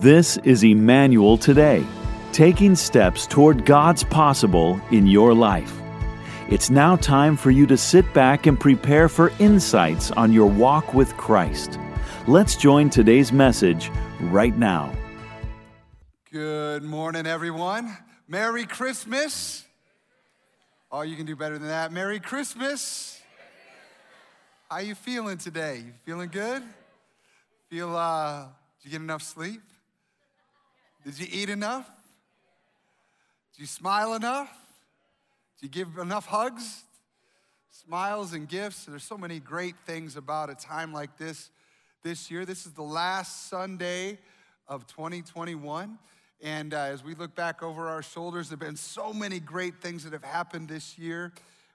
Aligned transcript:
This 0.00 0.36
is 0.44 0.62
Emmanuel 0.62 1.36
Today, 1.36 1.84
taking 2.30 2.76
steps 2.76 3.26
toward 3.26 3.66
God's 3.66 4.04
possible 4.04 4.80
in 4.92 5.08
your 5.08 5.34
life. 5.34 5.76
It's 6.48 6.70
now 6.70 6.94
time 6.94 7.36
for 7.36 7.50
you 7.50 7.66
to 7.66 7.76
sit 7.76 8.14
back 8.14 8.46
and 8.46 8.60
prepare 8.60 9.08
for 9.08 9.32
insights 9.40 10.12
on 10.12 10.32
your 10.32 10.46
walk 10.46 10.94
with 10.94 11.16
Christ. 11.16 11.80
Let's 12.28 12.54
join 12.54 12.90
today's 12.90 13.32
message 13.32 13.90
right 14.20 14.56
now. 14.56 14.92
Good 16.30 16.84
morning, 16.84 17.26
everyone. 17.26 17.96
Merry 18.28 18.66
Christmas. 18.66 19.64
Oh, 20.92 21.02
you 21.02 21.16
can 21.16 21.26
do 21.26 21.34
better 21.34 21.58
than 21.58 21.66
that. 21.66 21.90
Merry 21.90 22.20
Christmas. 22.20 23.20
How 24.70 24.76
are 24.76 24.82
you 24.82 24.94
feeling 24.94 25.38
today? 25.38 25.78
You 25.78 25.92
feeling 26.04 26.28
good? 26.28 26.62
Feel 27.68 27.96
uh 27.96 28.44
did 28.80 28.84
you 28.84 28.90
get 28.92 29.02
enough 29.02 29.22
sleep? 29.22 29.60
Did 31.04 31.18
you 31.18 31.26
eat 31.30 31.48
enough? 31.48 31.86
Did 33.54 33.60
you 33.60 33.66
smile 33.66 34.14
enough? 34.14 34.50
Did 35.60 35.66
you 35.66 35.84
give 35.84 35.98
enough 35.98 36.26
hugs? 36.26 36.82
Smiles 37.70 38.32
and 38.32 38.48
gifts. 38.48 38.84
There's 38.84 39.04
so 39.04 39.16
many 39.16 39.38
great 39.38 39.76
things 39.86 40.16
about 40.16 40.50
a 40.50 40.54
time 40.54 40.92
like 40.92 41.16
this 41.16 41.50
this 42.02 42.30
year. 42.30 42.44
This 42.44 42.66
is 42.66 42.72
the 42.72 42.82
last 42.82 43.48
Sunday 43.48 44.18
of 44.66 44.86
2021. 44.86 45.98
And 46.40 46.74
uh, 46.74 46.78
as 46.78 47.02
we 47.02 47.14
look 47.14 47.34
back 47.34 47.62
over 47.62 47.88
our 47.88 48.02
shoulders, 48.02 48.48
there 48.48 48.56
have 48.56 48.60
been 48.60 48.76
so 48.76 49.12
many 49.12 49.40
great 49.40 49.80
things 49.80 50.04
that 50.04 50.12
have 50.12 50.24
happened 50.24 50.68
this 50.68 50.98
year. 50.98 51.32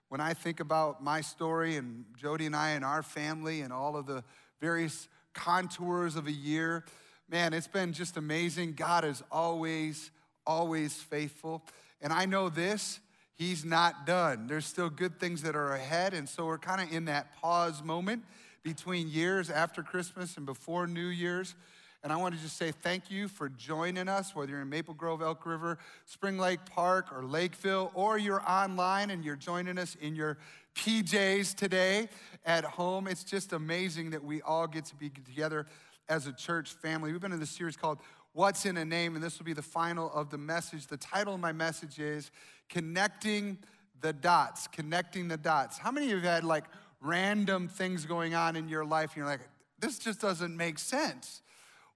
When 0.10 0.22
I 0.22 0.34
think 0.34 0.60
about 0.60 1.04
my 1.04 1.22
story 1.22 1.76
and 1.76 2.06
Jody 2.16 2.46
and 2.46 2.56
I 2.56 2.72
and 2.72 2.86
our 2.86 3.04
family 3.04 3.62
and 3.62 3.74
all 3.74 3.96
of 3.96 4.06
the 4.06 4.24
various 4.62 5.08
contours 5.34 6.16
of 6.16 6.28
a 6.28 6.32
year, 6.32 6.86
man, 7.30 7.54
it's 7.54 7.68
been 7.68 7.94
just 7.94 8.18
amazing. 8.18 8.74
God 8.74 9.06
is 9.06 9.24
always, 9.32 10.12
always 10.46 10.94
faithful. 10.94 11.64
And 12.02 12.12
I 12.14 12.26
know 12.26 12.50
this, 12.50 13.00
He's 13.36 13.66
not 13.66 14.06
done. 14.06 14.48
There's 14.48 14.66
still 14.66 14.90
good 14.90 15.20
things 15.20 15.42
that 15.42 15.56
are 15.56 15.74
ahead. 15.74 16.14
And 16.14 16.30
so 16.30 16.46
we're 16.46 16.60
kind 16.60 16.82
of 16.82 16.96
in 16.96 17.06
that 17.06 17.36
pause 17.36 17.84
moment 17.84 18.24
between 18.62 19.10
years 19.10 19.50
after 19.50 19.82
Christmas 19.82 20.38
and 20.38 20.46
before 20.46 20.86
New 20.86 21.08
Year's. 21.08 21.56
And 22.04 22.12
I 22.12 22.18
want 22.18 22.36
to 22.36 22.42
just 22.42 22.58
say 22.58 22.72
thank 22.72 23.10
you 23.10 23.28
for 23.28 23.50
joining 23.50 24.08
us, 24.08 24.36
whether 24.36 24.52
you're 24.52 24.62
in 24.62 24.70
Maple 24.70 24.94
Grove, 24.94 25.22
Elk 25.22 25.46
River, 25.46 25.80
Spring 26.06 26.38
Lake 26.38 26.60
Park, 26.66 27.08
or 27.16 27.24
Lakeville, 27.24 27.92
or 27.96 28.18
you're 28.18 28.44
online 28.50 29.10
and 29.10 29.24
you're 29.24 29.38
joining 29.38 29.78
us 29.78 29.96
in 30.00 30.14
your 30.14 30.38
PJs 30.76 31.56
today 31.56 32.10
at 32.46 32.66
home. 32.66 33.08
It's 33.08 33.24
just 33.24 33.54
amazing 33.54 34.10
that 34.12 34.24
we 34.24 34.42
all 34.42 34.68
get 34.68 34.86
to 34.86 34.96
be 34.96 35.10
together 35.10 35.66
as 36.10 36.28
a 36.28 36.34
church 36.34 36.74
family. 36.74 37.12
We've 37.12 37.22
been 37.22 37.32
in 37.32 37.40
this 37.40 37.50
series 37.50 37.78
called 37.78 38.00
What's 38.34 38.66
in 38.66 38.78
a 38.78 38.86
Name, 38.86 39.16
and 39.16 39.24
this 39.24 39.38
will 39.38 39.46
be 39.46 39.54
the 39.54 39.62
final 39.62 40.12
of 40.12 40.30
the 40.30 40.38
message. 40.38 40.88
The 40.88 40.98
title 40.98 41.36
of 41.36 41.40
my 41.40 41.52
message 41.52 42.00
is 42.00 42.32
Connecting 42.70 43.58
the 44.02 44.14
Dots. 44.14 44.68
Connecting 44.68 45.28
the 45.28 45.38
Dots. 45.38 45.78
How 45.78 45.92
many 45.92 46.08
of 46.08 46.10
you 46.12 46.16
have 46.18 46.26
had 46.26 46.44
like 46.44 46.66
random 47.02 47.68
things 47.68 48.06
going 48.06 48.34
on 48.36 48.56
in 48.56 48.68
your 48.68 48.86
life 48.86 49.12
and 49.12 49.18
you're 49.18 49.26
like, 49.26 49.42
this 49.80 50.00
just 50.00 50.20
doesn't 50.20 50.56
make 50.56 50.80
sense? 50.80 51.42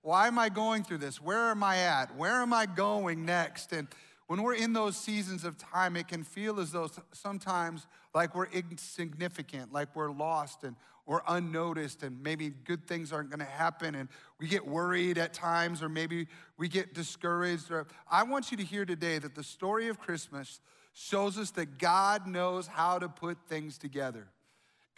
Why 0.02 0.28
am 0.28 0.40
I 0.40 0.50
going 0.50 0.84
through 0.84 1.00
this? 1.00 1.22
Where 1.22 1.50
am 1.52 1.64
I 1.64 1.78
at? 1.78 2.16
Where 2.16 2.42
am 2.42 2.54
I 2.54 2.66
going 2.66 3.26
next? 3.26 3.74
And 3.74 3.88
when 4.28 4.44
we're 4.44 4.56
in 4.56 4.74
those 4.74 4.96
seasons 4.96 5.44
of 5.44 5.58
time, 5.58 5.96
it 5.96 6.08
can 6.08 6.24
feel 6.24 6.60
as 6.60 6.72
though 6.72 6.90
sometimes 7.14 7.88
like 8.14 8.36
we're 8.36 8.48
insignificant, 8.48 9.74
like 9.74 9.96
we're 9.96 10.12
lost 10.12 10.64
and 10.64 10.76
or 11.08 11.24
unnoticed, 11.28 12.04
and 12.04 12.22
maybe 12.22 12.50
good 12.50 12.86
things 12.86 13.12
aren't 13.12 13.30
going 13.30 13.40
to 13.40 13.46
happen, 13.46 13.96
and 13.96 14.10
we 14.40 14.48
get 14.48 14.68
worried 14.68 15.18
at 15.18 15.34
times, 15.34 15.82
or 15.82 15.90
maybe 15.90 16.28
we 16.58 16.68
get 16.68 16.94
discouraged. 16.94 17.72
Or 17.72 17.88
I 18.12 18.24
want 18.24 18.52
you 18.52 18.58
to 18.58 18.64
hear 18.64 18.86
today 18.86 19.18
that 19.18 19.34
the 19.34 19.44
story 19.44 19.88
of 19.88 20.00
Christmas 20.00 20.60
shows 20.94 21.38
us 21.38 21.52
that 21.52 21.78
God 21.78 22.28
knows 22.28 22.68
how 22.68 23.00
to 23.00 23.08
put 23.08 23.38
things 23.48 23.78
together. 23.78 24.28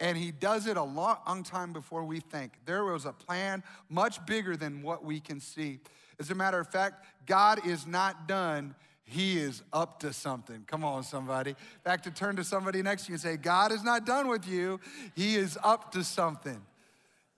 And 0.00 0.16
he 0.16 0.32
does 0.32 0.66
it 0.66 0.76
a 0.76 0.82
long 0.82 1.42
time 1.44 1.72
before 1.72 2.04
we 2.04 2.20
think. 2.20 2.54
There 2.64 2.84
was 2.84 3.04
a 3.04 3.12
plan 3.12 3.62
much 3.88 4.24
bigger 4.26 4.56
than 4.56 4.82
what 4.82 5.04
we 5.04 5.20
can 5.20 5.40
see. 5.40 5.80
As 6.18 6.30
a 6.30 6.34
matter 6.34 6.58
of 6.58 6.68
fact, 6.68 7.04
God 7.26 7.66
is 7.66 7.86
not 7.86 8.26
done 8.26 8.74
he 9.10 9.38
is 9.38 9.62
up 9.72 9.98
to 10.00 10.12
something. 10.12 10.62
Come 10.68 10.84
on, 10.84 11.02
somebody. 11.02 11.56
Back 11.82 12.02
to 12.04 12.12
turn 12.12 12.36
to 12.36 12.44
somebody 12.44 12.80
next 12.80 13.06
to 13.06 13.08
you 13.08 13.14
and 13.14 13.20
say, 13.20 13.36
God 13.36 13.72
is 13.72 13.82
not 13.82 14.06
done 14.06 14.28
with 14.28 14.46
you. 14.46 14.78
He 15.16 15.34
is 15.34 15.58
up 15.64 15.90
to 15.92 16.04
something. 16.04 16.62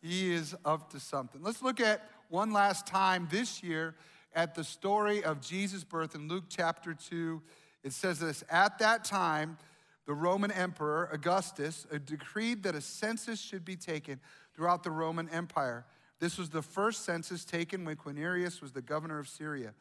He 0.02 0.34
is 0.34 0.54
up 0.66 0.90
to 0.90 1.00
something. 1.00 1.42
Let's 1.42 1.62
look 1.62 1.80
at 1.80 2.10
one 2.28 2.52
last 2.52 2.86
time 2.86 3.26
this 3.30 3.62
year 3.62 3.94
at 4.34 4.54
the 4.54 4.64
story 4.64 5.24
of 5.24 5.40
Jesus' 5.40 5.82
birth 5.82 6.14
in 6.14 6.28
Luke 6.28 6.44
chapter 6.48 6.92
2. 6.92 7.40
It 7.84 7.94
says 7.94 8.18
this 8.18 8.44
At 8.50 8.78
that 8.80 9.02
time, 9.04 9.56
the 10.04 10.12
Roman 10.12 10.50
Emperor 10.50 11.08
Augustus 11.10 11.86
decreed 12.04 12.64
that 12.64 12.74
a 12.74 12.82
census 12.82 13.40
should 13.40 13.64
be 13.64 13.76
taken 13.76 14.20
throughout 14.54 14.82
the 14.82 14.90
Roman 14.90 15.28
Empire. 15.30 15.86
This 16.20 16.36
was 16.36 16.50
the 16.50 16.62
first 16.62 17.06
census 17.06 17.46
taken 17.46 17.86
when 17.86 17.96
Quirinius 17.96 18.60
was 18.60 18.72
the 18.72 18.82
governor 18.82 19.18
of 19.18 19.26
Syria 19.26 19.72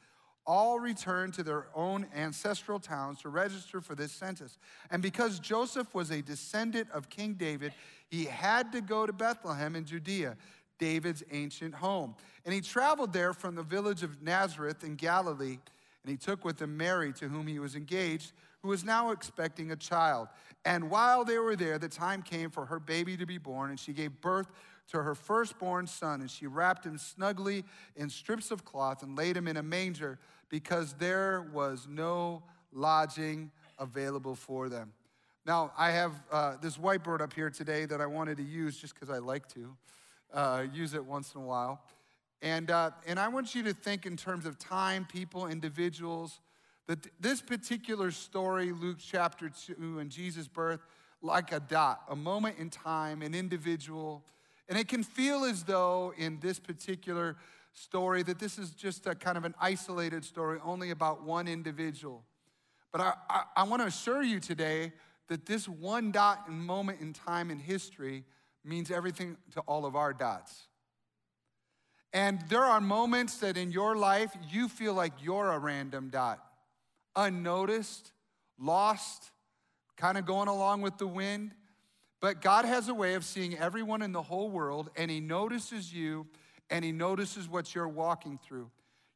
all 0.46 0.80
returned 0.80 1.34
to 1.36 1.44
their 1.44 1.68
own 1.76 2.08
ancestral 2.16 2.80
towns 2.80 3.22
to 3.22 3.30
register 3.30 3.82
for 3.82 3.96
this 3.96 4.12
census. 4.12 4.58
And 4.90 5.02
because 5.02 5.40
Joseph 5.40 5.94
was 5.94 6.12
a 6.12 6.22
descendant 6.22 6.90
of 6.92 7.10
King 7.10 7.34
David, 7.34 7.74
he 8.10 8.26
had 8.26 8.72
to 8.72 8.82
go 8.82 9.06
to 9.06 9.14
Bethlehem 9.14 9.76
in 9.76 9.86
Judea, 9.86 10.36
David's 10.80 11.24
ancient 11.32 11.76
home. 11.76 12.16
And 12.46 12.54
he 12.54 12.62
traveled 12.62 13.14
there 13.14 13.34
from 13.34 13.56
the 13.56 13.64
village 13.64 14.04
of 14.04 14.22
Nazareth 14.22 14.84
in 14.84 14.96
Galilee, 14.96 15.60
and 16.04 16.10
he 16.10 16.18
took 16.18 16.44
with 16.44 16.62
him 16.62 16.76
Mary, 16.76 17.14
to 17.14 17.28
whom 17.28 17.46
he 17.46 17.60
was 17.60 17.76
engaged, 17.76 18.32
who 18.64 18.70
was 18.70 18.84
now 18.84 19.12
expecting 19.12 19.72
a 19.72 19.76
child. 19.76 20.28
And 20.66 20.90
while 20.90 21.24
they 21.24 21.38
were 21.38 21.56
there, 21.56 21.78
the 21.78 21.90
time 21.90 22.22
came 22.22 22.50
for 22.50 22.66
her 22.66 22.80
baby 22.80 23.18
to 23.18 23.26
be 23.26 23.38
born, 23.38 23.70
and 23.70 23.80
she 23.80 23.94
gave 23.94 24.22
birth 24.22 24.52
to 24.92 25.02
her 25.02 25.16
firstborn 25.16 25.88
son, 25.88 26.22
and 26.22 26.30
she 26.30 26.48
wrapped 26.48 26.86
him 26.86 26.98
snugly 26.98 27.64
in 27.96 28.10
strips 28.10 28.52
of 28.52 28.64
cloth 28.66 29.04
and 29.04 29.18
laid 29.18 29.36
him 29.36 29.48
in 29.48 29.58
a 29.58 29.64
manger 29.64 30.20
because 30.50 30.94
there 30.94 31.48
was 31.54 31.88
no 31.90 32.44
lodging 32.74 33.52
available 33.80 34.36
for 34.36 34.70
them. 34.70 34.94
Now, 35.46 35.72
I 35.78 35.92
have 35.92 36.22
uh, 36.32 36.58
this 36.62 36.78
whiteboard 36.78 37.22
up 37.22 37.34
here 37.34 37.50
today 37.50 37.86
that 37.86 38.00
I 38.00 38.06
wanted 38.06 38.38
to 38.38 38.44
use 38.44 38.78
just 38.78 38.94
because 38.94 39.10
I 39.10 39.18
like 39.18 39.48
to 39.54 39.76
uh, 40.34 40.66
use 40.72 40.94
it 40.94 41.04
once 41.04 41.34
in 41.34 41.42
a 41.42 41.44
while. 41.44 41.82
And, 42.42 42.70
uh, 42.70 42.92
and 43.08 43.20
I 43.20 43.28
want 43.28 43.56
you 43.56 43.64
to 43.64 43.74
think 43.74 44.06
in 44.06 44.18
terms 44.18 44.46
of 44.46 44.60
time, 44.60 45.06
people, 45.06 45.48
individuals, 45.48 46.40
that 46.88 47.08
this 47.20 47.42
particular 47.42 48.12
story, 48.12 48.72
Luke 48.72 48.98
chapter 49.00 49.50
2 49.50 50.00
and 50.00 50.10
Jesus' 50.10 50.48
birth, 50.48 50.82
like 51.22 51.52
a 51.52 51.60
dot, 51.60 52.02
a 52.10 52.16
moment 52.16 52.58
in 52.58 52.70
time, 52.70 53.22
an 53.22 53.34
individual. 53.34 54.24
And 54.72 54.80
it 54.80 54.88
can 54.88 55.04
feel 55.04 55.44
as 55.44 55.64
though 55.64 56.14
in 56.18 56.40
this 56.40 56.58
particular 56.58 57.36
story 57.74 58.24
that 58.24 58.40
this 58.40 58.58
is 58.58 58.70
just 58.70 59.06
a 59.06 59.14
kind 59.14 59.38
of 59.38 59.44
an 59.44 59.54
isolated 59.60 60.24
story, 60.24 60.60
only 60.64 60.92
about 60.92 61.24
one 61.24 61.50
individual. 61.50 62.24
But 62.94 63.02
I, 63.02 63.14
I, 63.30 63.44
I 63.58 63.64
want 63.64 63.82
to 63.82 63.90
assure 63.90 64.24
you 64.24 64.40
today 64.40 64.94
that 65.28 65.46
this 65.46 65.68
one 65.68 66.14
dot 66.14 66.46
and 66.48 66.66
moment 66.66 67.02
in 67.02 67.12
time 67.12 67.52
in 67.52 67.60
history 67.60 68.24
means 68.64 68.92
everything 68.92 69.36
to 69.56 69.60
all 69.68 69.86
of 69.86 69.98
our 69.98 70.14
dots. 70.14 70.70
And 72.14 72.42
there 72.48 72.64
are 72.64 72.80
moments 72.80 73.40
that 73.40 73.58
in 73.58 73.74
your 73.74 73.98
life 73.98 74.32
you 74.50 74.70
feel 74.70 74.94
like 74.94 75.12
you're 75.22 75.52
a 75.52 75.60
random 75.60 76.08
dot, 76.08 76.42
unnoticed, 77.18 78.14
lost, 78.58 79.32
kind 79.98 80.18
of 80.18 80.26
going 80.26 80.48
along 80.48 80.82
with 80.82 80.98
the 80.98 81.08
wind. 81.08 81.56
But 82.22 82.40
God 82.40 82.66
has 82.66 82.88
a 82.88 82.94
way 82.94 83.16
of 83.16 83.26
seeing 83.26 83.58
everyone 83.58 84.04
in 84.04 84.12
the 84.12 84.22
whole 84.22 84.50
world, 84.50 84.92
and 84.96 85.12
He 85.12 85.20
notices 85.20 85.92
you 85.94 86.28
and 86.70 86.86
He 86.86 86.92
notices 86.92 87.50
what 87.50 87.76
you're 87.76 87.88
walking 87.88 88.40
through. 88.42 88.70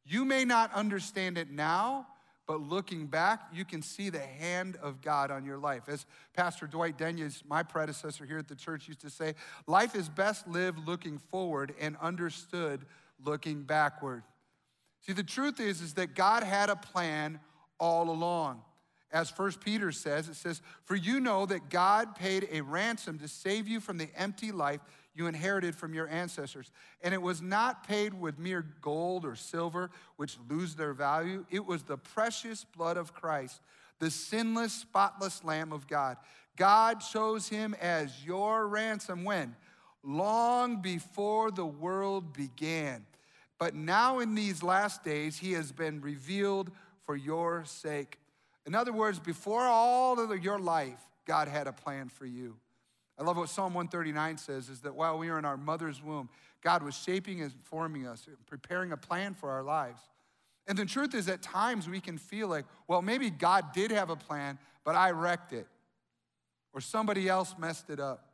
You 0.04 0.26
may 0.26 0.44
not 0.44 0.74
understand 0.74 1.38
it 1.38 1.50
now, 1.50 2.08
but 2.48 2.62
looking 2.62 3.08
back, 3.08 3.42
you 3.54 3.66
can 3.66 3.82
see 3.82 4.10
the 4.10 4.20
hand 4.20 4.78
of 4.82 5.02
God 5.02 5.32
on 5.32 5.46
your 5.46 5.58
life. 5.58 5.84
As 5.88 6.06
Pastor 6.36 6.68
Dwight 6.68 6.98
Denyes, 6.98 7.44
my 7.48 7.64
predecessor 7.64 8.26
here 8.26 8.38
at 8.38 8.48
the 8.48 8.56
church, 8.56 8.88
used 8.88 9.02
to 9.02 9.10
say, 9.10 9.34
life 9.66 9.96
is 9.96 10.10
best 10.10 10.48
lived 10.48 10.80
looking 10.86 11.18
forward 11.18 11.74
and 11.80 11.98
understood 12.02 12.86
looking 13.24 13.64
backward. 13.64 14.24
See, 15.02 15.14
the 15.14 15.24
truth 15.24 15.60
is, 15.60 15.82
is 15.82 15.94
that 15.96 16.14
God 16.14 16.44
had 16.44 16.70
a 16.70 16.76
plan 16.76 17.40
all 17.80 18.10
along. 18.10 18.62
As 19.12 19.30
First 19.30 19.62
Peter 19.62 19.92
says, 19.92 20.28
it 20.28 20.36
says, 20.36 20.62
For 20.84 20.96
you 20.96 21.20
know 21.20 21.46
that 21.46 21.70
God 21.70 22.16
paid 22.16 22.48
a 22.52 22.62
ransom 22.62 23.20
to 23.20 23.28
save 23.28 23.68
you 23.68 23.80
from 23.80 23.98
the 23.98 24.10
empty 24.16 24.52
life 24.52 24.82
you 25.14 25.28
inherited 25.28 25.76
from 25.76 25.94
your 25.94 26.10
ancestors. 26.10 26.72
And 27.02 27.14
it 27.14 27.22
was 27.22 27.42
not 27.42 27.88
paid 27.88 28.14
with 28.14 28.38
mere 28.38 28.66
gold 28.82 29.24
or 29.24 29.36
silver, 29.36 29.90
which 30.18 30.38
lose 30.50 30.76
their 30.76 30.94
value. 30.94 31.46
It 31.50 31.66
was 31.66 31.84
the 31.84 31.98
precious 31.98 32.66
blood 32.66 32.98
of 32.98 33.14
Christ, 33.14 33.62
the 34.00 34.12
sinless, 34.12 34.74
spotless 34.74 35.44
Lamb 35.44 35.72
of 35.72 35.88
God. 35.88 36.18
God 36.58 37.00
chose 37.00 37.48
him 37.48 37.76
as 37.82 38.26
your 38.26 38.68
ransom 38.68 39.24
when? 39.24 39.56
Long 40.04 40.82
before 40.82 41.52
the 41.52 41.66
world 41.66 42.34
began. 42.34 43.06
but 43.58 43.74
now 43.74 44.20
in 44.20 44.36
these 44.36 44.62
last 44.62 45.04
days 45.04 45.38
he 45.38 45.54
has 45.54 45.72
been 45.72 46.02
revealed 46.02 46.72
for 47.04 47.16
your 47.16 47.64
sake. 47.66 48.20
In 48.66 48.76
other 48.76 48.92
words, 48.92 49.20
before 49.20 49.62
all 49.62 50.20
of 50.20 50.44
your 50.44 50.60
life, 50.60 51.00
God 51.26 51.48
had 51.48 51.68
a 51.68 51.74
plan 51.74 52.10
for 52.10 52.26
you. 52.26 52.58
I 53.18 53.24
love 53.24 53.38
what 53.38 53.50
Psalm 53.50 53.74
139 53.74 54.38
says 54.38 54.70
is 54.70 54.82
that 54.82 54.96
while 54.96 55.18
we 55.18 55.30
were 55.30 55.40
in 55.40 55.46
our 55.46 55.58
mother's 55.58 56.04
womb, 56.04 56.30
God 56.62 56.84
was 56.84 56.96
shaping 56.96 57.42
and 57.42 57.54
forming 57.64 58.08
us, 58.08 58.28
preparing 58.48 58.92
a 58.92 58.98
plan 58.98 59.34
for 59.34 59.52
our 59.52 59.64
lives. 59.64 60.02
And 60.68 60.78
the 60.78 60.86
truth 60.86 61.14
is, 61.14 61.30
at 61.30 61.42
times 61.42 61.88
we 61.88 62.00
can 62.00 62.18
feel 62.18 62.48
like, 62.48 62.66
well, 62.88 63.02
maybe 63.02 63.30
God 63.30 63.72
did 63.74 63.92
have 63.92 64.10
a 64.10 64.16
plan, 64.16 64.58
but 64.84 64.96
I 64.96 65.12
wrecked 65.12 65.54
it, 65.54 65.68
or 66.74 66.82
somebody 66.82 67.30
else 67.30 67.56
messed 67.58 67.90
it 67.90 68.00
up. 68.00 68.30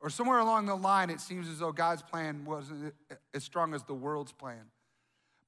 Or 0.00 0.10
somewhere 0.10 0.38
along 0.38 0.66
the 0.66 0.76
line, 0.76 1.10
it 1.10 1.20
seems 1.20 1.48
as 1.48 1.58
though 1.58 1.72
God's 1.72 2.02
plan 2.02 2.44
wasn't 2.44 2.94
as 3.34 3.42
strong 3.42 3.74
as 3.74 3.82
the 3.82 3.94
world's 3.94 4.32
plan. 4.32 4.70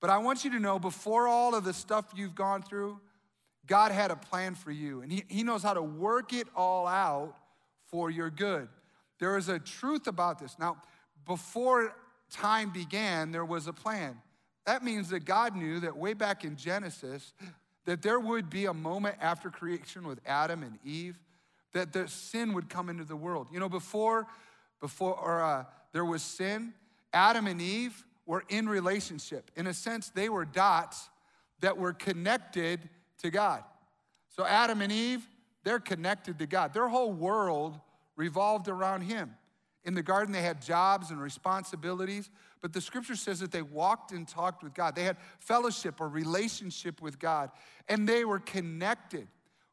But 0.01 0.11
I 0.11 0.19
want 0.19 0.45
you 0.45 0.51
to 0.53 0.59
know 0.59 0.79
before 0.79 1.29
all 1.29 1.55
of 1.55 1.65
the 1.65 1.73
stuff 1.75 2.07
you've 2.17 2.35
gone 2.35 2.63
through, 2.63 2.99
God 3.69 3.93
had 3.93 4.11
a 4.11 4.17
plan 4.17 4.57
for 4.57 4.73
you, 4.73 5.03
and 5.03 5.13
He, 5.13 5.25
he 5.29 5.45
knows 5.45 5.63
how 5.63 5.75
to 5.75 5.83
work 5.83 6.33
it 6.33 6.49
all 6.57 6.87
out 6.87 7.37
for 7.87 8.11
your 8.11 8.31
good. 8.31 8.69
There 9.21 9.37
is 9.37 9.49
a 9.49 9.59
truth 9.59 10.07
about 10.07 10.39
this. 10.39 10.59
Now, 10.59 10.79
before 11.27 11.95
time 12.31 12.71
began, 12.71 13.31
there 13.31 13.45
was 13.45 13.67
a 13.67 13.73
plan. 13.73 14.21
That 14.67 14.83
means 14.83 15.11
that 15.11 15.25
God 15.25 15.55
knew 15.55 15.81
that 15.81 15.97
way 15.97 16.15
back 16.15 16.45
in 16.45 16.57
Genesis, 16.57 17.33
that 17.85 18.03
there 18.03 18.21
would 18.21 18.51
be 18.51 18.67
a 18.67 18.75
moment 18.75 19.17
after 19.21 19.51
creation 19.51 20.07
with 20.07 20.21
Adam 20.27 20.63
and 20.63 20.79
Eve 20.85 21.19
that 21.73 21.93
the 21.93 22.09
sin 22.09 22.55
would 22.55 22.69
come 22.69 22.89
into 22.89 23.05
the 23.05 23.17
world. 23.17 23.49
You 23.53 23.61
know, 23.61 23.69
before, 23.69 24.27
before 24.81 25.15
or, 25.15 25.43
uh, 25.43 25.65
there 25.93 26.05
was 26.05 26.23
sin, 26.23 26.75
Adam 27.13 27.47
and 27.47 27.61
Eve 27.61 28.05
were 28.27 28.45
in 28.49 28.69
relationship. 28.69 29.51
In 29.57 29.67
a 29.67 29.75
sense, 29.75 30.11
they 30.11 30.29
were 30.29 30.45
dots 30.45 31.09
that 31.61 31.77
were 31.77 31.93
connected 31.93 32.89
to 33.19 33.31
God. 33.31 33.65
So 34.29 34.45
Adam 34.45 34.83
and 34.83 34.93
Eve, 34.93 35.27
they're 35.65 35.81
connected 35.81 36.39
to 36.39 36.47
God. 36.47 36.73
Their 36.73 36.89
whole 36.89 37.13
world 37.13 37.79
revolved 38.17 38.69
around 38.69 39.03
Him. 39.03 39.35
In 39.85 39.95
the 39.95 40.03
garden, 40.03 40.33
they 40.33 40.43
had 40.43 40.61
jobs 40.61 41.11
and 41.11 41.21
responsibilities, 41.21 42.31
but 42.61 42.73
the 42.73 42.81
scripture 42.81 43.17
says 43.17 43.41
that 43.41 43.53
they 43.53 43.63
walked 43.63 44.13
and 44.13 44.27
talked 44.27 44.63
with 44.63 44.75
God. 44.75 44.95
They 44.95 45.05
had 45.05 45.17
fellowship 45.39 46.01
or 46.01 46.09
relationship 46.09 47.01
with 47.01 47.19
God, 47.19 47.51
and 47.89 48.07
they 48.07 48.25
were 48.25 48.41
connected. 48.41 49.29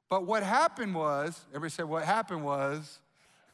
But 0.09 0.25
what 0.25 0.43
happened 0.43 0.95
was, 0.95 1.39
everybody 1.49 1.71
said, 1.71 1.85
what 1.85 2.05
happened 2.05 2.43
was, 2.43 2.99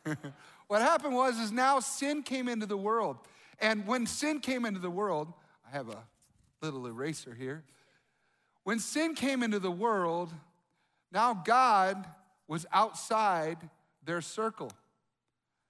what 0.67 0.81
happened 0.81 1.15
was, 1.15 1.39
is 1.39 1.51
now 1.51 1.79
sin 1.79 2.21
came 2.21 2.47
into 2.47 2.65
the 2.65 2.77
world. 2.77 3.17
And 3.59 3.87
when 3.87 4.05
sin 4.05 4.39
came 4.39 4.65
into 4.65 4.79
the 4.79 4.89
world, 4.89 5.33
I 5.65 5.75
have 5.75 5.89
a 5.89 6.03
little 6.61 6.85
eraser 6.85 7.33
here. 7.33 7.63
When 8.63 8.79
sin 8.79 9.15
came 9.15 9.43
into 9.43 9.59
the 9.59 9.71
world, 9.71 10.31
now 11.11 11.33
God 11.33 12.05
was 12.47 12.65
outside 12.71 13.57
their 14.03 14.21
circle. 14.21 14.71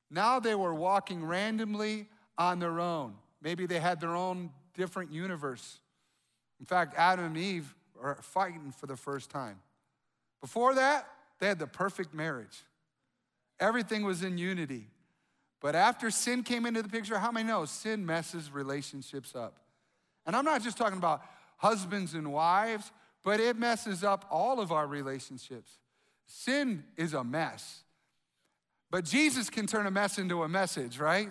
Now 0.10 0.40
they 0.40 0.56
were 0.56 0.74
walking 0.74 1.24
randomly 1.24 2.08
on 2.38 2.60
their 2.60 2.80
own. 2.80 3.16
Maybe 3.42 3.66
they 3.66 3.80
had 3.80 4.02
their 4.02 4.16
own 4.16 4.52
different 4.74 5.12
universe. 5.12 5.80
In 6.60 6.66
fact, 6.66 6.96
Adam 6.98 7.26
and 7.26 7.38
Eve 7.38 7.74
are 8.02 8.18
fighting 8.22 8.72
for 8.72 8.88
the 8.88 8.98
first 8.98 9.30
time. 9.30 9.60
Before 10.42 10.76
that, 10.76 11.08
they 11.40 11.48
had 11.48 11.60
the 11.60 11.68
perfect 11.68 12.14
marriage. 12.14 12.64
Everything 13.60 14.04
was 14.04 14.24
in 14.24 14.38
unity. 14.38 14.88
But 15.60 15.76
after 15.76 16.10
sin 16.10 16.44
came 16.44 16.66
into 16.66 16.82
the 16.82 16.90
picture, 16.90 17.20
how 17.20 17.32
many 17.32 17.48
know 17.48 17.66
sin 17.66 18.06
messes 18.06 18.52
relationships 18.52 19.36
up? 19.36 19.58
And 20.26 20.36
I'm 20.36 20.46
not 20.46 20.64
just 20.64 20.78
talking 20.78 20.98
about 20.98 21.22
husbands 21.62 22.16
and 22.16 22.34
wives, 22.34 22.92
but 23.24 23.40
it 23.40 23.56
messes 23.56 24.04
up 24.04 24.26
all 24.32 24.60
of 24.60 24.72
our 24.72 24.88
relationships. 24.88 25.78
Sin 26.26 26.84
is 26.98 27.14
a 27.14 27.24
mess. 27.24 27.84
But 28.90 29.06
Jesus 29.06 29.50
can 29.50 29.68
turn 29.68 29.86
a 29.86 29.92
mess 29.92 30.18
into 30.18 30.42
a 30.42 30.50
message, 30.50 30.98
right? 30.98 31.30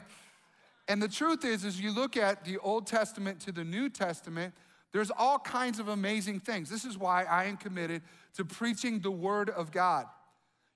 And 0.86 1.02
the 1.02 1.08
truth 1.08 1.44
is, 1.44 1.64
as 1.64 1.80
you 1.80 1.92
look 1.92 2.16
at 2.16 2.44
the 2.44 2.58
Old 2.58 2.86
Testament 2.86 3.40
to 3.40 3.52
the 3.52 3.64
New 3.64 3.88
Testament, 3.90 4.54
there's 4.92 5.10
all 5.10 5.38
kinds 5.38 5.78
of 5.78 5.88
amazing 5.88 6.40
things. 6.40 6.70
This 6.70 6.84
is 6.84 6.96
why 6.96 7.24
I 7.24 7.44
am 7.44 7.56
committed 7.56 8.02
to 8.34 8.44
preaching 8.44 9.00
the 9.00 9.10
Word 9.10 9.50
of 9.50 9.72
God. 9.72 10.06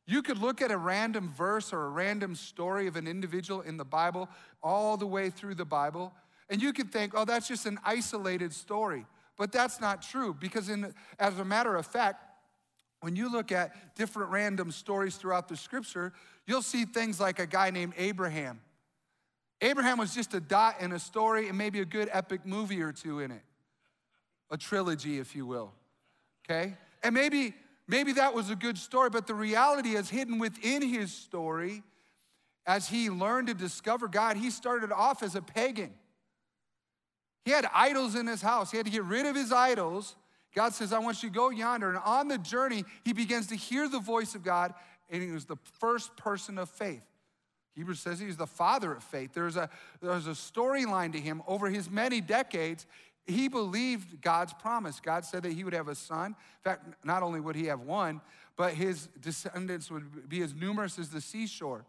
You 0.07 0.21
could 0.21 0.39
look 0.39 0.61
at 0.61 0.71
a 0.71 0.77
random 0.77 1.33
verse 1.33 1.73
or 1.73 1.85
a 1.85 1.89
random 1.89 2.35
story 2.35 2.87
of 2.87 2.97
an 2.97 3.07
individual 3.07 3.61
in 3.63 3.77
the 3.77 3.85
Bible, 3.85 4.29
all 4.63 4.97
the 4.97 5.07
way 5.07 5.31
through 5.31 5.55
the 5.55 5.65
Bible, 5.65 6.13
and 6.51 6.61
you 6.61 6.73
could 6.73 6.93
think, 6.93 7.13
oh, 7.17 7.25
that's 7.25 7.49
just 7.49 7.67
an 7.67 7.79
isolated 7.85 8.53
story. 8.53 9.07
But 9.37 9.53
that's 9.53 9.81
not 9.81 10.03
true 10.03 10.35
because, 10.35 10.69
in, 10.69 10.95
as 11.19 11.39
a 11.39 11.45
matter 11.45 11.75
of 11.77 11.87
fact, 11.87 12.25
when 13.01 13.17
you 13.17 13.31
look 13.31 13.53
at 13.53 13.95
different 13.97 14.31
random 14.31 14.71
stories 14.71 15.17
throughout 15.17 15.49
the 15.49 15.57
scripture, 15.57 16.13
you'll 16.47 16.63
see 16.63 16.85
things 16.85 17.21
like 17.21 17.39
a 17.39 17.47
guy 17.47 17.71
named 17.71 17.95
Abraham. 17.99 18.61
Abraham 19.61 19.99
was 19.99 20.15
just 20.15 20.35
a 20.35 20.41
dot 20.41 20.81
in 20.81 20.93
a 20.93 20.99
story 20.99 21.49
and 21.49 21.59
maybe 21.59 21.81
a 21.81 21.85
good 21.85 22.09
epic 22.13 22.47
movie 22.47 22.83
or 22.83 22.93
two 22.93 23.21
in 23.21 23.31
it 23.31 23.43
a 24.51 24.57
trilogy, 24.57 25.19
if 25.19 25.35
you 25.35 25.47
will. 25.47 25.73
Okay? 26.45 26.77
And 27.03 27.15
maybe, 27.15 27.55
maybe 27.89 28.13
that 28.13 28.35
was 28.35 28.51
a 28.51 28.57
good 28.57 28.79
story, 28.79 29.11
but 29.11 29.27
the 29.27 29.35
reality 29.35 29.97
is 29.97 30.09
hidden 30.09 30.39
within 30.39 30.81
his 30.81 31.13
story. 31.13 31.83
As 32.67 32.89
he 32.89 33.11
learned 33.11 33.49
to 33.49 33.55
discover 33.55 34.07
God, 34.07 34.37
he 34.37 34.51
started 34.51 34.93
off 34.93 35.23
as 35.23 35.35
a 35.35 35.43
pagan. 35.43 35.93
He 37.45 37.51
had 37.51 37.67
idols 37.75 38.15
in 38.15 38.27
his 38.27 38.43
house. 38.43 38.71
He 38.71 38.77
had 38.77 38.87
to 38.87 38.93
get 38.93 39.05
rid 39.05 39.27
of 39.27 39.37
his 39.37 39.53
idols. 39.53 40.17
God 40.55 40.73
says, 40.73 40.93
I 40.93 40.99
want 40.99 41.23
you 41.23 41.29
to 41.29 41.35
go 41.35 41.51
yonder. 41.51 41.89
And 41.89 41.99
on 41.99 42.29
the 42.29 42.39
journey, 42.39 42.85
he 43.05 43.13
begins 43.13 43.49
to 43.49 43.57
hear 43.57 43.89
the 43.89 43.99
voice 43.99 44.35
of 44.35 44.43
God, 44.43 44.73
and 45.11 45.23
he 45.23 45.31
was 45.31 45.45
the 45.45 45.57
first 45.81 46.17
person 46.17 46.59
of 46.59 46.71
faith. 46.71 47.03
Hebrews 47.75 48.01
says 48.01 48.21
he's 48.21 48.37
the 48.37 48.47
father 48.47 48.93
of 48.93 49.03
faith. 49.03 49.33
There's 49.35 49.57
a, 49.57 49.69
there's 50.01 50.29
a 50.29 50.31
storyline 50.31 51.13
to 51.13 51.21
him 51.21 51.43
over 51.47 51.69
his 51.69 51.91
many 51.91 52.21
decades. 52.21 52.87
He 53.27 53.49
believed 53.49 54.21
God's 54.21 54.53
promise. 54.55 55.01
God 55.01 55.25
said 55.25 55.43
that 55.43 55.53
he 55.53 55.65
would 55.65 55.73
have 55.73 55.89
a 55.89 55.95
son. 55.95 56.27
In 56.27 56.63
fact, 56.63 57.05
not 57.05 57.23
only 57.23 57.41
would 57.41 57.57
he 57.57 57.67
have 57.67 57.81
one, 57.81 58.21
but 58.57 58.75
his 58.75 59.09
descendants 59.21 59.91
would 59.91 60.29
be 60.29 60.43
as 60.43 60.55
numerous 60.55 60.99
as 60.99 61.09
the 61.09 61.21
seashore, 61.21 61.85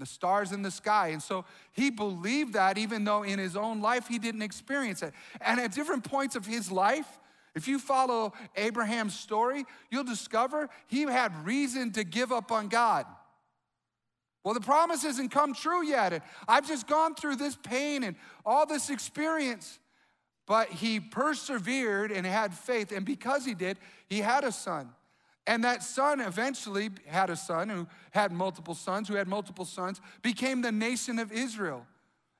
the 0.00 0.06
stars 0.06 0.50
in 0.50 0.62
the 0.62 0.70
sky. 0.70 1.08
And 1.08 1.22
so 1.22 1.44
he 1.72 1.90
believed 1.90 2.54
that 2.54 2.78
even 2.78 3.04
though 3.04 3.22
in 3.22 3.38
his 3.38 3.56
own 3.56 3.80
life 3.80 4.08
he 4.08 4.18
didn't 4.18 4.42
experience 4.42 5.02
it. 5.02 5.14
And 5.40 5.60
at 5.60 5.72
different 5.72 6.02
points 6.02 6.34
of 6.34 6.46
his 6.46 6.72
life, 6.72 7.06
if 7.54 7.68
you 7.68 7.78
follow 7.78 8.32
Abraham's 8.56 9.18
story, 9.18 9.64
you'll 9.90 10.04
discover 10.04 10.68
he 10.88 11.02
had 11.02 11.46
reason 11.46 11.92
to 11.92 12.04
give 12.04 12.32
up 12.32 12.50
on 12.50 12.68
God. 12.68 13.06
Well, 14.42 14.54
the 14.54 14.60
promise 14.60 15.02
hasn't 15.02 15.30
come 15.30 15.54
true 15.54 15.84
yet. 15.84 16.12
And 16.12 16.22
I've 16.48 16.66
just 16.66 16.86
gone 16.86 17.14
through 17.14 17.36
this 17.36 17.56
pain 17.56 18.04
and 18.04 18.16
all 18.44 18.66
this 18.66 18.88
experience. 18.88 19.78
But 20.46 20.68
he 20.68 20.98
persevered 20.98 22.10
and 22.10 22.26
had 22.26 22.54
faith. 22.54 22.90
And 22.90 23.04
because 23.04 23.44
he 23.44 23.54
did, 23.54 23.78
he 24.08 24.18
had 24.18 24.44
a 24.44 24.52
son. 24.52 24.90
And 25.50 25.64
that 25.64 25.82
son 25.82 26.20
eventually 26.20 26.90
had 27.06 27.28
a 27.28 27.34
son 27.34 27.68
who 27.68 27.88
had 28.12 28.30
multiple 28.30 28.72
sons, 28.72 29.08
who 29.08 29.16
had 29.16 29.26
multiple 29.26 29.64
sons, 29.64 30.00
became 30.22 30.62
the 30.62 30.70
nation 30.70 31.18
of 31.18 31.32
Israel. 31.32 31.84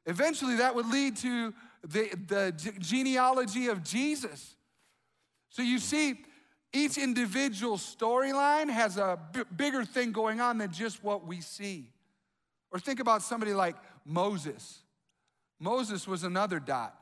Eventually, 0.06 0.54
that 0.58 0.76
would 0.76 0.86
lead 0.86 1.16
to 1.16 1.52
the, 1.82 2.08
the 2.28 2.72
genealogy 2.78 3.66
of 3.66 3.82
Jesus. 3.82 4.54
So 5.48 5.60
you 5.60 5.80
see, 5.80 6.20
each 6.72 6.98
individual 6.98 7.78
storyline 7.78 8.70
has 8.70 8.96
a 8.96 9.18
b- 9.32 9.42
bigger 9.56 9.84
thing 9.84 10.12
going 10.12 10.40
on 10.40 10.58
than 10.58 10.70
just 10.70 11.02
what 11.02 11.26
we 11.26 11.40
see. 11.40 11.90
Or 12.70 12.78
think 12.78 13.00
about 13.00 13.22
somebody 13.22 13.54
like 13.54 13.74
Moses. 14.04 14.84
Moses 15.58 16.06
was 16.06 16.22
another 16.22 16.60
dot. 16.60 16.94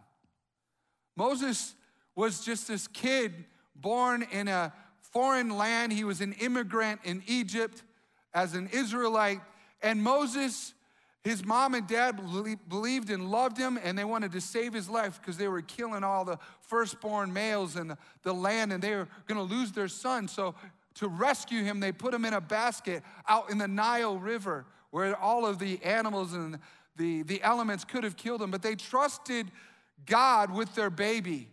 Moses 1.16 1.74
was 2.16 2.42
just 2.42 2.66
this 2.66 2.88
kid 2.88 3.44
born 3.76 4.26
in 4.32 4.48
a 4.48 4.72
foreign 5.12 5.50
land. 5.50 5.92
He 5.92 6.04
was 6.04 6.20
an 6.20 6.34
immigrant 6.34 7.00
in 7.04 7.22
Egypt 7.26 7.82
as 8.34 8.54
an 8.54 8.68
Israelite. 8.72 9.40
And 9.82 10.02
Moses, 10.02 10.74
his 11.24 11.44
mom 11.44 11.74
and 11.74 11.86
dad 11.86 12.20
believed 12.68 13.10
and 13.10 13.30
loved 13.30 13.56
him, 13.56 13.78
and 13.82 13.98
they 13.98 14.04
wanted 14.04 14.32
to 14.32 14.40
save 14.40 14.72
his 14.72 14.88
life 14.88 15.20
because 15.20 15.36
they 15.36 15.48
were 15.48 15.62
killing 15.62 16.04
all 16.04 16.24
the 16.24 16.38
firstborn 16.60 17.32
males 17.32 17.76
in 17.76 17.96
the 18.22 18.32
land, 18.32 18.72
and 18.72 18.82
they 18.82 18.94
were 18.94 19.08
going 19.26 19.38
to 19.38 19.54
lose 19.54 19.72
their 19.72 19.88
son. 19.88 20.28
So, 20.28 20.54
to 20.94 21.06
rescue 21.06 21.62
him, 21.62 21.78
they 21.78 21.92
put 21.92 22.12
him 22.12 22.24
in 22.24 22.32
a 22.32 22.40
basket 22.40 23.04
out 23.28 23.50
in 23.50 23.58
the 23.58 23.68
Nile 23.68 24.18
River 24.18 24.66
where 24.90 25.14
all 25.16 25.46
of 25.46 25.60
the 25.60 25.80
animals 25.84 26.32
and 26.32 26.58
the, 26.96 27.22
the 27.22 27.40
elements 27.42 27.84
could 27.84 28.02
have 28.02 28.16
killed 28.16 28.42
him. 28.42 28.50
But 28.50 28.62
they 28.62 28.74
trusted 28.74 29.46
God 30.06 30.52
with 30.52 30.74
their 30.74 30.90
baby. 30.90 31.48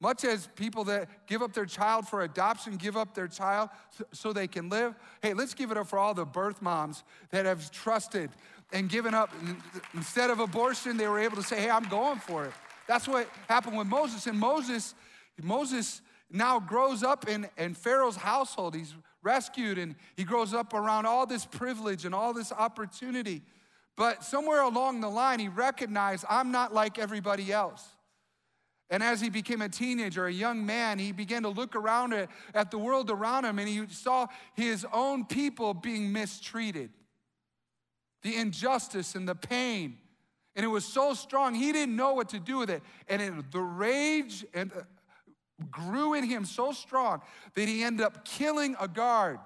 Much 0.00 0.24
as 0.24 0.48
people 0.56 0.84
that 0.84 1.08
give 1.26 1.42
up 1.42 1.52
their 1.52 1.66
child 1.66 2.08
for 2.08 2.22
adoption 2.22 2.76
give 2.76 2.96
up 2.96 3.14
their 3.14 3.28
child 3.28 3.68
so 4.12 4.32
they 4.32 4.46
can 4.46 4.70
live. 4.70 4.94
Hey, 5.20 5.34
let's 5.34 5.52
give 5.52 5.70
it 5.70 5.76
up 5.76 5.88
for 5.88 5.98
all 5.98 6.14
the 6.14 6.24
birth 6.24 6.62
moms 6.62 7.04
that 7.30 7.44
have 7.44 7.70
trusted 7.70 8.30
and 8.72 8.88
given 8.88 9.12
up. 9.12 9.30
Instead 9.92 10.30
of 10.30 10.40
abortion, 10.40 10.96
they 10.96 11.06
were 11.06 11.18
able 11.18 11.36
to 11.36 11.42
say, 11.42 11.60
hey, 11.60 11.70
I'm 11.70 11.84
going 11.84 12.18
for 12.18 12.46
it. 12.46 12.52
That's 12.86 13.06
what 13.06 13.28
happened 13.48 13.76
with 13.76 13.86
Moses. 13.86 14.26
And 14.26 14.38
Moses, 14.38 14.94
Moses 15.42 16.00
now 16.30 16.60
grows 16.60 17.02
up 17.02 17.28
in, 17.28 17.48
in 17.58 17.74
Pharaoh's 17.74 18.16
household. 18.16 18.74
He's 18.74 18.94
rescued 19.22 19.76
and 19.76 19.96
he 20.16 20.24
grows 20.24 20.54
up 20.54 20.72
around 20.72 21.04
all 21.04 21.26
this 21.26 21.44
privilege 21.44 22.06
and 22.06 22.14
all 22.14 22.32
this 22.32 22.52
opportunity. 22.52 23.42
But 23.96 24.24
somewhere 24.24 24.62
along 24.62 25.02
the 25.02 25.10
line, 25.10 25.40
he 25.40 25.48
recognized, 25.48 26.24
I'm 26.30 26.50
not 26.50 26.72
like 26.72 26.98
everybody 26.98 27.52
else. 27.52 27.86
And 28.90 29.04
as 29.04 29.20
he 29.20 29.30
became 29.30 29.62
a 29.62 29.68
teenager, 29.68 30.26
a 30.26 30.32
young 30.32 30.66
man, 30.66 30.98
he 30.98 31.12
began 31.12 31.42
to 31.44 31.48
look 31.48 31.76
around 31.76 32.12
at, 32.12 32.28
at 32.54 32.72
the 32.72 32.78
world 32.78 33.08
around 33.08 33.44
him 33.44 33.58
and 33.60 33.68
he 33.68 33.86
saw 33.88 34.26
his 34.54 34.84
own 34.92 35.24
people 35.24 35.74
being 35.74 36.12
mistreated. 36.12 36.90
The 38.22 38.36
injustice 38.36 39.14
and 39.14 39.28
the 39.28 39.36
pain. 39.36 39.96
And 40.56 40.64
it 40.64 40.68
was 40.68 40.84
so 40.84 41.14
strong, 41.14 41.54
he 41.54 41.70
didn't 41.70 41.94
know 41.94 42.14
what 42.14 42.30
to 42.30 42.40
do 42.40 42.58
with 42.58 42.70
it. 42.70 42.82
And 43.08 43.22
it, 43.22 43.52
the 43.52 43.60
rage 43.60 44.44
and, 44.52 44.72
uh, 44.72 44.80
grew 45.70 46.14
in 46.14 46.24
him 46.24 46.44
so 46.44 46.72
strong 46.72 47.22
that 47.54 47.68
he 47.68 47.84
ended 47.84 48.04
up 48.04 48.24
killing 48.24 48.74
a 48.80 48.88
guard. 48.88 49.38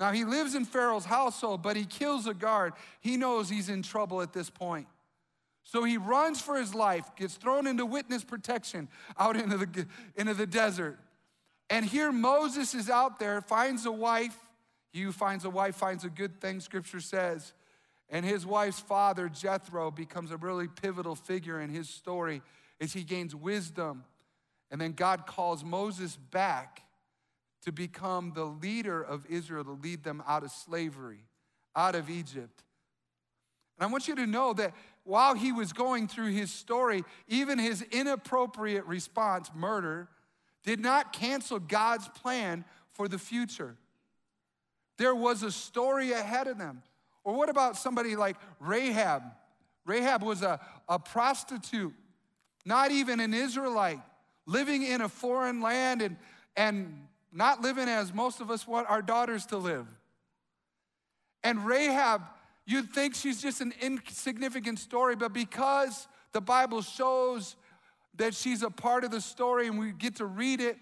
Now, 0.00 0.12
he 0.12 0.24
lives 0.24 0.54
in 0.54 0.64
Pharaoh's 0.64 1.04
household, 1.04 1.62
but 1.62 1.76
he 1.76 1.84
kills 1.84 2.26
a 2.26 2.34
guard. 2.34 2.72
He 3.00 3.16
knows 3.16 3.48
he's 3.48 3.68
in 3.68 3.82
trouble 3.82 4.22
at 4.22 4.32
this 4.32 4.50
point. 4.50 4.88
So 5.64 5.84
he 5.84 5.96
runs 5.96 6.40
for 6.40 6.56
his 6.56 6.74
life, 6.74 7.04
gets 7.16 7.34
thrown 7.34 7.66
into 7.66 7.86
witness 7.86 8.24
protection 8.24 8.88
out 9.18 9.36
into 9.36 9.58
the, 9.58 9.86
into 10.16 10.34
the 10.34 10.46
desert. 10.46 10.98
And 11.70 11.86
here 11.86 12.12
Moses 12.12 12.74
is 12.74 12.90
out 12.90 13.18
there, 13.18 13.40
finds 13.40 13.86
a 13.86 13.92
wife. 13.92 14.36
He 14.92 15.02
who 15.02 15.12
finds 15.12 15.44
a 15.44 15.50
wife 15.50 15.76
finds 15.76 16.04
a 16.04 16.10
good 16.10 16.40
thing, 16.40 16.60
scripture 16.60 17.00
says. 17.00 17.52
And 18.10 18.26
his 18.26 18.44
wife's 18.44 18.80
father, 18.80 19.28
Jethro, 19.28 19.90
becomes 19.90 20.30
a 20.30 20.36
really 20.36 20.68
pivotal 20.68 21.14
figure 21.14 21.60
in 21.60 21.70
his 21.70 21.88
story 21.88 22.42
as 22.80 22.92
he 22.92 23.04
gains 23.04 23.34
wisdom. 23.34 24.04
And 24.70 24.80
then 24.80 24.92
God 24.92 25.26
calls 25.26 25.64
Moses 25.64 26.16
back 26.16 26.82
to 27.64 27.72
become 27.72 28.32
the 28.34 28.44
leader 28.44 29.02
of 29.02 29.24
Israel, 29.26 29.64
to 29.64 29.72
lead 29.72 30.02
them 30.02 30.22
out 30.26 30.42
of 30.42 30.50
slavery, 30.50 31.24
out 31.74 31.94
of 31.94 32.10
Egypt. 32.10 32.64
And 33.78 33.88
I 33.88 33.90
want 33.90 34.08
you 34.08 34.14
to 34.16 34.26
know 34.26 34.52
that 34.54 34.74
while 35.04 35.34
he 35.34 35.52
was 35.52 35.72
going 35.72 36.08
through 36.08 36.30
his 36.30 36.52
story, 36.52 37.04
even 37.28 37.58
his 37.58 37.82
inappropriate 37.82 38.84
response, 38.86 39.50
murder, 39.54 40.08
did 40.64 40.80
not 40.80 41.12
cancel 41.12 41.58
God's 41.58 42.08
plan 42.08 42.64
for 42.92 43.08
the 43.08 43.18
future. 43.18 43.76
There 44.98 45.14
was 45.14 45.42
a 45.42 45.50
story 45.50 46.12
ahead 46.12 46.46
of 46.46 46.58
them. 46.58 46.82
Or 47.24 47.34
what 47.34 47.48
about 47.48 47.76
somebody 47.76 48.16
like 48.16 48.36
Rahab? 48.60 49.22
Rahab 49.84 50.22
was 50.22 50.42
a, 50.42 50.60
a 50.88 50.98
prostitute, 50.98 51.94
not 52.64 52.90
even 52.90 53.20
an 53.20 53.34
Israelite, 53.34 54.00
living 54.46 54.82
in 54.82 55.00
a 55.00 55.08
foreign 55.08 55.60
land 55.60 56.02
and, 56.02 56.16
and 56.56 57.06
not 57.32 57.62
living 57.62 57.88
as 57.88 58.12
most 58.12 58.40
of 58.40 58.50
us 58.50 58.66
want 58.66 58.88
our 58.90 59.02
daughters 59.02 59.46
to 59.46 59.56
live. 59.56 59.86
And 61.42 61.66
Rahab 61.66 62.22
You'd 62.64 62.90
think 62.92 63.14
she's 63.14 63.42
just 63.42 63.60
an 63.60 63.72
insignificant 63.80 64.78
story, 64.78 65.16
but 65.16 65.32
because 65.32 66.06
the 66.32 66.40
Bible 66.40 66.82
shows 66.82 67.56
that 68.16 68.34
she's 68.34 68.62
a 68.62 68.70
part 68.70 69.04
of 69.04 69.10
the 69.10 69.20
story 69.20 69.66
and 69.66 69.78
we 69.78 69.92
get 69.92 70.16
to 70.16 70.26
read 70.26 70.60
it, 70.60 70.76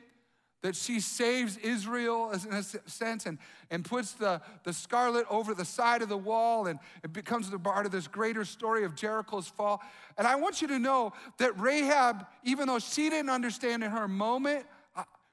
that 0.62 0.76
she 0.76 1.00
saves 1.00 1.56
Israel 1.56 2.32
in 2.32 2.52
a 2.52 2.62
sense 2.62 3.24
and, 3.24 3.38
and 3.70 3.82
puts 3.82 4.12
the, 4.12 4.42
the 4.64 4.72
scarlet 4.74 5.24
over 5.30 5.54
the 5.54 5.64
side 5.64 6.02
of 6.02 6.10
the 6.10 6.18
wall 6.18 6.66
and 6.66 6.78
it 7.02 7.14
becomes 7.14 7.50
the 7.50 7.58
part 7.58 7.86
of 7.86 7.92
this 7.92 8.06
greater 8.06 8.44
story 8.44 8.84
of 8.84 8.94
Jericho's 8.94 9.48
fall. 9.48 9.80
And 10.18 10.26
I 10.26 10.36
want 10.36 10.60
you 10.60 10.68
to 10.68 10.78
know 10.78 11.14
that 11.38 11.58
Rahab, 11.58 12.26
even 12.44 12.68
though 12.68 12.78
she 12.78 13.08
didn't 13.08 13.30
understand 13.30 13.82
in 13.82 13.90
her 13.90 14.06
moment 14.06 14.66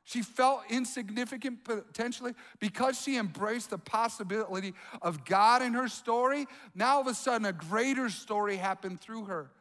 she 0.07 0.21
felt 0.21 0.61
insignificant 0.69 1.65
potentially 1.65 2.33
because 2.61 2.97
she 3.01 3.17
embraced 3.17 3.71
the 3.71 3.77
possibility 3.77 4.73
of 5.01 5.25
God 5.25 5.61
in 5.61 5.73
her 5.73 5.89
story. 5.89 6.47
Now, 6.73 6.95
all 6.95 7.01
of 7.01 7.07
a 7.07 7.13
sudden, 7.13 7.45
a 7.45 7.51
greater 7.51 8.09
story 8.09 8.55
happened 8.55 9.01
through 9.01 9.25
her. 9.25 9.51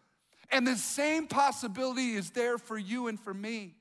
And 0.53 0.65
the 0.65 0.77
same 0.77 1.27
possibility 1.27 2.13
is 2.13 2.31
there 2.31 2.59
for 2.59 2.79
you 2.79 3.09
and 3.09 3.19
for 3.19 3.35
me. 3.35 3.75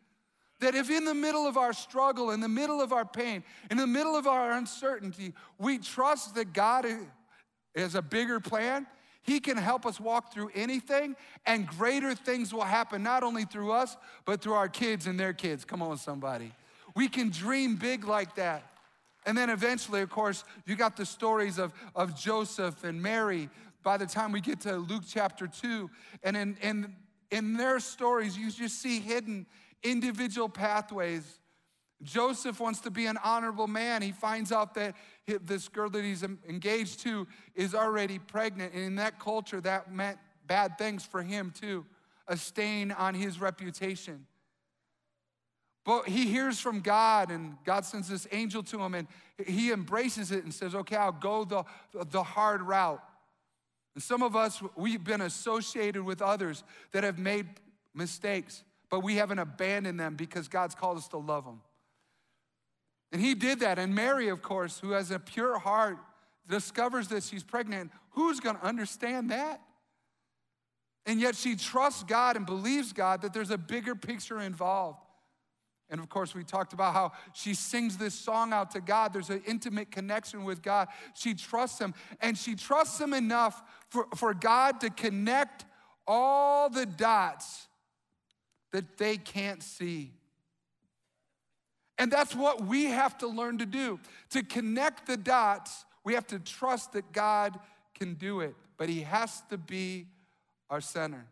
That 0.60 0.74
if 0.74 0.90
in 0.90 1.06
the 1.06 1.14
middle 1.14 1.46
of 1.46 1.56
our 1.56 1.72
struggle, 1.72 2.32
in 2.32 2.40
the 2.40 2.50
middle 2.50 2.82
of 2.82 2.92
our 2.92 3.06
pain, 3.06 3.44
in 3.70 3.78
the 3.78 3.86
middle 3.86 4.16
of 4.16 4.26
our 4.26 4.54
uncertainty, 4.54 5.36
we 5.60 5.78
trust 5.78 6.34
that 6.34 6.52
God 6.52 6.88
has 7.76 7.94
a 7.94 8.02
bigger 8.02 8.40
plan, 8.40 8.88
He 9.26 9.40
can 9.40 9.58
help 9.58 9.88
us 9.88 10.00
walk 10.00 10.32
through 10.32 10.52
anything, 10.54 11.16
and 11.48 11.66
greater 11.66 12.14
things 12.14 12.54
will 12.54 12.62
happen, 12.62 13.02
not 13.02 13.24
only 13.24 13.44
through 13.44 13.72
us, 13.72 13.98
but 14.24 14.40
through 14.40 14.54
our 14.54 14.70
kids 14.70 15.08
and 15.08 15.20
their 15.20 15.34
kids. 15.34 15.66
Come 15.66 15.82
on, 15.82 15.98
somebody. 15.98 16.52
We 16.96 17.08
can 17.08 17.32
dream 17.32 17.76
big 17.76 18.06
like 18.06 18.36
that. 18.36 18.64
And 19.26 19.36
then 19.36 19.50
eventually, 19.50 20.02
of 20.02 20.12
course, 20.12 20.44
you 20.68 20.76
got 20.76 20.96
the 20.96 21.08
stories 21.08 21.58
of, 21.58 21.74
of 21.96 22.16
Joseph 22.16 22.84
and 22.84 23.02
Mary 23.02 23.50
by 23.82 23.98
the 23.98 24.06
time 24.06 24.32
we 24.32 24.42
get 24.42 24.62
to 24.62 24.76
Luke 24.76 25.04
chapter 25.08 25.48
2. 25.48 25.90
And 26.24 26.38
in, 26.38 26.58
in, 26.62 26.96
in 27.32 27.58
their 27.58 27.80
stories, 27.80 28.38
you 28.38 28.52
just 28.52 28.80
see 28.80 29.00
hidden 29.00 29.48
individual 29.82 30.50
pathways. 30.50 31.40
Joseph 32.04 32.60
wants 32.60 32.82
to 32.82 32.92
be 32.92 33.08
an 33.08 33.18
honorable 33.24 33.68
man. 33.68 34.04
He 34.04 34.12
finds 34.12 34.52
out 34.52 34.76
that 34.76 34.96
this 35.28 35.68
girl 35.68 35.90
that 35.90 36.04
he's 36.04 36.24
engaged 36.24 37.02
to 37.02 37.28
is 37.56 37.74
already 37.74 38.20
pregnant. 38.20 38.74
And 38.74 38.84
in 38.84 38.96
that 38.96 39.20
culture, 39.20 39.60
that 39.62 39.92
meant 39.92 40.18
bad 40.48 40.78
things 40.78 41.06
for 41.06 41.24
him 41.24 41.52
too, 41.60 41.86
a 42.28 42.38
stain 42.38 42.92
on 42.92 43.14
his 43.14 43.40
reputation. 43.40 44.26
But 45.84 46.08
he 46.08 46.26
hears 46.26 46.60
from 46.60 46.82
God, 46.82 47.30
and 47.30 47.58
God 47.64 47.86
sends 47.86 48.10
this 48.10 48.28
angel 48.32 48.64
to 48.64 48.82
him, 48.82 48.96
and 48.96 49.08
he 49.46 49.72
embraces 49.72 50.32
it 50.32 50.44
and 50.44 50.52
says, 50.52 50.74
Okay, 50.74 50.96
I'll 50.96 51.12
go 51.12 51.46
the, 51.46 51.64
the 52.06 52.24
hard 52.24 52.64
route. 52.64 53.04
And 53.94 54.04
some 54.04 54.24
of 54.24 54.36
us, 54.36 54.62
we've 54.76 55.04
been 55.04 55.22
associated 55.22 56.04
with 56.04 56.22
others 56.22 56.64
that 56.92 57.04
have 57.04 57.20
made 57.20 57.48
mistakes, 57.94 58.64
but 58.90 59.02
we 59.02 59.16
haven't 59.16 59.40
abandoned 59.40 60.00
them 60.00 60.16
because 60.16 60.48
God's 60.48 60.76
called 60.76 60.98
us 60.98 61.08
to 61.10 61.18
love 61.18 61.46
them. 61.46 61.62
And 63.12 63.22
he 63.22 63.34
did 63.36 63.60
that. 63.62 63.80
And 63.80 63.96
Mary, 63.96 64.30
of 64.30 64.42
course, 64.42 64.80
who 64.80 64.92
has 64.92 65.12
a 65.12 65.20
pure 65.20 65.58
heart, 65.60 65.98
discovers 66.48 67.08
that 67.10 67.24
she's 67.24 67.44
pregnant. 67.44 67.92
Who's 68.12 68.40
going 68.40 68.58
to 68.58 68.66
understand 68.66 69.32
that? 69.32 69.62
And 71.06 71.20
yet 71.20 71.36
she 71.36 71.56
trusts 71.56 72.04
God 72.04 72.36
and 72.36 72.46
believes 72.46 72.94
God 72.94 73.22
that 73.22 73.34
there's 73.34 73.52
a 73.52 73.58
bigger 73.58 73.96
picture 73.96 74.40
involved. 74.40 75.00
And 75.90 76.00
of 76.00 76.10
course, 76.10 76.34
we 76.34 76.44
talked 76.44 76.74
about 76.74 76.94
how 76.94 77.12
she 77.34 77.54
sings 77.54 77.98
this 77.98 78.16
song 78.16 78.54
out 78.54 78.72
to 78.72 78.82
God. 78.82 79.14
There's 79.14 79.30
an 79.30 79.44
intimate 79.46 79.92
connection 79.92 80.44
with 80.44 80.64
God. 80.64 80.88
She 81.14 81.36
trusts 81.36 81.80
Him, 81.80 81.94
and 82.22 82.36
she 82.36 82.56
trusts 82.56 83.00
Him 83.00 83.14
enough 83.14 83.62
for, 83.90 84.08
for 84.16 84.34
God 84.34 84.82
to 84.82 84.90
connect 84.90 85.66
all 86.08 86.70
the 86.70 86.88
dots 86.88 87.68
that 88.72 88.98
they 88.98 89.18
can't 89.18 89.62
see. 89.62 90.14
And 91.98 92.12
that's 92.12 92.36
what 92.36 92.66
we 92.66 92.86
have 92.86 93.18
to 93.20 93.28
learn 93.28 93.58
to 93.60 93.66
do. 93.66 94.00
To 94.32 94.44
connect 94.44 95.08
the 95.08 95.18
dots, 95.18 95.86
we 96.04 96.14
have 96.14 96.28
to 96.28 96.40
trust 96.40 96.94
that 96.94 97.12
God 97.12 97.58
can 97.94 98.16
do 98.16 98.42
it, 98.42 98.56
but 98.78 98.90
He 98.90 99.02
has 99.02 99.42
to 99.50 99.58
be 99.58 100.08
our 100.70 100.82
center. 100.82 101.26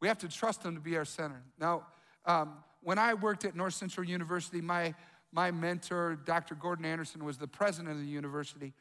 We 0.00 0.08
have 0.08 0.18
to 0.18 0.28
trust 0.28 0.62
Him 0.62 0.74
to 0.74 0.80
be 0.80 0.96
our 0.96 1.04
center. 1.04 1.42
Now, 1.58 1.86
um, 2.26 2.58
when 2.82 2.98
I 2.98 3.14
worked 3.14 3.44
at 3.44 3.56
North 3.56 3.74
Central 3.74 4.06
University, 4.06 4.60
my, 4.60 4.94
my 5.32 5.50
mentor, 5.50 6.18
Dr. 6.24 6.54
Gordon 6.54 6.84
Anderson, 6.84 7.24
was 7.24 7.38
the 7.38 7.48
president 7.48 7.94
of 7.94 8.00
the 8.00 8.06
university. 8.06 8.74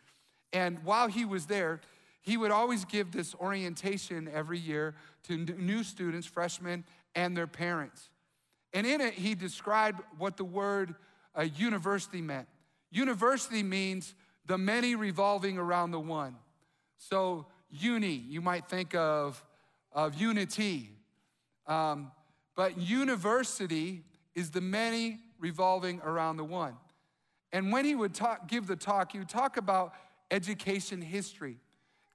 And 0.53 0.83
while 0.83 1.07
he 1.07 1.25
was 1.25 1.45
there, 1.47 1.81
he 2.21 2.37
would 2.37 2.51
always 2.51 2.85
give 2.85 3.11
this 3.11 3.35
orientation 3.35 4.29
every 4.33 4.59
year 4.59 4.95
to 5.27 5.37
new 5.37 5.83
students, 5.83 6.27
freshmen, 6.27 6.83
and 7.15 7.35
their 7.35 7.47
parents. 7.47 8.09
And 8.75 8.85
in 8.85 8.99
it, 8.99 9.13
he 9.13 9.35
described 9.35 10.01
what 10.17 10.35
the 10.35 10.43
word 10.43 10.95
uh, 11.33 11.43
university 11.43 12.21
meant. 12.21 12.47
University 12.91 13.63
means 13.63 14.13
the 14.45 14.57
many 14.57 14.95
revolving 14.95 15.57
around 15.57 15.91
the 15.91 15.99
one. 15.99 16.35
So, 16.97 17.47
uni, 17.69 18.13
you 18.13 18.41
might 18.41 18.67
think 18.67 18.93
of, 18.93 19.41
of 19.93 20.15
unity. 20.15 20.91
Um, 21.67 22.11
but 22.55 22.77
university 22.77 24.03
is 24.35 24.51
the 24.51 24.61
many 24.61 25.19
revolving 25.39 26.01
around 26.01 26.35
the 26.35 26.43
one. 26.43 26.75
And 27.53 27.71
when 27.71 27.85
he 27.85 27.95
would 27.95 28.13
talk, 28.13 28.49
give 28.49 28.67
the 28.67 28.75
talk, 28.75 29.13
he 29.13 29.19
would 29.19 29.29
talk 29.29 29.55
about 29.55 29.93
education 30.31 31.01
history. 31.01 31.59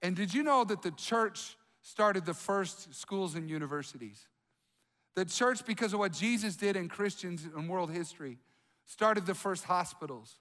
And 0.03 0.15
did 0.15 0.35
you 0.35 0.43
know 0.43 0.65
that 0.65 0.83
the 0.83 0.91
church 0.91 1.57
started 1.81 2.27
the 2.27 2.35
first 2.35 2.95
schools 2.95 3.35
and 3.35 3.49
universities? 3.49 4.27
The 5.17 5.25
church, 5.25 5.65
because 5.67 5.93
of 5.93 5.99
what 5.99 6.13
Jesus 6.13 6.57
did 6.57 6.77
in 6.77 6.89
Christians 6.89 7.45
in 7.45 7.69
world 7.69 7.91
history, 7.91 8.39
started 8.87 9.27
the 9.27 9.35
first 9.35 9.65
hospitals, 9.65 10.39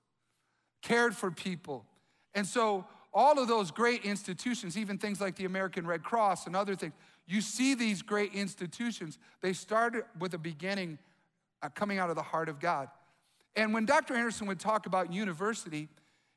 cared 0.82 1.16
for 1.16 1.32
people. 1.32 1.86
And 2.34 2.46
so 2.46 2.86
all 3.14 3.40
of 3.40 3.48
those 3.48 3.72
great 3.72 4.06
institutions, 4.06 4.78
even 4.78 4.98
things 4.98 5.20
like 5.20 5.36
the 5.36 5.46
American 5.46 5.86
Red 5.88 6.04
Cross 6.04 6.46
and 6.48 6.56
other 6.56 6.76
things, 6.76 6.94
you 7.28 7.42
see 7.42 7.76
these 7.76 8.02
great 8.02 8.34
institutions, 8.34 9.18
they 9.42 9.54
started 9.54 10.04
with 10.18 10.34
a 10.34 10.38
beginning 10.38 10.98
uh, 11.62 11.70
coming 11.70 12.00
out 12.00 12.10
of 12.10 12.16
the 12.16 12.24
heart 12.24 12.50
of 12.50 12.60
God. 12.60 12.90
And 13.56 13.74
when 13.74 13.86
Dr. 13.86 14.16
Anderson 14.16 14.48
would 14.48 14.60
talk 14.60 14.86
about 14.86 15.12
university, 15.12 15.90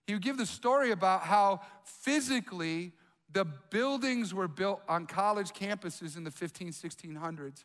he 0.06 0.14
would 0.14 0.22
give 0.22 0.36
the 0.36 0.46
story 0.46 0.90
about 0.90 1.22
how 1.22 1.60
physically 1.84 2.92
the 3.32 3.44
buildings 3.70 4.34
were 4.34 4.48
built 4.48 4.82
on 4.88 5.06
college 5.06 5.52
campuses 5.52 6.16
in 6.16 6.24
the 6.24 6.30
15, 6.30 6.68
1600s. 6.68 7.64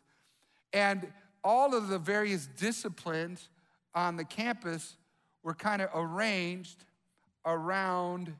And 0.72 1.06
all 1.42 1.74
of 1.74 1.88
the 1.88 1.98
various 1.98 2.46
disciplines 2.46 3.48
on 3.94 4.16
the 4.16 4.24
campus 4.24 4.96
were 5.42 5.54
kind 5.54 5.80
of 5.82 5.90
arranged 5.94 6.84
around 7.44 8.34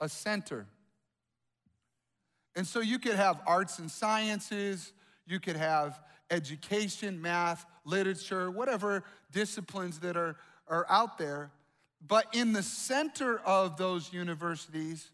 a 0.00 0.08
center. 0.08 0.66
And 2.56 2.66
so 2.66 2.80
you 2.80 2.98
could 2.98 3.14
have 3.14 3.40
arts 3.46 3.78
and 3.78 3.90
sciences, 3.90 4.92
you 5.26 5.40
could 5.40 5.56
have 5.56 6.00
education, 6.30 7.20
math, 7.20 7.64
literature, 7.84 8.50
whatever 8.50 9.04
disciplines 9.32 10.00
that 10.00 10.16
are, 10.16 10.36
are 10.66 10.86
out 10.88 11.18
there. 11.18 11.50
But 12.06 12.26
in 12.32 12.52
the 12.52 12.62
center 12.62 13.38
of 13.40 13.76
those 13.76 14.12
universities 14.12 15.10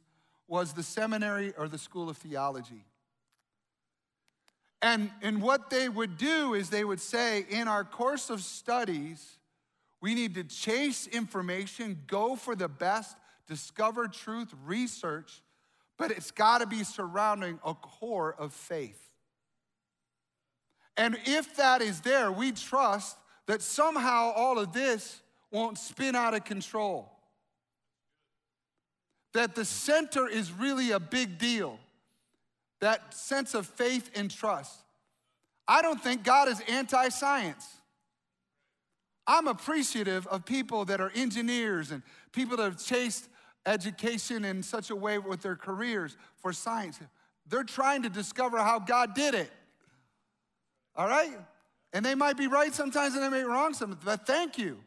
was 0.48 0.72
the 0.72 0.82
seminary 0.82 1.54
or 1.56 1.68
the 1.68 1.78
school 1.78 2.10
of 2.10 2.16
theology. 2.16 2.84
And, 4.84 5.10
and 5.22 5.40
what 5.40 5.70
they 5.70 5.88
would 5.88 6.18
do 6.18 6.52
is 6.52 6.68
they 6.68 6.84
would 6.84 7.00
say, 7.00 7.46
in 7.48 7.68
our 7.68 7.84
course 7.84 8.28
of 8.28 8.42
studies, 8.42 9.38
we 10.02 10.14
need 10.14 10.34
to 10.34 10.44
chase 10.44 11.06
information, 11.06 12.02
go 12.06 12.36
for 12.36 12.54
the 12.54 12.68
best, 12.68 13.16
discover 13.48 14.08
truth, 14.08 14.52
research, 14.66 15.40
but 15.96 16.10
it's 16.10 16.30
got 16.30 16.58
to 16.58 16.66
be 16.66 16.84
surrounding 16.84 17.58
a 17.64 17.72
core 17.72 18.36
of 18.38 18.52
faith. 18.52 19.00
And 20.98 21.16
if 21.24 21.56
that 21.56 21.80
is 21.80 22.02
there, 22.02 22.30
we 22.30 22.52
trust 22.52 23.16
that 23.46 23.62
somehow 23.62 24.34
all 24.36 24.58
of 24.58 24.74
this 24.74 25.22
won't 25.50 25.78
spin 25.78 26.14
out 26.14 26.34
of 26.34 26.44
control. 26.44 27.10
That 29.32 29.54
the 29.54 29.64
center 29.64 30.28
is 30.28 30.52
really 30.52 30.90
a 30.90 31.00
big 31.00 31.38
deal. 31.38 31.78
That 32.84 33.14
sense 33.14 33.54
of 33.54 33.66
faith 33.66 34.10
and 34.14 34.30
trust. 34.30 34.78
I 35.66 35.80
don't 35.80 35.98
think 35.98 36.22
God 36.22 36.48
is 36.48 36.60
anti 36.68 37.08
science. 37.08 37.66
I'm 39.26 39.48
appreciative 39.48 40.26
of 40.26 40.44
people 40.44 40.84
that 40.84 41.00
are 41.00 41.10
engineers 41.14 41.92
and 41.92 42.02
people 42.32 42.58
that 42.58 42.64
have 42.64 42.84
chased 42.84 43.30
education 43.64 44.44
in 44.44 44.62
such 44.62 44.90
a 44.90 44.96
way 44.96 45.16
with 45.16 45.40
their 45.40 45.56
careers 45.56 46.18
for 46.36 46.52
science. 46.52 47.00
They're 47.48 47.64
trying 47.64 48.02
to 48.02 48.10
discover 48.10 48.58
how 48.58 48.80
God 48.80 49.14
did 49.14 49.32
it. 49.32 49.50
All 50.94 51.08
right? 51.08 51.38
And 51.94 52.04
they 52.04 52.14
might 52.14 52.36
be 52.36 52.48
right 52.48 52.74
sometimes 52.74 53.14
and 53.14 53.22
they 53.22 53.30
may 53.30 53.44
be 53.44 53.48
wrong 53.48 53.72
sometimes, 53.72 54.04
but 54.04 54.26
thank 54.26 54.58
you. 54.58 54.78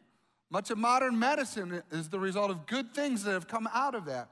Much 0.50 0.70
of 0.70 0.78
modern 0.78 1.18
medicine 1.18 1.82
is 1.90 2.08
the 2.10 2.20
result 2.20 2.52
of 2.52 2.64
good 2.66 2.94
things 2.94 3.24
that 3.24 3.32
have 3.32 3.48
come 3.48 3.68
out 3.74 3.96
of 3.96 4.04
that. 4.04 4.28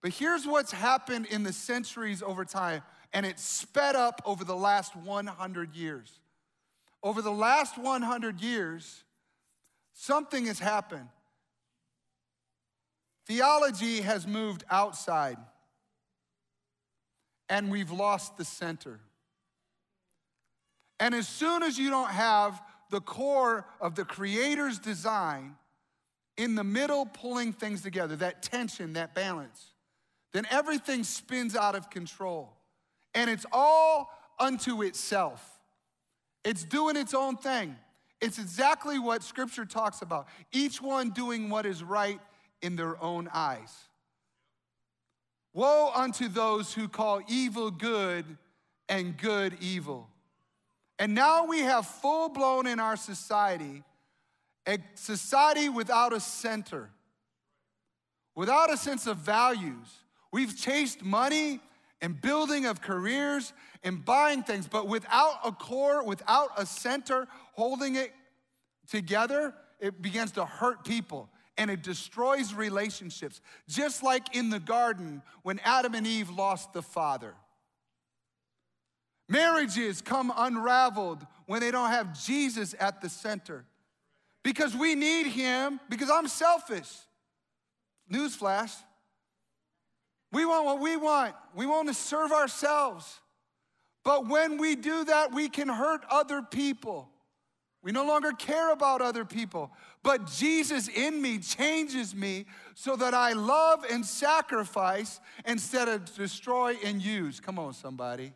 But 0.00 0.12
here's 0.12 0.46
what's 0.46 0.72
happened 0.72 1.26
in 1.26 1.42
the 1.42 1.52
centuries 1.52 2.22
over 2.22 2.44
time, 2.44 2.82
and 3.12 3.26
it's 3.26 3.42
sped 3.42 3.96
up 3.96 4.22
over 4.24 4.44
the 4.44 4.56
last 4.56 4.94
100 4.94 5.74
years. 5.74 6.20
Over 7.02 7.22
the 7.22 7.32
last 7.32 7.78
100 7.78 8.40
years, 8.40 9.04
something 9.92 10.46
has 10.46 10.58
happened. 10.58 11.08
Theology 13.26 14.00
has 14.00 14.26
moved 14.26 14.64
outside, 14.70 15.36
and 17.48 17.70
we've 17.70 17.90
lost 17.90 18.36
the 18.36 18.44
center. 18.44 19.00
And 21.00 21.14
as 21.14 21.28
soon 21.28 21.62
as 21.62 21.78
you 21.78 21.90
don't 21.90 22.10
have 22.10 22.60
the 22.90 23.00
core 23.00 23.66
of 23.80 23.94
the 23.94 24.04
Creator's 24.04 24.78
design 24.78 25.56
in 26.36 26.54
the 26.54 26.64
middle, 26.64 27.04
pulling 27.04 27.52
things 27.52 27.82
together, 27.82 28.16
that 28.16 28.42
tension, 28.42 28.94
that 28.94 29.14
balance, 29.14 29.72
then 30.32 30.46
everything 30.50 31.04
spins 31.04 31.56
out 31.56 31.74
of 31.74 31.90
control. 31.90 32.52
And 33.14 33.30
it's 33.30 33.46
all 33.52 34.10
unto 34.38 34.82
itself. 34.82 35.60
It's 36.44 36.64
doing 36.64 36.96
its 36.96 37.14
own 37.14 37.36
thing. 37.36 37.76
It's 38.20 38.38
exactly 38.38 38.98
what 38.98 39.22
Scripture 39.22 39.64
talks 39.64 40.02
about. 40.02 40.28
Each 40.52 40.82
one 40.82 41.10
doing 41.10 41.50
what 41.50 41.66
is 41.66 41.82
right 41.82 42.20
in 42.62 42.76
their 42.76 43.00
own 43.02 43.28
eyes. 43.32 43.72
Woe 45.54 45.90
unto 45.94 46.28
those 46.28 46.74
who 46.74 46.88
call 46.88 47.20
evil 47.28 47.70
good 47.70 48.24
and 48.88 49.16
good 49.16 49.56
evil. 49.60 50.08
And 50.98 51.14
now 51.14 51.46
we 51.46 51.60
have 51.60 51.86
full 51.86 52.28
blown 52.28 52.66
in 52.66 52.80
our 52.80 52.96
society 52.96 53.84
a 54.68 54.78
society 54.94 55.70
without 55.70 56.12
a 56.12 56.20
center, 56.20 56.90
without 58.34 58.70
a 58.70 58.76
sense 58.76 59.06
of 59.06 59.16
values. 59.16 59.88
We've 60.32 60.56
chased 60.56 61.02
money 61.02 61.60
and 62.00 62.20
building 62.20 62.66
of 62.66 62.80
careers 62.80 63.52
and 63.82 64.04
buying 64.04 64.42
things, 64.42 64.68
but 64.68 64.86
without 64.86 65.40
a 65.44 65.52
core, 65.52 66.04
without 66.04 66.50
a 66.56 66.66
center 66.66 67.26
holding 67.54 67.96
it 67.96 68.12
together, 68.88 69.54
it 69.80 70.00
begins 70.00 70.32
to 70.32 70.44
hurt 70.44 70.84
people 70.84 71.28
and 71.56 71.70
it 71.70 71.82
destroys 71.82 72.54
relationships. 72.54 73.40
Just 73.68 74.02
like 74.02 74.36
in 74.36 74.50
the 74.50 74.60
garden 74.60 75.22
when 75.42 75.58
Adam 75.64 75.94
and 75.94 76.06
Eve 76.06 76.30
lost 76.30 76.72
the 76.72 76.82
father. 76.82 77.34
Marriages 79.28 80.00
come 80.00 80.32
unraveled 80.34 81.26
when 81.46 81.60
they 81.60 81.70
don't 81.70 81.90
have 81.90 82.18
Jesus 82.24 82.74
at 82.78 83.02
the 83.02 83.08
center. 83.08 83.64
Because 84.42 84.74
we 84.74 84.94
need 84.94 85.26
him, 85.26 85.80
because 85.90 86.10
I'm 86.10 86.28
selfish. 86.28 86.90
Newsflash. 88.10 88.74
We 90.32 90.44
want 90.44 90.66
what 90.66 90.80
we 90.80 90.96
want. 90.96 91.34
We 91.54 91.66
want 91.66 91.88
to 91.88 91.94
serve 91.94 92.32
ourselves. 92.32 93.20
But 94.04 94.28
when 94.28 94.58
we 94.58 94.76
do 94.76 95.04
that, 95.04 95.32
we 95.32 95.48
can 95.48 95.68
hurt 95.68 96.04
other 96.10 96.42
people. 96.42 97.08
We 97.82 97.92
no 97.92 98.06
longer 98.06 98.32
care 98.32 98.72
about 98.72 99.00
other 99.00 99.24
people. 99.24 99.70
But 100.02 100.26
Jesus 100.26 100.88
in 100.88 101.22
me 101.22 101.38
changes 101.38 102.14
me 102.14 102.46
so 102.74 102.96
that 102.96 103.14
I 103.14 103.32
love 103.32 103.84
and 103.90 104.04
sacrifice 104.04 105.20
instead 105.46 105.88
of 105.88 106.14
destroy 106.14 106.76
and 106.84 107.00
use. 107.00 107.40
Come 107.40 107.58
on, 107.58 107.72
somebody. 107.72 108.32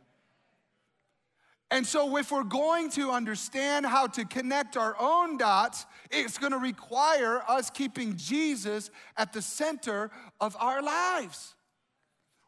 And 1.70 1.86
so, 1.86 2.18
if 2.18 2.30
we're 2.30 2.44
going 2.44 2.90
to 2.90 3.10
understand 3.10 3.86
how 3.86 4.06
to 4.08 4.26
connect 4.26 4.76
our 4.76 4.94
own 5.00 5.38
dots, 5.38 5.86
it's 6.10 6.36
going 6.36 6.52
to 6.52 6.58
require 6.58 7.42
us 7.48 7.70
keeping 7.70 8.16
Jesus 8.16 8.90
at 9.16 9.32
the 9.32 9.40
center 9.40 10.10
of 10.38 10.54
our 10.60 10.82
lives. 10.82 11.54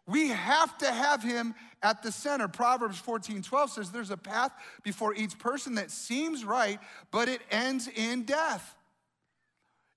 We 0.06 0.28
have 0.28 0.76
to 0.78 0.90
have 0.90 1.22
him 1.22 1.54
at 1.82 2.02
the 2.02 2.12
center. 2.12 2.48
Proverbs 2.48 2.98
14 2.98 3.42
12 3.42 3.70
says, 3.70 3.90
There's 3.90 4.10
a 4.10 4.16
path 4.16 4.52
before 4.82 5.14
each 5.14 5.38
person 5.38 5.76
that 5.76 5.90
seems 5.90 6.44
right, 6.44 6.78
but 7.10 7.28
it 7.28 7.40
ends 7.50 7.88
in 7.88 8.24
death. 8.24 8.74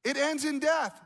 It 0.03 0.15
ends 0.15 0.45
in 0.45 0.59
death. 0.59 0.97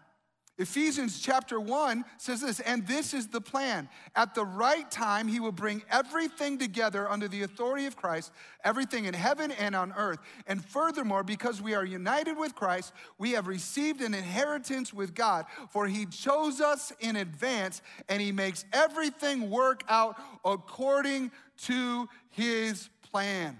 Ephesians 0.57 1.19
chapter 1.19 1.59
1 1.59 2.03
says 2.17 2.41
this, 2.41 2.59
and 2.59 2.85
this 2.85 3.13
is 3.13 3.27
the 3.27 3.41
plan. 3.41 3.89
At 4.15 4.35
the 4.35 4.45
right 4.45 4.89
time, 4.91 5.27
he 5.27 5.39
will 5.39 5.51
bring 5.51 5.81
everything 5.89 6.59
together 6.59 7.09
under 7.09 7.27
the 7.27 7.43
authority 7.43 7.85
of 7.85 7.95
Christ, 7.95 8.31
everything 8.63 9.05
in 9.05 9.13
heaven 9.13 9.51
and 9.51 9.75
on 9.75 9.93
earth. 9.97 10.19
And 10.45 10.63
furthermore, 10.63 11.23
because 11.23 11.61
we 11.61 11.73
are 11.73 11.85
united 11.85 12.37
with 12.37 12.53
Christ, 12.53 12.93
we 13.17 13.31
have 13.31 13.47
received 13.47 14.01
an 14.01 14.13
inheritance 14.13 14.93
with 14.93 15.15
God, 15.15 15.45
for 15.69 15.87
he 15.87 16.05
chose 16.05 16.61
us 16.61 16.91
in 16.99 17.15
advance 17.15 17.81
and 18.07 18.21
he 18.21 18.31
makes 18.31 18.65
everything 18.71 19.49
work 19.49 19.83
out 19.89 20.15
according 20.45 21.31
to 21.63 22.07
his 22.29 22.89
plan. 23.09 23.57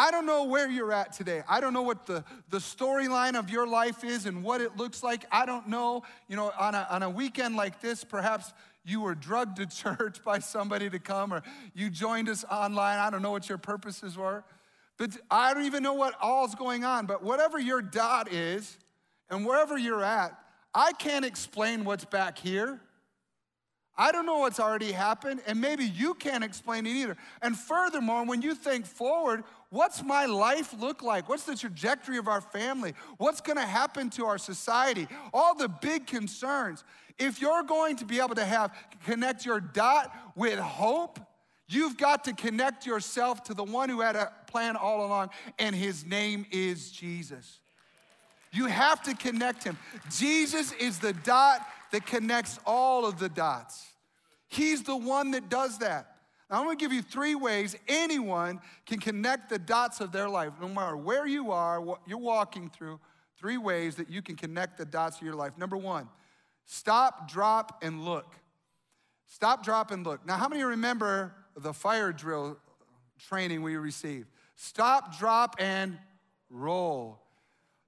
I 0.00 0.10
don't 0.10 0.24
know 0.24 0.44
where 0.44 0.70
you're 0.70 0.94
at 0.94 1.12
today. 1.12 1.42
I 1.46 1.60
don't 1.60 1.74
know 1.74 1.82
what 1.82 2.06
the, 2.06 2.24
the 2.48 2.56
storyline 2.56 3.38
of 3.38 3.50
your 3.50 3.66
life 3.66 4.02
is 4.02 4.24
and 4.24 4.42
what 4.42 4.62
it 4.62 4.78
looks 4.78 5.02
like. 5.02 5.26
I 5.30 5.44
don't 5.44 5.68
know. 5.68 6.04
You 6.26 6.36
know, 6.36 6.50
on 6.58 6.74
a, 6.74 6.86
on 6.88 7.02
a 7.02 7.10
weekend 7.10 7.54
like 7.54 7.82
this, 7.82 8.02
perhaps 8.02 8.54
you 8.82 9.02
were 9.02 9.14
drugged 9.14 9.58
to 9.58 9.66
church 9.96 10.24
by 10.24 10.38
somebody 10.38 10.88
to 10.88 10.98
come 10.98 11.34
or 11.34 11.42
you 11.74 11.90
joined 11.90 12.30
us 12.30 12.46
online. 12.50 12.98
I 12.98 13.10
don't 13.10 13.20
know 13.20 13.30
what 13.30 13.50
your 13.50 13.58
purposes 13.58 14.16
were. 14.16 14.42
But 14.96 15.18
I 15.30 15.52
don't 15.52 15.66
even 15.66 15.82
know 15.82 15.92
what 15.92 16.14
all's 16.18 16.54
going 16.54 16.82
on. 16.82 17.04
But 17.04 17.22
whatever 17.22 17.58
your 17.58 17.82
dot 17.82 18.32
is 18.32 18.78
and 19.28 19.44
wherever 19.44 19.76
you're 19.76 20.02
at, 20.02 20.32
I 20.74 20.92
can't 20.92 21.26
explain 21.26 21.84
what's 21.84 22.06
back 22.06 22.38
here. 22.38 22.80
I 24.00 24.12
don't 24.12 24.24
know 24.24 24.38
what's 24.38 24.58
already 24.58 24.92
happened, 24.92 25.42
and 25.46 25.60
maybe 25.60 25.84
you 25.84 26.14
can't 26.14 26.42
explain 26.42 26.86
it 26.86 26.96
either. 26.96 27.18
And 27.42 27.54
furthermore, 27.54 28.24
when 28.24 28.40
you 28.40 28.54
think 28.54 28.86
forward, 28.86 29.44
what's 29.68 30.02
my 30.02 30.24
life 30.24 30.72
look 30.80 31.02
like? 31.02 31.28
What's 31.28 31.42
the 31.42 31.54
trajectory 31.54 32.16
of 32.16 32.26
our 32.26 32.40
family? 32.40 32.94
What's 33.18 33.42
gonna 33.42 33.66
happen 33.66 34.08
to 34.10 34.24
our 34.24 34.38
society? 34.38 35.06
All 35.34 35.54
the 35.54 35.68
big 35.68 36.06
concerns. 36.06 36.82
If 37.18 37.42
you're 37.42 37.62
going 37.62 37.96
to 37.96 38.06
be 38.06 38.20
able 38.20 38.36
to 38.36 38.44
have 38.46 38.74
connect 39.04 39.44
your 39.44 39.60
dot 39.60 40.10
with 40.34 40.58
hope, 40.58 41.20
you've 41.68 41.98
got 41.98 42.24
to 42.24 42.32
connect 42.32 42.86
yourself 42.86 43.42
to 43.44 43.54
the 43.54 43.64
one 43.64 43.90
who 43.90 44.00
had 44.00 44.16
a 44.16 44.32
plan 44.46 44.76
all 44.76 45.04
along, 45.04 45.28
and 45.58 45.76
his 45.76 46.06
name 46.06 46.46
is 46.50 46.90
Jesus. 46.90 47.60
You 48.50 48.64
have 48.64 49.02
to 49.02 49.14
connect 49.14 49.62
him. 49.62 49.76
Jesus 50.10 50.72
is 50.72 51.00
the 51.00 51.12
dot 51.12 51.66
that 51.92 52.06
connects 52.06 52.58
all 52.64 53.04
of 53.04 53.18
the 53.18 53.28
dots. 53.28 53.89
He's 54.50 54.82
the 54.82 54.96
one 54.96 55.30
that 55.30 55.48
does 55.48 55.78
that. 55.78 56.16
Now, 56.50 56.58
I'm 56.58 56.64
gonna 56.64 56.76
give 56.76 56.92
you 56.92 57.02
three 57.02 57.36
ways 57.36 57.76
anyone 57.86 58.60
can 58.84 58.98
connect 58.98 59.48
the 59.48 59.58
dots 59.58 60.00
of 60.00 60.10
their 60.10 60.28
life, 60.28 60.52
no 60.60 60.68
matter 60.68 60.96
where 60.96 61.24
you 61.24 61.52
are, 61.52 61.80
what 61.80 62.00
you're 62.04 62.18
walking 62.18 62.68
through, 62.68 62.98
three 63.38 63.56
ways 63.56 63.94
that 63.96 64.10
you 64.10 64.20
can 64.20 64.34
connect 64.34 64.76
the 64.76 64.84
dots 64.84 65.18
of 65.18 65.22
your 65.22 65.36
life. 65.36 65.56
Number 65.56 65.76
one, 65.76 66.08
stop, 66.64 67.30
drop, 67.30 67.80
and 67.82 68.04
look. 68.04 68.34
Stop, 69.26 69.64
drop, 69.64 69.92
and 69.92 70.04
look. 70.04 70.26
Now, 70.26 70.36
how 70.36 70.48
many 70.48 70.64
remember 70.64 71.32
the 71.56 71.72
fire 71.72 72.12
drill 72.12 72.58
training 73.20 73.62
we 73.62 73.76
received? 73.76 74.26
Stop, 74.56 75.16
drop, 75.16 75.54
and 75.60 75.96
roll. 76.50 77.20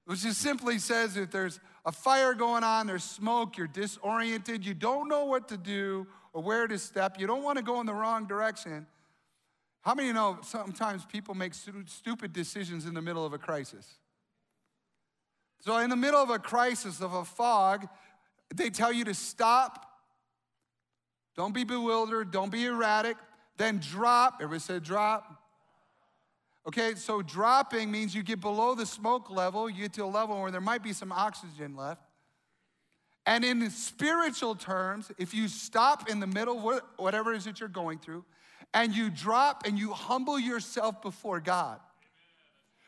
Which 0.05 0.21
just 0.21 0.39
simply 0.39 0.79
says 0.79 1.17
if 1.17 1.31
there's 1.31 1.59
a 1.85 1.91
fire 1.91 2.33
going 2.33 2.63
on, 2.63 2.87
there's 2.87 3.03
smoke, 3.03 3.57
you're 3.57 3.67
disoriented, 3.67 4.65
you 4.65 4.73
don't 4.73 5.09
know 5.09 5.25
what 5.25 5.49
to 5.49 5.57
do, 5.57 6.07
or 6.33 6.41
where 6.41 6.67
to 6.67 6.77
step. 6.77 7.19
You 7.19 7.27
don't 7.27 7.43
want 7.43 7.57
to 7.57 7.63
go 7.63 7.79
in 7.79 7.85
the 7.85 7.93
wrong 7.93 8.25
direction. 8.25 8.87
How 9.81 9.93
many 9.93 10.11
know 10.11 10.39
sometimes 10.41 11.05
people 11.05 11.35
make 11.35 11.53
stupid 11.53 12.33
decisions 12.33 12.85
in 12.85 12.93
the 12.93 13.01
middle 13.01 13.25
of 13.25 13.33
a 13.33 13.37
crisis? 13.37 13.87
So, 15.59 15.77
in 15.77 15.89
the 15.89 15.95
middle 15.95 16.21
of 16.21 16.29
a 16.29 16.39
crisis, 16.39 16.99
of 16.99 17.13
a 17.13 17.23
fog, 17.23 17.87
they 18.53 18.69
tell 18.69 18.91
you 18.91 19.05
to 19.05 19.13
stop. 19.13 19.85
Don't 21.35 21.53
be 21.53 21.63
bewildered. 21.63 22.31
Don't 22.31 22.51
be 22.51 22.65
erratic. 22.65 23.17
Then 23.57 23.79
drop. 23.79 24.35
Everybody 24.41 24.59
said 24.59 24.83
drop. 24.83 25.43
Okay, 26.65 26.95
so 26.95 27.21
dropping 27.21 27.91
means 27.91 28.15
you 28.15 28.23
get 28.23 28.39
below 28.39 28.73
the 28.73 28.85
smoke 28.85 29.29
level, 29.29 29.69
you 29.69 29.81
get 29.81 29.93
to 29.93 30.03
a 30.03 30.05
level 30.05 30.41
where 30.41 30.51
there 30.51 30.61
might 30.61 30.81
be 30.81 30.93
some 30.93 31.11
oxygen 31.11 31.75
left. 31.75 32.01
And 33.25 33.45
in 33.45 33.69
spiritual 33.69 34.55
terms, 34.55 35.11
if 35.17 35.33
you 35.33 35.47
stop 35.47 36.09
in 36.09 36.19
the 36.19 36.27
middle, 36.27 36.59
whatever 36.97 37.33
it 37.33 37.37
is 37.37 37.45
that 37.45 37.59
you're 37.59 37.69
going 37.69 37.99
through, 37.99 38.25
and 38.73 38.93
you 38.93 39.09
drop 39.09 39.63
and 39.65 39.77
you 39.79 39.93
humble 39.93 40.37
yourself 40.37 41.01
before 41.01 41.39
God, 41.39 41.79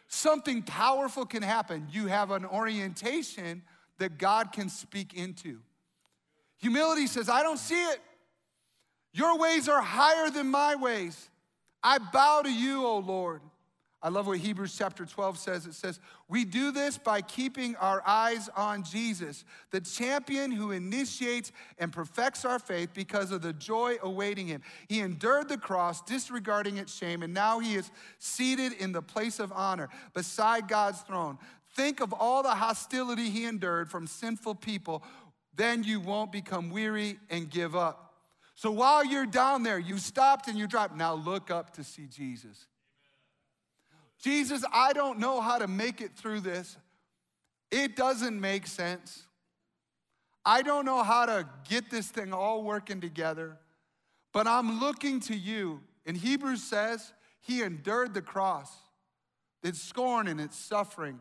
something 0.08 0.62
powerful 0.62 1.26
can 1.26 1.44
happen. 1.44 1.88
You 1.92 2.08
have 2.08 2.32
an 2.32 2.46
orientation 2.46 3.62
that 3.98 4.18
God 4.18 4.52
can 4.52 4.68
speak 4.68 5.14
into. 5.14 5.60
Humility 6.58 7.08
says, 7.08 7.30
I 7.30 7.44
don't 7.44 7.60
see 7.60 7.82
it. 7.82 8.00
Your 9.14 9.38
ways 9.38 9.70
are 9.70 9.82
higher 9.82 10.30
than 10.30 10.48
my 10.48 10.76
ways. 10.76 11.30
I 11.82 12.00
bow 12.00 12.42
to 12.42 12.52
you, 12.52 12.86
O 12.86 12.98
Lord. 12.98 13.42
I 14.06 14.10
love 14.10 14.28
what 14.28 14.38
Hebrews 14.38 14.76
chapter 14.78 15.04
12 15.04 15.40
says. 15.40 15.66
It 15.66 15.74
says, 15.74 16.00
We 16.30 16.46
do 16.46 16.70
this 16.72 16.96
by 16.96 17.24
keeping 17.24 17.76
our 17.78 18.04
eyes 18.06 18.52
on 18.56 18.84
Jesus, 18.84 19.44
the 19.72 19.82
champion 19.82 20.52
who 20.52 20.70
initiates 20.70 21.52
and 21.80 21.92
perfects 21.92 22.46
our 22.46 22.60
faith 22.60 22.92
because 22.94 23.32
of 23.32 23.42
the 23.42 23.52
joy 23.52 23.96
awaiting 24.04 24.46
him. 24.46 24.62
He 24.88 25.00
endured 25.00 25.50
the 25.50 25.58
cross, 25.58 26.04
disregarding 26.04 26.78
its 26.78 26.96
shame, 26.96 27.24
and 27.24 27.34
now 27.34 27.58
he 27.58 27.74
is 27.74 27.90
seated 28.20 28.74
in 28.74 28.92
the 28.92 29.02
place 29.02 29.40
of 29.40 29.52
honor 29.52 29.90
beside 30.14 30.68
God's 30.68 31.02
throne. 31.02 31.40
Think 31.76 32.00
of 32.00 32.14
all 32.14 32.44
the 32.44 32.50
hostility 32.50 33.32
he 33.32 33.46
endured 33.46 33.90
from 33.90 34.06
sinful 34.06 34.54
people. 34.54 35.02
Then 35.56 35.84
you 35.84 36.00
won't 36.00 36.32
become 36.32 36.70
weary 36.70 37.18
and 37.32 37.50
give 37.50 37.76
up. 37.76 38.14
So 38.54 38.70
while 38.70 39.04
you're 39.04 39.26
down 39.26 39.64
there, 39.64 39.80
you 39.80 39.98
stopped 39.98 40.48
and 40.48 40.60
you 40.60 40.68
dropped. 40.68 40.96
Now 40.96 41.16
look 41.16 41.50
up 41.50 41.74
to 41.78 41.84
see 41.84 42.06
Jesus. 42.06 42.68
Jesus, 44.22 44.64
I 44.74 44.94
don't 44.94 45.20
know 45.20 45.42
how 45.42 45.58
to 45.58 45.68
make 45.68 46.02
it 46.02 46.16
through 46.16 46.42
this. 46.42 46.78
It 47.72 47.96
doesn't 47.96 48.40
make 48.40 48.68
sense. 48.68 49.24
I 50.46 50.62
don't 50.62 50.86
know 50.86 51.04
how 51.04 51.26
to 51.26 51.48
get 51.68 51.90
this 51.90 52.08
thing 52.08 52.32
all 52.34 52.64
working 52.64 53.02
together, 53.02 53.58
but 54.32 54.48
I'm 54.48 54.80
looking 54.80 55.20
to 55.22 55.36
you. 55.36 55.82
And 56.06 56.16
Hebrews 56.16 56.64
says 56.64 57.14
he 57.42 57.64
endured 57.64 58.14
the 58.14 58.22
cross, 58.22 58.72
its 59.64 59.82
scorn 59.82 60.28
and 60.28 60.40
its 60.40 60.58
suffering. 60.58 61.20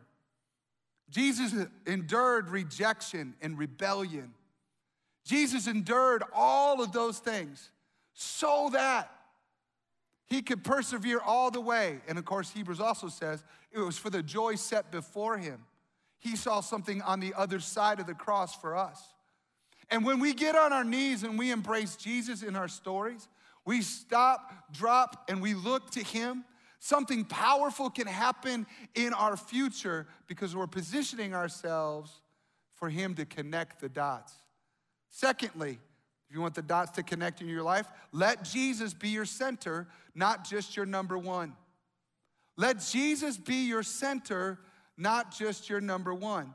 Jesus 1.09 1.53
endured 1.85 2.49
rejection 2.49 3.35
and 3.41 3.57
rebellion. 3.57 4.33
Jesus 5.25 5.67
endured 5.67 6.23
all 6.33 6.81
of 6.81 6.91
those 6.91 7.19
things 7.19 7.71
so 8.13 8.69
that 8.73 9.11
he 10.27 10.41
could 10.41 10.63
persevere 10.63 11.19
all 11.19 11.51
the 11.51 11.61
way. 11.61 11.99
And 12.07 12.17
of 12.17 12.25
course, 12.25 12.49
Hebrews 12.51 12.79
also 12.79 13.07
says 13.07 13.43
it 13.71 13.79
was 13.79 13.97
for 13.97 14.09
the 14.09 14.23
joy 14.23 14.55
set 14.55 14.91
before 14.91 15.37
him. 15.37 15.63
He 16.19 16.35
saw 16.35 16.61
something 16.61 17.01
on 17.01 17.19
the 17.19 17.33
other 17.35 17.59
side 17.59 17.99
of 17.99 18.07
the 18.07 18.15
cross 18.15 18.55
for 18.55 18.75
us. 18.75 19.01
And 19.89 20.03
when 20.03 20.19
we 20.19 20.33
get 20.33 20.55
on 20.55 20.73
our 20.73 20.83
knees 20.83 21.23
and 21.23 21.37
we 21.37 21.51
embrace 21.51 21.95
Jesus 21.95 22.41
in 22.41 22.55
our 22.55 22.67
stories, 22.67 23.27
we 23.65 23.81
stop, 23.81 24.71
drop, 24.71 25.25
and 25.29 25.41
we 25.41 25.53
look 25.53 25.91
to 25.91 26.03
him. 26.03 26.43
Something 26.79 27.25
powerful 27.25 27.89
can 27.89 28.07
happen 28.07 28.65
in 28.95 29.13
our 29.13 29.37
future 29.37 30.07
because 30.27 30.55
we're 30.55 30.67
positioning 30.67 31.33
ourselves 31.33 32.21
for 32.73 32.89
him 32.89 33.15
to 33.15 33.25
connect 33.25 33.79
the 33.79 33.89
dots. 33.89 34.33
Secondly, 35.09 35.79
if 36.29 36.35
you 36.35 36.41
want 36.41 36.55
the 36.55 36.61
dots 36.61 36.91
to 36.91 37.03
connect 37.03 37.41
in 37.41 37.47
your 37.47 37.63
life, 37.63 37.87
let 38.11 38.43
Jesus 38.43 38.93
be 38.93 39.09
your 39.09 39.25
center, 39.25 39.87
not 40.15 40.47
just 40.47 40.75
your 40.75 40.85
number 40.85 41.17
one. 41.17 41.53
Let 42.57 42.79
Jesus 42.79 43.37
be 43.37 43.67
your 43.67 43.83
center, 43.83 44.59
not 44.97 45.35
just 45.35 45.69
your 45.69 45.81
number 45.81 46.13
one. 46.13 46.53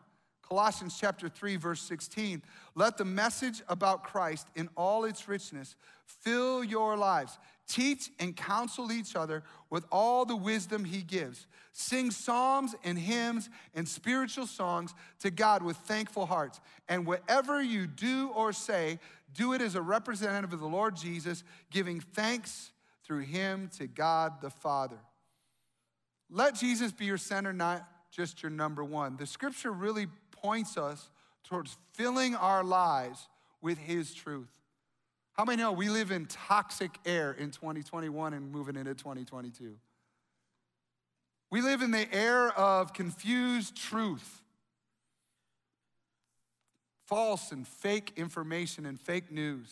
Colossians 0.50 0.96
chapter 0.98 1.28
3 1.28 1.56
verse 1.56 1.80
16. 1.82 2.42
Let 2.74 2.98
the 2.98 3.04
message 3.04 3.62
about 3.68 4.02
Christ 4.02 4.48
in 4.56 4.68
all 4.76 5.04
its 5.04 5.28
richness 5.28 5.76
fill 6.04 6.64
your 6.64 6.96
lives. 6.96 7.38
Teach 7.68 8.10
and 8.18 8.34
counsel 8.34 8.90
each 8.90 9.14
other 9.14 9.44
with 9.70 9.84
all 9.92 10.24
the 10.24 10.34
wisdom 10.34 10.84
he 10.84 11.02
gives. 11.02 11.46
Sing 11.72 12.10
psalms 12.10 12.74
and 12.82 12.98
hymns 12.98 13.48
and 13.76 13.88
spiritual 13.88 14.48
songs 14.48 14.92
to 15.20 15.30
God 15.30 15.62
with 15.62 15.76
thankful 15.76 16.26
hearts. 16.26 16.60
And 16.88 17.06
whatever 17.06 17.62
you 17.62 17.86
do 17.86 18.30
or 18.34 18.52
say, 18.52 18.98
do 19.34 19.52
it 19.52 19.60
as 19.60 19.74
a 19.74 19.82
representative 19.82 20.52
of 20.52 20.60
the 20.60 20.66
Lord 20.66 20.96
Jesus, 20.96 21.44
giving 21.70 22.00
thanks 22.00 22.72
through 23.04 23.20
him 23.20 23.70
to 23.78 23.86
God 23.86 24.40
the 24.40 24.50
Father. 24.50 24.98
Let 26.30 26.54
Jesus 26.54 26.92
be 26.92 27.06
your 27.06 27.18
center, 27.18 27.52
not 27.52 27.86
just 28.10 28.42
your 28.42 28.50
number 28.50 28.84
one. 28.84 29.16
The 29.16 29.26
scripture 29.26 29.72
really 29.72 30.06
points 30.30 30.76
us 30.76 31.10
towards 31.44 31.76
filling 31.94 32.34
our 32.34 32.62
lives 32.62 33.28
with 33.60 33.78
his 33.78 34.14
truth. 34.14 34.50
How 35.32 35.44
many 35.44 35.62
know 35.62 35.72
we 35.72 35.88
live 35.88 36.10
in 36.10 36.26
toxic 36.26 36.98
air 37.06 37.32
in 37.32 37.50
2021 37.50 38.34
and 38.34 38.52
moving 38.52 38.76
into 38.76 38.94
2022? 38.94 39.76
We 41.50 41.62
live 41.62 41.82
in 41.82 41.90
the 41.90 42.12
air 42.14 42.50
of 42.50 42.92
confused 42.92 43.76
truth, 43.76 44.39
false 47.10 47.50
and 47.50 47.66
fake 47.66 48.12
information 48.16 48.86
and 48.86 48.98
fake 48.98 49.32
news. 49.32 49.68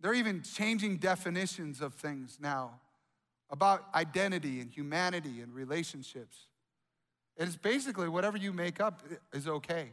They're 0.00 0.14
even 0.14 0.42
changing 0.42 0.98
definitions 0.98 1.80
of 1.80 1.94
things 1.94 2.38
now 2.40 2.80
about 3.50 3.84
identity 3.92 4.60
and 4.60 4.70
humanity 4.70 5.40
and 5.40 5.52
relationships. 5.52 6.36
And 7.36 7.48
it's 7.48 7.56
basically 7.56 8.08
whatever 8.08 8.38
you 8.38 8.52
make 8.52 8.80
up 8.80 9.02
is 9.32 9.48
okay. 9.48 9.90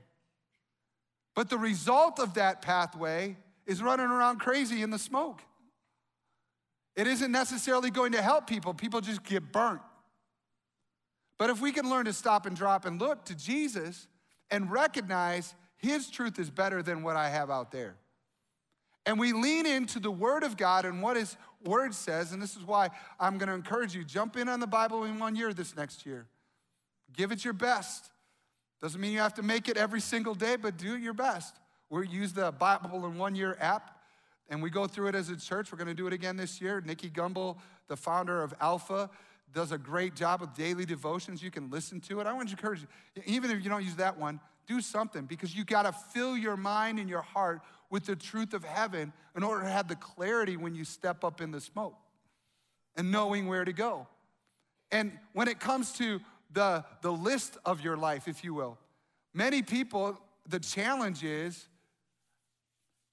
But 1.35 1.49
the 1.49 1.57
result 1.57 2.19
of 2.19 2.35
that 2.35 2.61
pathway 2.61 3.35
is 3.65 3.81
running 3.81 4.05
around 4.05 4.39
crazy 4.39 4.83
in 4.83 4.91
the 4.91 4.99
smoke. 4.99 5.41
It 6.95 7.07
isn't 7.07 7.31
necessarily 7.31 7.89
going 7.89 8.11
to 8.11 8.21
help 8.21 8.45
people, 8.45 8.75
people 8.75 9.01
just 9.01 9.23
get 9.23 9.51
burnt. 9.51 9.81
But 11.39 11.49
if 11.49 11.59
we 11.59 11.71
can 11.71 11.89
learn 11.89 12.05
to 12.05 12.13
stop 12.13 12.45
and 12.45 12.55
drop 12.55 12.85
and 12.85 13.01
look 13.01 13.25
to 13.25 13.35
Jesus 13.35 14.07
and 14.51 14.69
recognize 14.69 15.55
his 15.81 16.09
truth 16.09 16.39
is 16.39 16.49
better 16.49 16.81
than 16.81 17.03
what 17.03 17.15
I 17.15 17.29
have 17.29 17.49
out 17.49 17.71
there. 17.71 17.95
And 19.05 19.19
we 19.19 19.33
lean 19.33 19.65
into 19.65 19.99
the 19.99 20.11
Word 20.11 20.43
of 20.43 20.57
God 20.57 20.85
and 20.85 21.01
what 21.01 21.17
His 21.17 21.35
Word 21.63 21.95
says, 21.95 22.33
and 22.33 22.41
this 22.41 22.55
is 22.55 22.63
why 22.63 22.91
I'm 23.19 23.39
gonna 23.39 23.55
encourage 23.55 23.95
you 23.95 24.03
jump 24.03 24.37
in 24.37 24.47
on 24.47 24.59
the 24.59 24.67
Bible 24.67 25.05
in 25.05 25.17
one 25.17 25.35
year 25.35 25.53
this 25.53 25.75
next 25.75 26.05
year. 26.05 26.27
Give 27.11 27.31
it 27.31 27.43
your 27.43 27.53
best. 27.53 28.11
Doesn't 28.79 29.01
mean 29.01 29.11
you 29.11 29.19
have 29.19 29.33
to 29.35 29.43
make 29.43 29.67
it 29.67 29.77
every 29.77 30.01
single 30.01 30.35
day, 30.35 30.55
but 30.55 30.77
do 30.77 30.97
your 30.97 31.13
best. 31.13 31.55
We 31.89 32.07
use 32.07 32.33
the 32.33 32.51
Bible 32.51 33.05
in 33.05 33.17
one 33.17 33.35
year 33.35 33.57
app. 33.59 33.97
And 34.49 34.61
we 34.61 34.69
go 34.69 34.85
through 34.85 35.07
it 35.07 35.15
as 35.15 35.29
a 35.29 35.37
church. 35.37 35.71
We're 35.71 35.77
going 35.77 35.87
to 35.87 35.93
do 35.93 36.07
it 36.07 36.13
again 36.13 36.35
this 36.35 36.59
year. 36.59 36.81
Nicky 36.85 37.09
Gumbel, 37.09 37.57
the 37.87 37.95
founder 37.95 38.43
of 38.43 38.53
Alpha, 38.59 39.09
does 39.53 39.71
a 39.71 39.77
great 39.77 40.13
job 40.13 40.43
of 40.43 40.53
daily 40.53 40.85
devotions. 40.85 41.41
You 41.41 41.51
can 41.51 41.69
listen 41.69 42.01
to 42.01 42.19
it. 42.19 42.27
I 42.27 42.33
want 42.33 42.49
to 42.49 42.55
encourage 42.55 42.81
you, 42.81 42.87
even 43.25 43.49
if 43.49 43.63
you 43.63 43.69
don't 43.69 43.83
use 43.83 43.95
that 43.95 44.17
one, 44.17 44.41
do 44.71 44.81
something 44.81 45.25
because 45.25 45.55
you 45.55 45.65
got 45.65 45.83
to 45.83 45.91
fill 45.91 46.37
your 46.37 46.55
mind 46.55 46.99
and 46.99 47.09
your 47.09 47.21
heart 47.21 47.61
with 47.89 48.05
the 48.05 48.15
truth 48.15 48.53
of 48.53 48.63
heaven 48.63 49.11
in 49.35 49.43
order 49.43 49.63
to 49.63 49.69
have 49.69 49.87
the 49.87 49.95
clarity 49.95 50.55
when 50.55 50.73
you 50.73 50.85
step 50.85 51.23
up 51.23 51.41
in 51.41 51.51
the 51.51 51.59
smoke 51.59 51.95
and 52.95 53.11
knowing 53.11 53.47
where 53.47 53.65
to 53.65 53.73
go. 53.73 54.07
And 54.91 55.11
when 55.33 55.47
it 55.47 55.59
comes 55.59 55.91
to 55.93 56.21
the, 56.53 56.85
the 57.01 57.11
list 57.11 57.57
of 57.65 57.81
your 57.81 57.97
life, 57.97 58.27
if 58.27 58.43
you 58.43 58.53
will, 58.53 58.77
many 59.33 59.61
people, 59.61 60.17
the 60.47 60.59
challenge 60.59 61.23
is, 61.23 61.67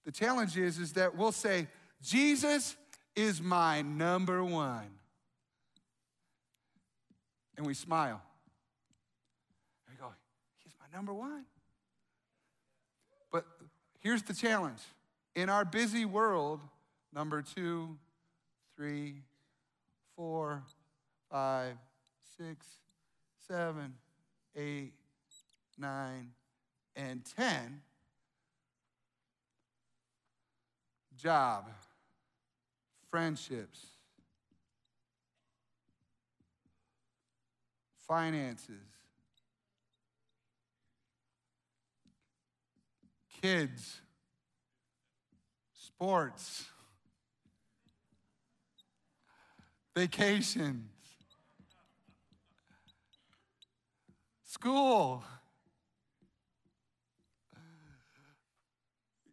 the 0.04 0.12
challenge 0.12 0.56
is, 0.56 0.78
is 0.78 0.92
that 0.94 1.16
we'll 1.16 1.32
say, 1.32 1.66
Jesus 2.02 2.76
is 3.16 3.42
my 3.42 3.82
number 3.82 4.44
one. 4.44 4.90
And 7.56 7.66
we 7.66 7.74
smile. 7.74 8.22
And 9.86 9.96
we 9.96 10.00
go, 10.00 10.12
He's 10.62 10.74
my 10.90 10.96
number 10.96 11.12
one. 11.12 11.44
But 13.30 13.44
here's 14.00 14.22
the 14.22 14.34
challenge 14.34 14.80
in 15.34 15.48
our 15.48 15.64
busy 15.64 16.04
world, 16.04 16.60
number 17.12 17.42
two, 17.42 17.96
three, 18.76 19.22
four, 20.16 20.62
five, 21.30 21.76
six, 22.36 22.66
seven, 23.46 23.94
eight, 24.56 24.92
nine, 25.78 26.30
and 26.96 27.22
10. 27.36 27.80
Job, 31.16 31.68
friendships, 33.10 33.86
finances, 38.06 38.97
kids, 43.40 44.00
sports, 45.72 46.64
vacations, 49.96 50.90
school. 54.44 55.24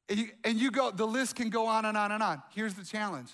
And 0.08 0.20
you, 0.20 0.30
and 0.44 0.60
you 0.60 0.70
go, 0.70 0.92
the 0.92 1.06
list 1.06 1.36
can 1.36 1.50
go 1.50 1.66
on 1.66 1.86
and 1.86 1.98
on 1.98 2.12
and 2.12 2.22
on. 2.22 2.42
Here's 2.54 2.76
the 2.76 2.86
challenge 2.86 3.32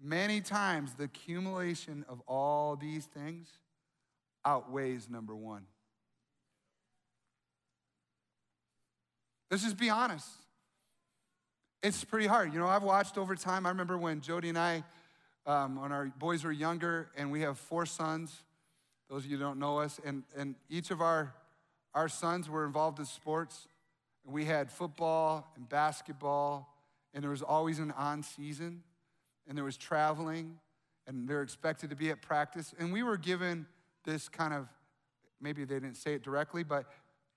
many 0.00 0.40
times 0.40 0.94
the 0.94 1.04
accumulation 1.04 2.04
of 2.08 2.20
all 2.28 2.76
these 2.76 3.06
things 3.06 3.48
outweighs 4.44 5.08
number 5.08 5.34
one. 5.34 5.62
Let's 9.54 9.62
just 9.62 9.78
be 9.78 9.88
honest. 9.88 10.26
It's 11.80 12.02
pretty 12.02 12.26
hard. 12.26 12.52
You 12.52 12.58
know, 12.58 12.66
I've 12.66 12.82
watched 12.82 13.16
over 13.16 13.36
time. 13.36 13.66
I 13.66 13.68
remember 13.68 13.96
when 13.96 14.20
Jody 14.20 14.48
and 14.48 14.58
I, 14.58 14.82
um, 15.46 15.80
when 15.80 15.92
our 15.92 16.06
boys 16.18 16.42
were 16.42 16.50
younger, 16.50 17.08
and 17.16 17.30
we 17.30 17.42
have 17.42 17.56
four 17.56 17.86
sons. 17.86 18.42
Those 19.08 19.24
of 19.24 19.30
you 19.30 19.36
don't 19.36 19.60
know 19.60 19.78
us, 19.78 20.00
and, 20.04 20.24
and 20.36 20.56
each 20.68 20.90
of 20.90 21.00
our, 21.00 21.36
our 21.94 22.08
sons 22.08 22.50
were 22.50 22.66
involved 22.66 22.98
in 22.98 23.04
sports. 23.04 23.68
And 24.24 24.34
we 24.34 24.44
had 24.44 24.72
football 24.72 25.48
and 25.54 25.68
basketball, 25.68 26.74
and 27.14 27.22
there 27.22 27.30
was 27.30 27.42
always 27.42 27.78
an 27.78 27.92
on 27.92 28.24
season, 28.24 28.82
and 29.46 29.56
there 29.56 29.64
was 29.64 29.76
traveling, 29.76 30.58
and 31.06 31.28
they're 31.28 31.42
expected 31.42 31.90
to 31.90 31.96
be 31.96 32.10
at 32.10 32.20
practice. 32.20 32.74
And 32.76 32.92
we 32.92 33.04
were 33.04 33.16
given 33.16 33.66
this 34.04 34.28
kind 34.28 34.52
of 34.52 34.66
maybe 35.40 35.64
they 35.64 35.76
didn't 35.76 35.94
say 35.96 36.14
it 36.14 36.24
directly, 36.24 36.64
but 36.64 36.86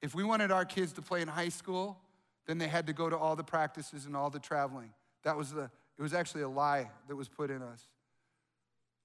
if 0.02 0.16
we 0.16 0.24
wanted 0.24 0.52
our 0.52 0.66
kids 0.66 0.94
to 0.94 1.04
play 1.04 1.22
in 1.22 1.28
high 1.28 1.50
school, 1.50 2.00
then 2.48 2.58
they 2.58 2.68
had 2.68 2.88
to 2.88 2.94
go 2.94 3.10
to 3.10 3.18
all 3.18 3.36
the 3.36 3.44
practices 3.44 4.06
and 4.06 4.16
all 4.16 4.30
the 4.30 4.40
traveling. 4.40 4.92
That 5.24 5.38
was 5.38 5.52
the, 5.52 5.70
it 5.98 6.02
was 6.02 6.14
actually 6.14 6.42
a 6.44 6.50
lie 6.50 6.90
that 7.08 7.16
was 7.16 7.28
put 7.28 7.52
in 7.52 7.62
us. 7.62 7.84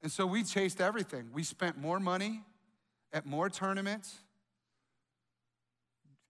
And 0.03 0.11
so 0.11 0.27
we 0.27 0.45
chased 0.45 0.81
everything. 0.81 1.29
We 1.33 1.43
spent 1.43 1.77
more 1.79 2.01
money 2.01 2.43
at 3.13 3.27
more 3.27 3.51
tournaments, 3.51 4.19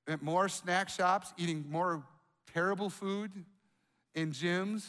at 0.08 0.22
more 0.22 0.48
snack 0.48 0.88
shops, 0.88 1.32
eating 1.36 1.64
more 1.70 2.02
terrible 2.52 2.90
food 2.90 3.30
in 4.14 4.32
gyms. 4.32 4.86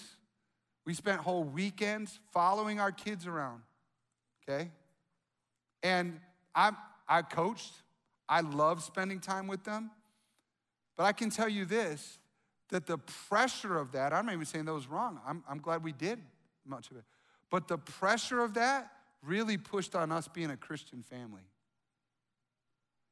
We 0.85 0.93
spent 0.93 1.21
whole 1.21 1.43
weekends 1.43 2.19
following 2.31 2.79
our 2.79 2.91
kids 2.91 3.27
around, 3.27 3.61
okay? 4.41 4.71
And 5.81 6.19
I, 6.55 6.71
I 7.07 7.21
coached. 7.21 7.71
I 8.27 8.41
love 8.41 8.83
spending 8.83 9.19
time 9.19 9.47
with 9.47 9.63
them. 9.63 9.91
But 10.95 11.03
I 11.03 11.11
can 11.11 11.29
tell 11.29 11.49
you 11.49 11.65
this 11.65 12.19
that 12.69 12.87
the 12.87 12.97
pressure 12.97 13.77
of 13.77 13.91
that, 13.91 14.13
I'm 14.13 14.25
not 14.25 14.33
even 14.33 14.45
saying 14.45 14.65
that 14.65 14.73
was 14.73 14.87
wrong. 14.87 15.19
I'm, 15.27 15.43
I'm 15.47 15.59
glad 15.59 15.83
we 15.83 15.91
did 15.91 16.19
much 16.65 16.89
of 16.89 16.97
it. 16.97 17.03
But 17.51 17.67
the 17.67 17.77
pressure 17.77 18.41
of 18.41 18.55
that 18.55 18.91
really 19.23 19.57
pushed 19.57 19.95
on 19.95 20.11
us 20.11 20.27
being 20.27 20.49
a 20.49 20.57
Christian 20.57 21.03
family. 21.03 21.43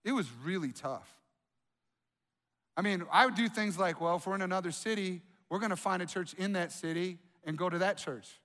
It 0.03 0.13
was 0.13 0.27
really 0.43 0.71
tough. 0.71 1.07
I 2.75 2.81
mean, 2.81 3.03
I 3.11 3.25
would 3.25 3.35
do 3.35 3.47
things 3.47 3.77
like, 3.77 4.01
well, 4.01 4.15
if 4.15 4.25
we're 4.25 4.35
in 4.35 4.41
another 4.41 4.71
city, 4.71 5.21
we're 5.49 5.59
going 5.59 5.69
to 5.69 5.75
find 5.75 6.01
a 6.01 6.05
church 6.05 6.33
in 6.33 6.53
that 6.53 6.71
city 6.71 7.19
and 7.43 7.57
go 7.57 7.69
to 7.69 7.77
that 7.79 7.97
church. 7.97 8.39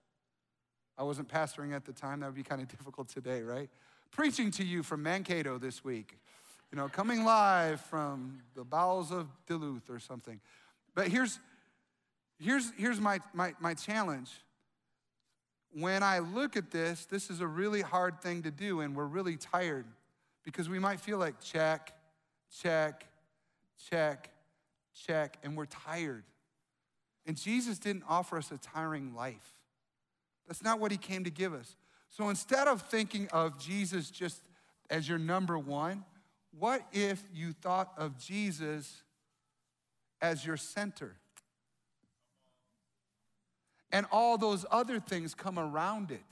I 0.98 1.02
wasn't 1.02 1.28
pastoring 1.28 1.74
at 1.74 1.84
the 1.84 1.92
time. 1.92 2.20
That 2.20 2.26
would 2.26 2.34
be 2.34 2.42
kind 2.42 2.60
of 2.60 2.68
difficult 2.76 3.08
today, 3.08 3.42
right? 3.42 3.70
Preaching 4.10 4.50
to 4.52 4.64
you 4.64 4.82
from 4.82 5.02
Mankato 5.02 5.58
this 5.58 5.84
week 5.84 6.18
you 6.76 6.82
know, 6.82 6.88
coming 6.88 7.24
live 7.24 7.80
from 7.80 8.38
the 8.54 8.62
bowels 8.62 9.10
of 9.10 9.28
Duluth 9.46 9.88
or 9.88 9.98
something. 9.98 10.38
But 10.94 11.08
here's, 11.08 11.40
here's, 12.38 12.70
here's 12.76 13.00
my, 13.00 13.18
my, 13.32 13.54
my 13.60 13.72
challenge. 13.72 14.30
When 15.72 16.02
I 16.02 16.18
look 16.18 16.54
at 16.54 16.70
this, 16.70 17.06
this 17.06 17.30
is 17.30 17.40
a 17.40 17.46
really 17.46 17.80
hard 17.80 18.20
thing 18.20 18.42
to 18.42 18.50
do, 18.50 18.80
and 18.80 18.94
we're 18.94 19.06
really 19.06 19.38
tired 19.38 19.86
because 20.44 20.68
we 20.68 20.78
might 20.78 21.00
feel 21.00 21.16
like 21.16 21.40
check, 21.40 21.94
check, 22.60 23.06
check, 23.90 24.28
check, 24.92 25.38
and 25.42 25.56
we're 25.56 25.64
tired. 25.64 26.24
And 27.24 27.38
Jesus 27.38 27.78
didn't 27.78 28.04
offer 28.06 28.36
us 28.36 28.50
a 28.50 28.58
tiring 28.58 29.14
life. 29.14 29.54
That's 30.46 30.62
not 30.62 30.78
what 30.78 30.90
he 30.90 30.98
came 30.98 31.24
to 31.24 31.30
give 31.30 31.54
us. 31.54 31.74
So 32.10 32.28
instead 32.28 32.68
of 32.68 32.82
thinking 32.82 33.28
of 33.32 33.58
Jesus 33.58 34.10
just 34.10 34.42
as 34.90 35.08
your 35.08 35.18
number 35.18 35.58
one, 35.58 36.04
what 36.58 36.82
if 36.92 37.22
you 37.34 37.52
thought 37.52 37.92
of 37.96 38.18
Jesus 38.18 39.02
as 40.20 40.44
your 40.44 40.56
center? 40.56 41.16
And 43.92 44.06
all 44.10 44.38
those 44.38 44.64
other 44.70 44.98
things 44.98 45.34
come 45.34 45.58
around 45.58 46.10
it. 46.10 46.24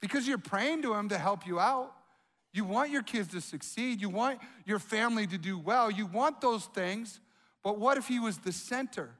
Because 0.00 0.26
you're 0.26 0.38
praying 0.38 0.82
to 0.82 0.94
Him 0.94 1.08
to 1.08 1.18
help 1.18 1.46
you 1.46 1.58
out. 1.58 1.92
You 2.52 2.64
want 2.64 2.90
your 2.90 3.02
kids 3.02 3.28
to 3.28 3.40
succeed. 3.40 4.00
You 4.00 4.10
want 4.10 4.40
your 4.66 4.78
family 4.78 5.26
to 5.26 5.38
do 5.38 5.58
well. 5.58 5.90
You 5.90 6.06
want 6.06 6.40
those 6.40 6.66
things. 6.66 7.20
But 7.62 7.78
what 7.78 7.96
if 7.96 8.08
He 8.08 8.18
was 8.18 8.38
the 8.38 8.52
center? 8.52 9.10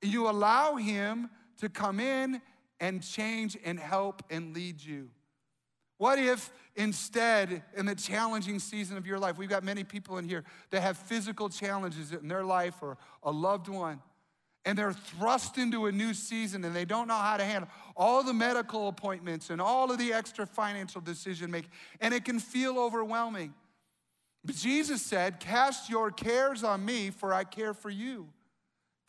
You 0.00 0.28
allow 0.28 0.76
Him 0.76 1.30
to 1.58 1.68
come 1.68 2.00
in 2.00 2.40
and 2.78 3.02
change 3.02 3.56
and 3.64 3.78
help 3.78 4.22
and 4.30 4.54
lead 4.54 4.82
you. 4.82 5.10
What 6.00 6.18
if 6.18 6.50
instead, 6.76 7.62
in 7.76 7.84
the 7.84 7.94
challenging 7.94 8.58
season 8.58 8.96
of 8.96 9.06
your 9.06 9.18
life, 9.18 9.36
we've 9.36 9.50
got 9.50 9.62
many 9.62 9.84
people 9.84 10.16
in 10.16 10.26
here 10.26 10.44
that 10.70 10.80
have 10.80 10.96
physical 10.96 11.50
challenges 11.50 12.12
in 12.12 12.26
their 12.26 12.42
life 12.42 12.76
or 12.80 12.96
a 13.22 13.30
loved 13.30 13.68
one, 13.68 14.00
and 14.64 14.78
they're 14.78 14.94
thrust 14.94 15.58
into 15.58 15.84
a 15.84 15.92
new 15.92 16.14
season 16.14 16.64
and 16.64 16.74
they 16.74 16.86
don't 16.86 17.06
know 17.06 17.18
how 17.18 17.36
to 17.36 17.44
handle 17.44 17.68
all 17.98 18.22
the 18.22 18.32
medical 18.32 18.88
appointments 18.88 19.50
and 19.50 19.60
all 19.60 19.92
of 19.92 19.98
the 19.98 20.10
extra 20.14 20.46
financial 20.46 21.02
decision 21.02 21.50
making, 21.50 21.70
and 22.00 22.14
it 22.14 22.24
can 22.24 22.38
feel 22.38 22.78
overwhelming. 22.78 23.52
But 24.42 24.56
Jesus 24.56 25.02
said, 25.02 25.38
Cast 25.38 25.90
your 25.90 26.10
cares 26.10 26.64
on 26.64 26.82
me, 26.82 27.10
for 27.10 27.34
I 27.34 27.44
care 27.44 27.74
for 27.74 27.90
you. 27.90 28.26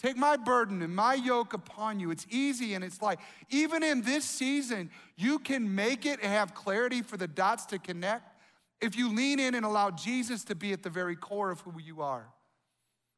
Take 0.02 0.18
my 0.18 0.36
burden 0.36 0.82
and 0.82 0.96
my 0.96 1.14
yoke 1.14 1.54
upon 1.54 2.00
you. 2.00 2.10
It's 2.10 2.26
easy 2.32 2.74
and 2.74 2.84
it's 2.84 3.04
light. 3.04 3.20
Even 3.52 3.84
in 3.84 4.02
this 4.02 4.26
season, 4.26 4.90
you 5.16 5.38
can 5.38 5.76
make 5.76 6.08
it 6.08 6.20
and 6.24 6.32
have 6.32 6.56
clarity 6.56 7.04
for 7.04 7.18
the 7.18 7.28
dots 7.28 7.68
to 7.68 7.78
connect 7.78 8.36
if 8.82 8.98
you 8.98 9.14
lean 9.14 9.40
in 9.40 9.54
and 9.54 9.64
allow 9.64 9.92
Jesus 9.92 10.44
to 10.46 10.56
be 10.56 10.74
at 10.74 10.82
the 10.82 10.90
very 10.90 11.16
core 11.16 11.52
of 11.52 11.62
who 11.62 11.80
you 11.80 12.02
are 12.02 12.26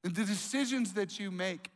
and 0.04 0.13
the 0.13 0.26
decisions 0.26 0.93
that 0.93 1.17
you 1.19 1.32
make. 1.32 1.69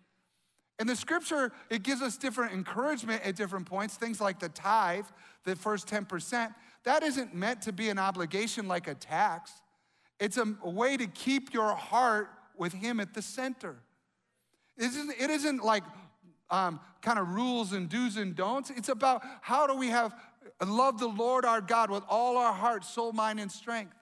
And 0.77 0.89
the 0.89 0.95
scripture, 0.95 1.53
it 1.69 1.83
gives 1.83 2.01
us 2.01 2.17
different 2.17 2.51
encouragement 2.51 3.25
at 3.25 3.37
different 3.37 3.65
points. 3.65 3.95
Things 3.95 4.19
like 4.19 4.39
the 4.39 4.49
tithe, 4.49 5.05
the 5.45 5.55
first 5.55 5.87
10%, 5.87 6.53
that 6.83 7.01
isn't 7.01 7.33
meant 7.33 7.61
to 7.61 7.71
be 7.71 7.87
an 7.87 7.97
obligation 7.97 8.67
like 8.67 8.89
a 8.89 8.93
tax. 8.93 9.53
It's 10.19 10.35
a, 10.35 10.53
a 10.61 10.69
way 10.69 10.97
to 10.97 11.07
keep 11.07 11.53
your 11.53 11.73
heart 11.73 12.29
with 12.57 12.73
Him 12.73 12.99
at 12.99 13.13
the 13.13 13.21
center. 13.21 13.77
It 14.77 14.85
isn't, 14.85 15.13
it 15.19 15.29
isn't 15.29 15.63
like 15.63 15.83
um, 16.49 16.79
kind 17.01 17.19
of 17.19 17.29
rules 17.29 17.73
and 17.73 17.89
do's 17.89 18.17
and 18.17 18.35
don'ts. 18.35 18.69
It's 18.69 18.89
about 18.89 19.21
how 19.41 19.67
do 19.67 19.75
we 19.75 19.87
have 19.89 20.13
love 20.65 20.99
the 20.99 21.07
Lord 21.07 21.45
our 21.45 21.61
God 21.61 21.91
with 21.91 22.03
all 22.09 22.37
our 22.37 22.53
heart, 22.53 22.83
soul, 22.83 23.11
mind, 23.13 23.39
and 23.39 23.51
strength. 23.51 23.93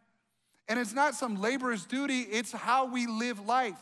And 0.68 0.80
it's 0.80 0.94
not 0.94 1.14
some 1.16 1.40
laborer's 1.42 1.86
duty, 1.86 2.22
it's 2.22 2.52
how 2.52 2.86
we 2.86 3.08
live 3.08 3.46
life. 3.46 3.78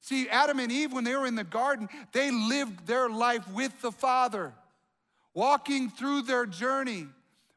See, 0.00 0.28
Adam 0.28 0.60
and 0.60 0.70
Eve, 0.70 0.92
when 0.92 1.04
they 1.04 1.16
were 1.16 1.26
in 1.26 1.34
the 1.34 1.44
garden, 1.44 1.88
they 2.12 2.30
lived 2.30 2.86
their 2.86 3.08
life 3.08 3.50
with 3.52 3.80
the 3.82 3.90
Father, 3.90 4.52
walking 5.34 5.90
through 5.90 6.22
their 6.22 6.46
journey, 6.46 7.08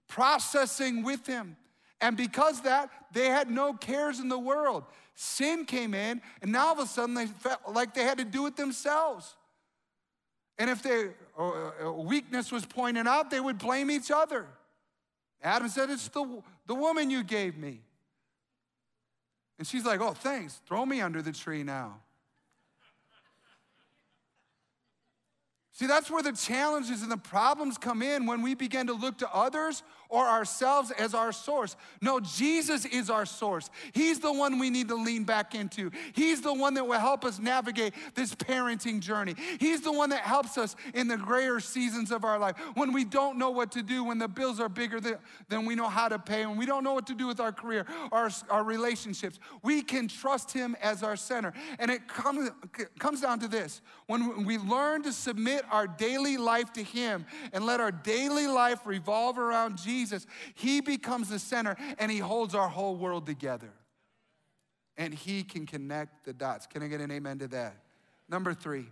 processing 0.08 1.04
with 1.04 1.28
Him. 1.28 1.58
And 2.02 2.16
because 2.16 2.62
that, 2.62 2.90
they 3.12 3.28
had 3.28 3.50
no 3.50 3.74
cares 3.74 4.20
in 4.20 4.30
the 4.30 4.40
world. 4.40 4.84
Sin 5.16 5.66
came 5.66 5.94
in, 5.94 6.22
and 6.42 6.52
now 6.52 6.68
all 6.68 6.74
of 6.74 6.80
a 6.80 6.86
sudden 6.86 7.14
they 7.14 7.26
felt 7.28 7.60
like 7.74 7.94
they 7.94 8.04
had 8.04 8.20
to 8.20 8.26
do 8.26 8.46
it 8.46 8.56
themselves. 8.56 9.36
And 10.58 10.70
if 10.70 10.82
their 10.82 11.16
weakness 11.94 12.52
was 12.52 12.66
pointed 12.66 13.08
out, 13.08 13.30
they 13.30 13.40
would 13.40 13.58
blame 13.58 13.92
each 13.92 14.12
other. 14.12 14.48
Adam 15.42 15.70
said, 15.70 15.90
It's 15.90 16.08
the, 16.10 16.42
the 16.68 16.76
woman 16.76 17.10
you 17.10 17.24
gave 17.24 17.58
me. 17.58 17.82
And 19.58 19.68
she's 19.68 19.86
like, 19.86 20.02
Oh, 20.02 20.14
thanks. 20.14 20.60
Throw 20.68 20.86
me 20.86 21.02
under 21.02 21.22
the 21.22 21.32
tree 21.32 21.64
now. 21.64 22.00
See, 25.72 25.88
that's 25.88 26.12
where 26.12 26.22
the 26.22 26.34
challenges 26.34 27.04
and 27.04 27.12
the 27.12 27.16
problems 27.16 27.78
come 27.78 28.02
in 28.02 28.26
when 28.26 28.42
we 28.42 28.54
begin 28.54 28.88
to 28.88 28.94
look 28.94 29.20
to 29.20 29.34
others 29.34 29.82
or 30.10 30.26
ourselves 30.28 30.92
as 30.92 31.14
our 31.14 31.32
source. 31.32 31.76
No, 32.02 32.20
Jesus 32.20 32.86
is 32.86 33.10
our 33.10 33.26
source. 33.26 33.70
He's 33.94 34.20
the 34.20 34.34
one 34.34 34.58
we 34.58 34.72
need 34.72 34.88
to 34.90 34.96
lean 34.96 35.24
back 35.24 35.54
into. 35.54 35.92
He's 36.14 36.42
the 36.42 36.54
one 36.54 36.74
that 36.74 36.88
will 36.88 37.00
help 37.00 37.24
us 37.24 37.40
navigate 37.40 37.94
this 38.16 38.34
parenting 38.34 39.00
journey. 39.00 39.36
He's 39.60 39.82
the 39.82 39.92
one 39.92 40.10
that 40.10 40.22
helps 40.22 40.58
us 40.58 40.76
in 40.96 41.08
the 41.08 41.18
grayer 41.18 41.60
seasons 41.60 42.12
of 42.12 42.24
our 42.24 42.40
life 42.40 42.56
when 42.74 42.92
we 42.92 43.06
don't 43.06 43.38
know 43.38 43.52
what 43.52 43.72
to 43.74 43.84
do, 43.84 44.04
when 44.04 44.18
the 44.18 44.28
bills 44.28 44.60
are 44.60 44.70
bigger 44.70 45.00
than 45.48 45.66
we 45.66 45.76
know 45.76 45.88
how 45.88 46.10
to 46.10 46.18
pay, 46.18 46.46
when 46.46 46.58
we 46.58 46.66
don't 46.66 46.84
know 46.84 46.94
what 46.94 47.06
to 47.08 47.16
do 47.16 47.28
with 47.28 47.40
our 47.40 47.52
career, 47.52 47.86
our, 48.12 48.32
our 48.50 48.64
relationships. 48.64 49.40
We 49.62 49.84
can 49.84 50.08
trust 50.08 50.52
Him 50.52 50.76
as 50.82 51.04
our 51.04 51.16
center. 51.16 51.54
And 51.78 51.92
it 51.92 52.08
comes, 52.08 52.50
comes 52.98 53.22
down 53.22 53.40
to 53.42 53.48
this 53.48 53.82
when 54.08 54.44
we 54.44 54.58
learn 54.58 55.04
to 55.04 55.14
submit 55.14 55.64
our 55.72 55.86
daily 55.86 56.38
life 56.38 56.74
to 56.74 56.84
Him 56.84 57.28
and 57.54 57.64
let 57.64 57.80
our 57.80 57.92
daily 57.92 58.48
life 58.48 58.86
revolve 58.86 59.38
around 59.38 59.78
Jesus, 59.78 59.99
He 60.56 60.82
becomes 60.82 61.30
the 61.30 61.40
center 61.40 61.76
and 61.98 62.12
He 62.12 62.20
holds 62.20 62.56
our 62.56 62.70
whole 62.70 62.96
world 62.96 63.26
together. 63.26 63.72
And 64.98 65.14
He 65.14 65.44
can 65.44 65.66
connect 65.66 66.26
the 66.26 66.34
dots. 66.34 66.68
Can 66.68 66.84
I 66.84 66.88
get 66.88 67.02
an 67.02 67.12
amen 67.12 67.40
to 67.40 67.48
that? 67.50 67.76
Number 68.28 68.54
three, 68.54 68.86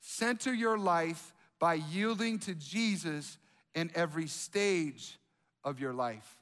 center 0.00 0.52
your 0.52 0.78
life 0.78 1.34
by 1.58 1.74
yielding 1.74 2.38
to 2.40 2.54
Jesus 2.54 3.38
in 3.74 3.90
every 3.94 4.26
stage 4.26 5.18
of 5.62 5.78
your 5.78 5.92
life. 5.92 6.36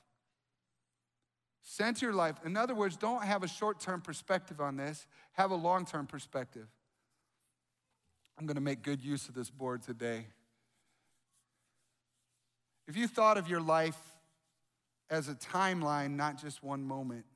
Center 1.63 2.07
your 2.07 2.15
life. 2.15 2.37
In 2.47 2.57
other 2.57 2.75
words, 2.75 2.97
don't 2.97 3.23
have 3.25 3.43
a 3.43 3.49
short 3.49 3.79
term 3.79 4.01
perspective 4.01 4.61
on 4.61 4.77
this, 4.77 5.07
have 5.33 5.51
a 5.51 5.55
long 5.55 5.85
term 5.85 6.07
perspective. 6.07 6.67
I'm 8.39 8.47
going 8.47 8.55
to 8.55 8.63
make 8.63 8.83
good 8.83 9.03
use 9.03 9.29
of 9.29 9.35
this 9.35 9.51
board 9.51 9.83
today. 9.83 10.27
If 12.89 12.97
you 12.97 13.07
thought 13.07 13.39
of 13.39 13.49
your 13.49 13.61
life 13.61 13.99
as 15.09 15.29
a 15.29 15.35
timeline, 15.35 16.17
not 16.17 16.41
just 16.41 16.65
one 16.65 16.83
moment, 16.83 17.27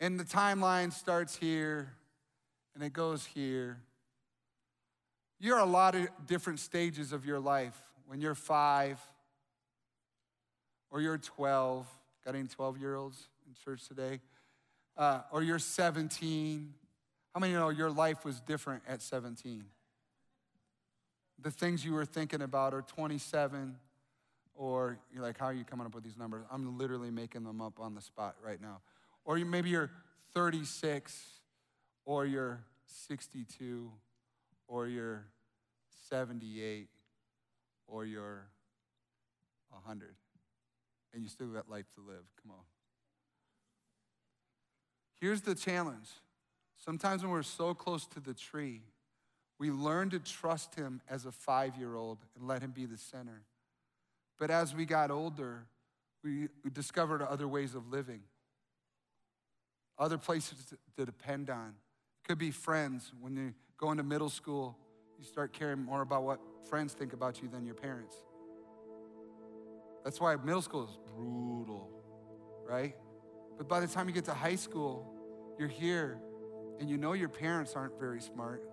and 0.00 0.18
the 0.18 0.24
timeline 0.24 0.92
starts 0.92 1.36
here 1.36 1.92
and 2.74 2.82
it 2.82 2.94
goes 2.94 3.26
here, 3.26 3.78
you're 5.38 5.58
a 5.58 5.66
lot 5.66 5.94
of 5.94 6.08
different 6.26 6.60
stages 6.60 7.12
of 7.12 7.26
your 7.26 7.38
life. 7.38 7.76
When 8.06 8.20
you're 8.20 8.34
five 8.34 9.00
or 10.90 11.00
you're 11.00 11.18
12, 11.18 11.86
got 12.24 12.34
any 12.34 12.46
12 12.46 12.78
year 12.78 12.94
olds 12.94 13.28
in 13.46 13.54
church 13.64 13.86
today? 13.86 14.20
Uh, 14.96 15.20
or 15.30 15.42
you're 15.42 15.58
17 15.58 16.72
how 17.34 17.40
many 17.40 17.54
know 17.54 17.70
your 17.70 17.90
life 17.90 18.24
was 18.24 18.40
different 18.40 18.82
at 18.86 19.00
17? 19.00 19.64
The 21.40 21.50
things 21.50 21.84
you 21.84 21.92
were 21.92 22.04
thinking 22.04 22.42
about 22.42 22.74
are 22.74 22.82
27, 22.82 23.76
or 24.54 24.98
you're 25.12 25.22
like, 25.22 25.38
how 25.38 25.46
are 25.46 25.52
you 25.52 25.64
coming 25.64 25.86
up 25.86 25.94
with 25.94 26.04
these 26.04 26.16
numbers? 26.16 26.44
I'm 26.50 26.78
literally 26.78 27.10
making 27.10 27.44
them 27.44 27.60
up 27.60 27.80
on 27.80 27.94
the 27.94 28.00
spot 28.00 28.36
right 28.44 28.60
now. 28.60 28.80
Or 29.24 29.36
maybe 29.38 29.70
you're 29.70 29.90
36, 30.34 31.20
or 32.04 32.26
you're 32.26 32.60
62, 32.86 33.90
or 34.68 34.86
you're 34.86 35.24
78, 36.08 36.88
or 37.86 38.04
you're 38.04 38.46
100, 39.70 40.14
and 41.14 41.22
you 41.22 41.28
still 41.28 41.48
got 41.48 41.68
life 41.68 41.86
to 41.94 42.00
live. 42.00 42.24
Come 42.42 42.52
on. 42.52 42.64
Here's 45.20 45.40
the 45.40 45.54
challenge 45.54 46.08
Sometimes 46.84 47.22
when 47.22 47.30
we're 47.30 47.44
so 47.44 47.74
close 47.74 48.06
to 48.08 48.18
the 48.18 48.34
tree, 48.34 48.82
we 49.62 49.70
learned 49.70 50.10
to 50.10 50.18
trust 50.18 50.74
him 50.74 51.00
as 51.08 51.24
a 51.24 51.30
five 51.30 51.76
year 51.76 51.94
old 51.94 52.18
and 52.34 52.48
let 52.48 52.62
him 52.62 52.72
be 52.72 52.84
the 52.84 52.98
center. 52.98 53.42
But 54.36 54.50
as 54.50 54.74
we 54.74 54.84
got 54.84 55.12
older, 55.12 55.66
we, 56.24 56.48
discovered 56.72 57.22
other 57.22 57.46
ways 57.46 57.76
of 57.76 57.86
living, 57.88 58.22
other 60.00 60.18
places 60.18 60.64
to, 60.64 60.78
to 60.96 61.06
depend 61.06 61.48
on. 61.48 61.68
It 61.68 62.28
could 62.28 62.38
be 62.38 62.50
friends. 62.50 63.12
When 63.20 63.36
you 63.36 63.54
go 63.78 63.92
into 63.92 64.02
middle 64.02 64.30
school, 64.30 64.76
you 65.16 65.24
start 65.24 65.52
caring 65.52 65.78
more 65.78 66.02
about 66.02 66.24
what 66.24 66.40
friends 66.68 66.92
think 66.92 67.12
about 67.12 67.40
you 67.40 67.46
than 67.46 67.64
your 67.64 67.76
parents. 67.76 68.16
That's 70.02 70.20
why 70.20 70.34
middle 70.34 70.62
school 70.62 70.82
is 70.86 70.98
brutal, 71.14 71.88
right? 72.68 72.96
But 73.58 73.68
by 73.68 73.78
the 73.78 73.86
time 73.86 74.08
you 74.08 74.12
get 74.12 74.24
to 74.24 74.34
high 74.34 74.56
school, 74.56 75.14
you're 75.56 75.68
here 75.68 76.18
and 76.80 76.90
you 76.90 76.96
know 76.96 77.12
your 77.12 77.28
parents 77.28 77.74
aren't 77.76 78.00
very 78.00 78.20
smart. 78.20 78.71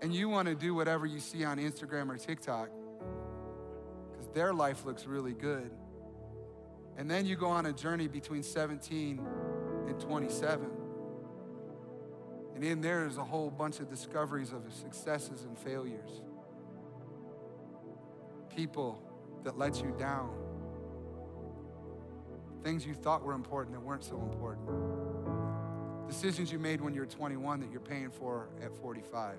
And 0.00 0.14
you 0.14 0.28
want 0.28 0.48
to 0.48 0.54
do 0.54 0.74
whatever 0.74 1.06
you 1.06 1.20
see 1.20 1.44
on 1.44 1.58
Instagram 1.58 2.08
or 2.08 2.16
TikTok 2.16 2.70
because 4.10 4.28
their 4.28 4.54
life 4.54 4.84
looks 4.84 5.06
really 5.06 5.32
good. 5.32 5.70
And 6.96 7.10
then 7.10 7.26
you 7.26 7.36
go 7.36 7.48
on 7.48 7.66
a 7.66 7.72
journey 7.72 8.08
between 8.08 8.42
17 8.42 9.20
and 9.88 10.00
27. 10.00 10.70
And 12.54 12.64
in 12.64 12.80
there 12.80 13.06
is 13.06 13.18
a 13.18 13.24
whole 13.24 13.50
bunch 13.50 13.80
of 13.80 13.88
discoveries 13.88 14.52
of 14.52 14.62
successes 14.72 15.44
and 15.44 15.56
failures. 15.58 16.22
People 18.54 19.02
that 19.44 19.56
let 19.56 19.80
you 19.82 19.94
down 19.98 20.30
Things 22.62 22.84
you 22.84 22.94
thought 22.94 23.22
were 23.22 23.34
important 23.34 23.74
that 23.74 23.80
weren't 23.80 24.04
so 24.04 24.20
important. 24.20 24.68
Decisions 26.08 26.50
you 26.50 26.58
made 26.58 26.80
when 26.80 26.92
you 26.94 27.00
were 27.00 27.06
21 27.06 27.60
that 27.60 27.70
you're 27.70 27.80
paying 27.80 28.10
for 28.10 28.48
at 28.62 28.74
45. 28.76 29.36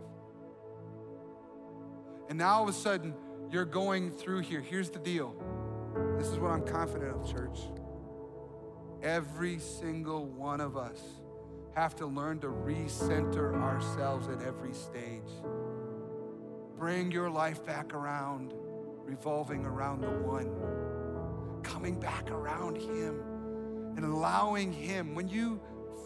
And 2.30 2.38
now 2.38 2.58
all 2.58 2.64
of 2.64 2.70
a 2.70 2.74
sudden, 2.74 3.14
you're 3.52 3.66
going 3.66 4.12
through 4.12 4.40
here. 4.42 4.62
Here's 4.62 4.90
the 4.90 5.00
deal. 5.00 5.36
This 6.18 6.28
is 6.28 6.38
what 6.38 6.52
I'm 6.52 6.66
confident 6.66 7.16
of, 7.16 7.30
church. 7.30 7.60
Every 9.02 9.60
single 9.60 10.26
one 10.26 10.62
of 10.62 10.78
us 10.78 11.02
have 11.74 11.96
to 11.98 12.06
learn 12.06 12.40
to 12.40 12.48
recenter 12.48 13.56
ourselves 13.56 14.28
at 14.28 14.42
every 14.42 14.74
stage. 14.74 15.32
Bring 16.78 17.12
your 17.12 17.30
life 17.30 17.66
back 17.66 17.94
around, 17.94 18.54
revolving 19.04 19.66
around 19.66 20.02
the 20.02 20.10
one 20.10 20.52
coming 21.64 22.00
back 22.00 22.30
around 22.32 22.78
Him 22.78 23.22
and 23.96 24.06
allowing 24.06 24.72
Him, 24.72 25.16
when 25.16 25.28
you 25.28 25.60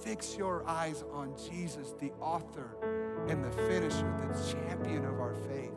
fix 0.04 0.36
your 0.38 0.68
eyes 0.68 1.04
on 1.12 1.34
Jesus, 1.50 1.94
the 2.00 2.12
author 2.20 2.76
and 3.28 3.44
the 3.44 3.52
finisher, 3.52 4.14
the 4.32 4.54
champion 4.54 5.06
of 5.06 5.20
our 5.20 5.36
faith, 5.48 5.72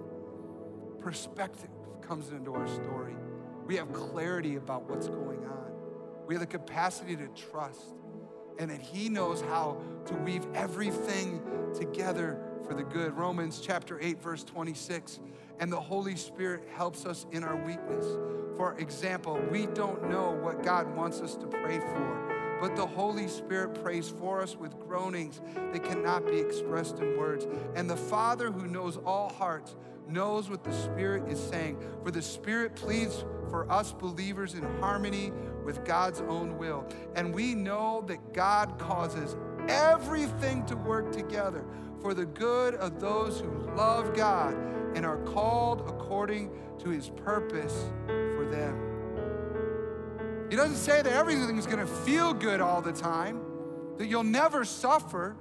perspective 1.07 1.71
comes 2.01 2.31
into 2.31 2.53
our 2.53 2.67
story. 2.67 3.15
We 3.65 3.77
have 3.77 3.93
clarity 3.93 4.57
about 4.57 4.91
what's 4.91 5.07
going 5.07 5.39
on. 5.47 5.71
We 6.27 6.35
have 6.35 6.41
the 6.41 6.49
capacity 6.49 7.15
to 7.15 7.29
trust, 7.29 7.95
and 8.59 8.69
that 8.73 8.81
He 8.81 9.09
knows 9.09 9.41
how 9.41 9.81
to 10.07 10.15
weave 10.15 10.45
everything 10.53 11.41
together 11.79 12.41
for 12.67 12.75
the 12.75 12.83
good. 12.83 13.17
Romans 13.17 13.61
chapter 13.63 14.01
8, 14.03 14.21
verse 14.21 14.43
26 14.43 15.21
and 15.61 15.73
the 15.73 15.81
Holy 15.81 16.17
Spirit 16.17 16.65
helps 16.75 17.07
us 17.07 17.25
in 17.31 17.45
our 17.45 17.57
weakness. 17.57 18.05
For 18.57 18.77
example, 18.79 19.41
we 19.49 19.67
don't 19.67 20.11
know 20.11 20.33
what 20.33 20.65
God 20.65 20.93
wants 20.97 21.21
us 21.21 21.37
to 21.37 21.47
pray 21.47 21.79
for, 21.79 22.59
but 22.61 22.75
the 22.75 22.87
Holy 22.87 23.29
Spirit 23.29 23.81
prays 23.83 24.09
for 24.09 24.43
us 24.43 24.57
with 24.57 24.77
groanings 24.81 25.41
that 25.55 25.85
cannot 25.85 26.27
be 26.27 26.39
expressed 26.39 26.99
in 26.99 27.17
words. 27.17 27.47
And 27.77 27.89
the 27.89 27.97
Father 27.97 28.51
who 28.51 28.67
knows 28.67 28.99
all 28.99 29.31
hearts 29.31 29.77
knows 30.09 30.49
what 30.49 30.65
the 30.65 30.73
Spirit 30.73 31.29
is 31.29 31.41
saying, 31.41 31.79
for 32.03 32.11
the 32.11 32.23
Spirit 32.23 32.77
pleads 32.77 33.25
for 33.51 33.71
us 33.71 33.93
believers 33.93 34.55
in 34.55 34.63
harmony 34.81 35.33
with 35.65 35.85
God's 35.85 36.21
own 36.23 36.59
will. 36.59 36.87
And 37.15 37.35
we 37.35 37.55
know 37.55 38.05
that 38.07 38.33
God 38.33 38.79
causes 38.79 39.37
everything 39.69 40.65
to 40.67 40.77
work 40.77 41.13
together 41.13 41.65
for 42.01 42.15
the 42.15 42.27
good 42.27 42.75
of 42.77 43.01
those 43.01 43.41
who 43.41 43.51
love 43.75 44.15
God 44.15 44.55
and 44.95 45.05
are 45.05 45.19
called 45.19 45.83
according 45.89 46.51
to 46.79 46.89
his 46.89 47.11
purpose 47.11 47.75
for 48.07 48.47
them. 48.51 48.83
He 50.51 50.57
doesn't 50.57 50.77
say 50.77 51.03
that 51.03 51.13
everything's 51.13 51.67
gonna 51.67 51.87
feel 51.87 52.33
good 52.33 52.61
all 52.61 52.81
the 52.81 52.93
time, 52.93 53.41
that 53.99 54.07
you'll 54.07 54.23
never 54.23 54.65
suffer. 54.65 55.37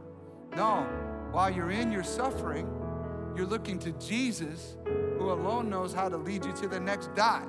No, 0.56 0.88
while 1.32 1.50
you're 1.50 1.72
in 1.72 1.92
your 1.92 2.04
suffering, 2.04 2.68
you're 3.36 3.46
looking 3.46 3.80
to 3.80 3.92
Jesus, 3.94 4.78
who 5.18 5.32
alone 5.32 5.70
knows 5.70 5.94
how 5.94 6.10
to 6.10 6.18
lead 6.18 6.46
you 6.46 6.54
to 6.54 6.68
the 6.68 6.80
next 6.80 7.14
dot. 7.16 7.48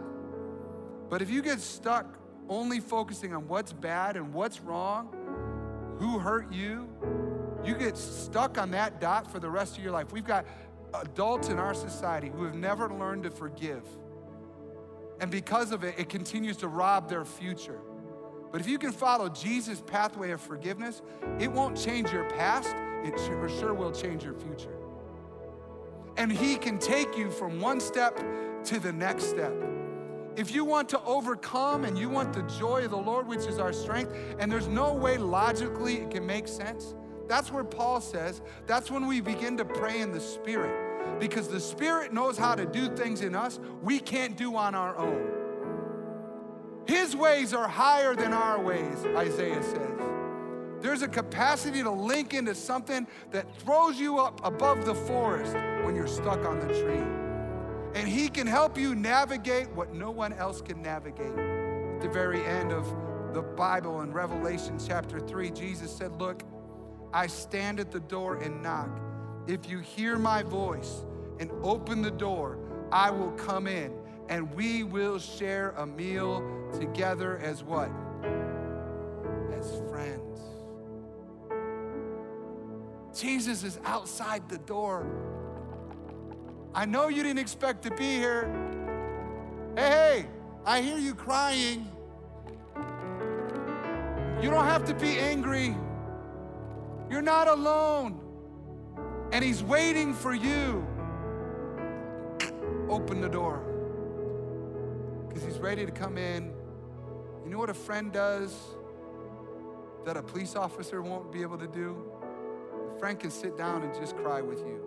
But 1.08 1.22
if 1.22 1.30
you 1.30 1.42
get 1.42 1.60
stuck 1.60 2.18
only 2.48 2.80
focusing 2.80 3.34
on 3.34 3.48
what's 3.48 3.72
bad 3.72 4.16
and 4.16 4.32
what's 4.32 4.60
wrong, 4.60 5.14
who 5.98 6.18
hurt 6.18 6.52
you, 6.52 6.88
you 7.64 7.74
get 7.74 7.96
stuck 7.96 8.58
on 8.58 8.70
that 8.72 9.00
dot 9.00 9.30
for 9.30 9.38
the 9.38 9.48
rest 9.48 9.76
of 9.76 9.82
your 9.82 9.92
life. 9.92 10.12
We've 10.12 10.26
got 10.26 10.46
adults 10.94 11.48
in 11.48 11.58
our 11.58 11.74
society 11.74 12.30
who 12.34 12.44
have 12.44 12.54
never 12.54 12.88
learned 12.88 13.24
to 13.24 13.30
forgive. 13.30 13.82
And 15.20 15.30
because 15.30 15.72
of 15.72 15.82
it, 15.82 15.94
it 15.98 16.08
continues 16.08 16.56
to 16.58 16.68
rob 16.68 17.08
their 17.08 17.24
future. 17.24 17.80
But 18.52 18.60
if 18.60 18.68
you 18.68 18.78
can 18.78 18.92
follow 18.92 19.28
Jesus' 19.28 19.82
pathway 19.86 20.30
of 20.30 20.40
forgiveness, 20.40 21.02
it 21.38 21.50
won't 21.50 21.76
change 21.76 22.12
your 22.12 22.28
past, 22.30 22.74
it 23.04 23.18
sure, 23.26 23.48
sure 23.48 23.74
will 23.74 23.92
change 23.92 24.24
your 24.24 24.34
future. 24.34 24.76
And 26.16 26.32
He 26.32 26.56
can 26.56 26.78
take 26.78 27.16
you 27.16 27.30
from 27.30 27.60
one 27.60 27.80
step 27.80 28.18
to 28.64 28.80
the 28.80 28.92
next 28.92 29.24
step. 29.24 29.52
If 30.36 30.54
you 30.54 30.64
want 30.64 30.88
to 30.90 31.02
overcome 31.04 31.84
and 31.84 31.98
you 31.98 32.10
want 32.10 32.34
the 32.34 32.42
joy 32.58 32.84
of 32.84 32.90
the 32.90 32.96
Lord, 32.96 33.26
which 33.26 33.46
is 33.46 33.58
our 33.58 33.72
strength, 33.72 34.14
and 34.38 34.52
there's 34.52 34.68
no 34.68 34.92
way 34.92 35.16
logically 35.16 35.96
it 35.96 36.10
can 36.10 36.26
make 36.26 36.46
sense, 36.46 36.94
that's 37.26 37.50
where 37.50 37.64
Paul 37.64 38.00
says, 38.00 38.42
that's 38.66 38.90
when 38.90 39.06
we 39.06 39.20
begin 39.20 39.56
to 39.56 39.64
pray 39.64 40.00
in 40.00 40.12
the 40.12 40.20
Spirit. 40.20 41.18
Because 41.18 41.48
the 41.48 41.60
Spirit 41.60 42.12
knows 42.12 42.36
how 42.36 42.54
to 42.54 42.66
do 42.66 42.94
things 42.94 43.22
in 43.22 43.34
us 43.34 43.58
we 43.82 43.98
can't 43.98 44.36
do 44.36 44.56
on 44.56 44.74
our 44.74 44.96
own. 44.96 45.26
His 46.86 47.16
ways 47.16 47.52
are 47.52 47.66
higher 47.66 48.14
than 48.14 48.32
our 48.32 48.60
ways, 48.60 49.04
Isaiah 49.16 49.62
says. 49.62 50.15
There's 50.80 51.02
a 51.02 51.08
capacity 51.08 51.82
to 51.82 51.90
link 51.90 52.34
into 52.34 52.54
something 52.54 53.06
that 53.30 53.46
throws 53.60 53.98
you 53.98 54.18
up 54.18 54.40
above 54.44 54.84
the 54.84 54.94
forest 54.94 55.54
when 55.84 55.94
you're 55.96 56.06
stuck 56.06 56.44
on 56.44 56.60
the 56.60 56.66
tree. 56.66 58.00
And 58.00 58.08
He 58.08 58.28
can 58.28 58.46
help 58.46 58.76
you 58.76 58.94
navigate 58.94 59.70
what 59.70 59.94
no 59.94 60.10
one 60.10 60.32
else 60.32 60.60
can 60.60 60.82
navigate. 60.82 61.32
At 61.32 62.00
the 62.02 62.08
very 62.08 62.44
end 62.44 62.72
of 62.72 62.86
the 63.32 63.42
Bible 63.42 64.02
in 64.02 64.12
Revelation 64.12 64.78
chapter 64.78 65.18
3, 65.18 65.50
Jesus 65.50 65.90
said, 65.90 66.12
Look, 66.20 66.42
I 67.12 67.26
stand 67.26 67.80
at 67.80 67.90
the 67.90 68.00
door 68.00 68.36
and 68.36 68.62
knock. 68.62 68.90
If 69.46 69.68
you 69.68 69.78
hear 69.78 70.18
my 70.18 70.42
voice 70.42 71.04
and 71.40 71.50
open 71.62 72.02
the 72.02 72.10
door, 72.10 72.58
I 72.92 73.10
will 73.10 73.30
come 73.32 73.66
in 73.66 73.92
and 74.28 74.52
we 74.54 74.82
will 74.82 75.18
share 75.18 75.70
a 75.76 75.86
meal 75.86 76.42
together 76.78 77.38
as 77.38 77.62
what? 77.62 77.90
Jesus 83.16 83.64
is 83.64 83.78
outside 83.84 84.48
the 84.48 84.58
door. 84.58 85.06
I 86.74 86.84
know 86.84 87.08
you 87.08 87.22
didn't 87.22 87.38
expect 87.38 87.82
to 87.84 87.90
be 87.90 88.16
here. 88.16 88.50
Hey, 89.76 89.88
hey, 89.88 90.26
I 90.64 90.82
hear 90.82 90.98
you 90.98 91.14
crying. 91.14 91.90
You 94.42 94.50
don't 94.50 94.64
have 94.64 94.84
to 94.84 94.94
be 94.94 95.18
angry. 95.18 95.74
You're 97.10 97.22
not 97.22 97.48
alone. 97.48 98.20
And 99.32 99.42
He's 99.42 99.62
waiting 99.62 100.12
for 100.12 100.34
you. 100.34 100.86
Open 102.88 103.20
the 103.20 103.28
door. 103.28 103.62
Because 105.26 105.42
He's 105.42 105.58
ready 105.58 105.86
to 105.86 105.92
come 105.92 106.18
in. 106.18 106.52
You 107.44 107.50
know 107.50 107.58
what 107.58 107.70
a 107.70 107.74
friend 107.74 108.12
does 108.12 108.54
that 110.04 110.16
a 110.16 110.22
police 110.22 110.54
officer 110.54 111.02
won't 111.02 111.32
be 111.32 111.42
able 111.42 111.58
to 111.58 111.66
do? 111.66 112.04
Friend 112.98 113.18
can 113.18 113.30
sit 113.30 113.58
down 113.58 113.82
and 113.82 113.94
just 113.94 114.16
cry 114.16 114.40
with 114.40 114.60
you. 114.60 114.80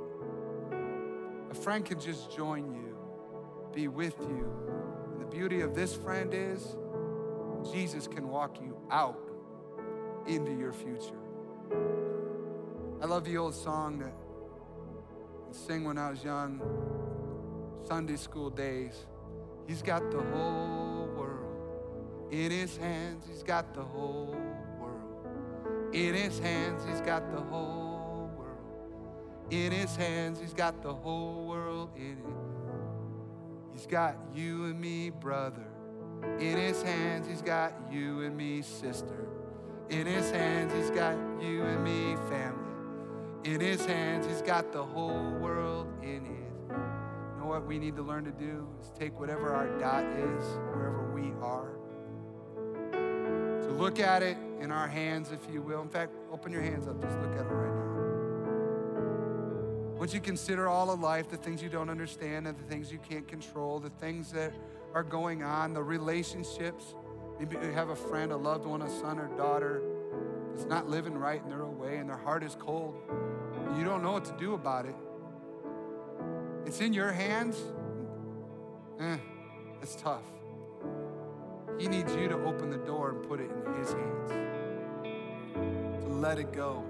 A 1.52 1.54
friend 1.54 1.86
can 1.86 2.00
just 2.00 2.36
join 2.36 2.74
you, 2.74 2.98
be 3.74 3.88
with 3.88 4.16
you. 4.20 4.52
And 5.12 5.22
the 5.22 5.26
beauty 5.26 5.62
of 5.62 5.76
this 5.76 5.96
friend 5.96 6.34
is 6.34 6.76
Jesus 7.72 8.08
can 8.08 8.28
walk 8.28 8.60
you 8.62 8.78
out 8.90 9.30
into 10.28 10.52
your 10.54 10.74
future. 10.74 11.20
I 13.02 13.06
love 13.06 13.26
the 13.26 13.38
old 13.38 13.56
song 13.56 14.00
that 14.00 14.14
I 15.50 15.54
sing 15.54 15.84
when 15.84 15.98
I 15.98 16.10
was 16.10 16.24
young, 16.24 16.62
Sunday 17.88 18.16
school 18.16 18.50
days. 18.50 19.06
He's 19.68 19.82
got 19.82 20.10
the 20.12 20.22
whole 20.22 21.10
world 21.16 22.30
in 22.32 22.52
his 22.52 22.76
hands. 22.78 23.26
He's 23.30 23.44
got 23.44 23.74
the 23.74 23.84
whole 23.84 24.36
world 24.80 25.94
in 25.94 26.14
his 26.14 26.40
hands. 26.40 26.84
He's 26.88 27.02
got 27.02 27.32
the 27.32 27.42
whole 27.42 27.89
in 29.52 29.72
his 29.72 29.96
hands. 29.96 30.40
He's 30.40 30.54
got 30.54 30.82
the 30.82 30.94
whole 30.94 31.46
world 31.46 31.90
in 31.96 32.18
it. 32.18 33.74
He's 33.74 33.88
got 33.88 34.18
you 34.34 34.66
and 34.66 34.80
me, 34.80 35.10
brother. 35.10 35.66
In 36.40 36.58
his 36.58 36.82
hands, 36.82 37.28
he's 37.28 37.42
got 37.42 37.74
you 37.90 38.22
and 38.22 38.36
me, 38.36 38.62
sister. 38.62 39.28
In 39.90 40.06
his 40.06 40.30
hands, 40.32 40.74
he's 40.74 40.90
got 40.92 41.16
you 41.42 41.64
and 41.64 41.84
me, 41.84 42.16
family. 42.30 42.66
In 43.46 43.62
his 43.62 43.86
hands, 43.86 44.26
he's 44.28 44.42
got 44.42 44.74
the 44.74 44.84
whole 44.84 45.32
world 45.40 45.88
in 46.04 46.26
his. 46.26 46.36
You 46.70 47.40
know 47.40 47.46
what 47.46 47.66
we 47.66 47.80
need 47.80 47.96
to 47.96 48.02
learn 48.02 48.26
to 48.26 48.32
do 48.32 48.68
is 48.82 48.92
take 49.00 49.18
whatever 49.18 49.54
our 49.54 49.68
dot 49.80 50.04
is, 50.04 50.44
wherever 50.74 51.10
we 51.14 51.32
are, 51.42 51.72
to 53.62 53.72
look 53.72 54.00
at 54.00 54.22
it 54.22 54.38
in 54.60 54.72
our 54.72 54.88
hands, 54.88 55.32
if 55.32 55.48
you 55.52 55.62
will. 55.62 55.82
In 55.82 55.90
fact, 55.90 56.12
open 56.34 56.52
your 56.52 56.62
hands 56.62 56.86
up, 56.88 57.02
just 57.02 57.18
look 57.20 57.32
at 57.32 57.46
it 57.46 57.50
right 57.50 57.74
now. 57.74 57.79
Once 60.00 60.14
you 60.14 60.22
consider 60.22 60.70
all 60.70 60.90
of 60.90 61.02
life, 61.02 61.30
the 61.30 61.36
things 61.36 61.62
you 61.62 61.68
don't 61.68 61.90
understand 61.90 62.48
and 62.48 62.58
the 62.58 62.64
things 62.64 62.90
you 62.90 63.00
can't 63.00 63.28
control, 63.28 63.82
the 63.82 63.90
things 63.90 64.32
that 64.32 64.54
are 64.94 65.04
going 65.04 65.44
on, 65.44 65.74
the 65.74 65.84
relationships. 65.84 66.96
Maybe 67.38 67.58
you 67.62 67.74
have 67.74 67.90
a 67.90 67.96
friend, 67.98 68.32
a 68.32 68.38
loved 68.38 68.66
one, 68.66 68.82
a 68.82 68.90
son 68.90 69.20
or 69.20 69.28
daughter 69.36 69.82
that's 70.56 70.66
not 70.70 70.88
living 70.88 71.18
right 71.18 71.42
in 71.44 71.50
their 71.50 71.64
own 71.64 71.78
way 71.78 71.98
and 71.98 72.10
their 72.10 72.18
heart 72.18 72.44
is 72.44 72.56
cold. 72.58 72.96
You 73.78 73.84
don't 73.84 74.02
know 74.02 74.14
what 74.14 74.24
to 74.26 74.32
do 74.40 74.54
about 74.54 74.86
it. 74.86 74.96
It's 76.66 76.80
in 76.80 76.94
your 76.94 77.12
hands. 77.12 77.58
Eh, 79.02 79.18
it's 79.82 79.98
tough. 79.98 80.24
He 81.78 81.90
needs 81.90 82.16
you 82.16 82.30
to 82.30 82.36
open 82.46 82.70
the 82.70 82.78
door 82.78 83.10
and 83.10 83.28
put 83.28 83.42
it 83.42 83.50
in 83.66 83.74
his 83.74 83.92
hands. 83.92 84.32
To 86.04 86.08
let 86.08 86.40
it 86.40 86.54
go. 86.54 86.86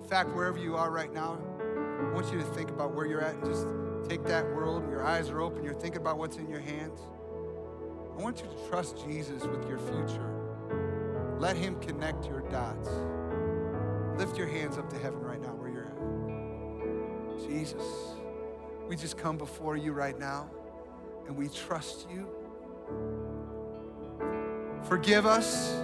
In 0.00 0.08
fact, 0.08 0.30
wherever 0.30 0.58
you 0.58 0.76
are 0.76 0.90
right 0.90 1.12
now, 1.12 1.38
I 1.98 2.12
want 2.12 2.32
you 2.32 2.38
to 2.38 2.44
think 2.44 2.70
about 2.70 2.94
where 2.94 3.06
you're 3.06 3.22
at 3.22 3.34
and 3.34 3.44
just 3.44 3.66
take 4.08 4.24
that 4.24 4.44
world. 4.54 4.88
Your 4.90 5.04
eyes 5.04 5.30
are 5.30 5.40
open. 5.40 5.64
You're 5.64 5.74
thinking 5.74 6.00
about 6.00 6.18
what's 6.18 6.36
in 6.36 6.48
your 6.48 6.60
hands. 6.60 7.00
I 8.16 8.22
want 8.22 8.40
you 8.40 8.46
to 8.46 8.68
trust 8.68 9.04
Jesus 9.06 9.44
with 9.44 9.68
your 9.68 9.78
future. 9.78 10.30
Let 11.38 11.56
Him 11.56 11.80
connect 11.80 12.26
your 12.26 12.40
dots. 12.42 12.88
Lift 14.18 14.38
your 14.38 14.46
hands 14.46 14.78
up 14.78 14.88
to 14.90 14.98
heaven 14.98 15.20
right 15.20 15.40
now 15.40 15.54
where 15.54 15.68
you're 15.68 15.86
at. 15.86 17.48
Jesus, 17.48 17.82
we 18.88 18.96
just 18.96 19.16
come 19.16 19.36
before 19.36 19.76
you 19.76 19.92
right 19.92 20.18
now 20.18 20.48
and 21.26 21.36
we 21.36 21.48
trust 21.48 22.06
you. 22.10 22.28
Forgive 24.84 25.26
us 25.26 25.82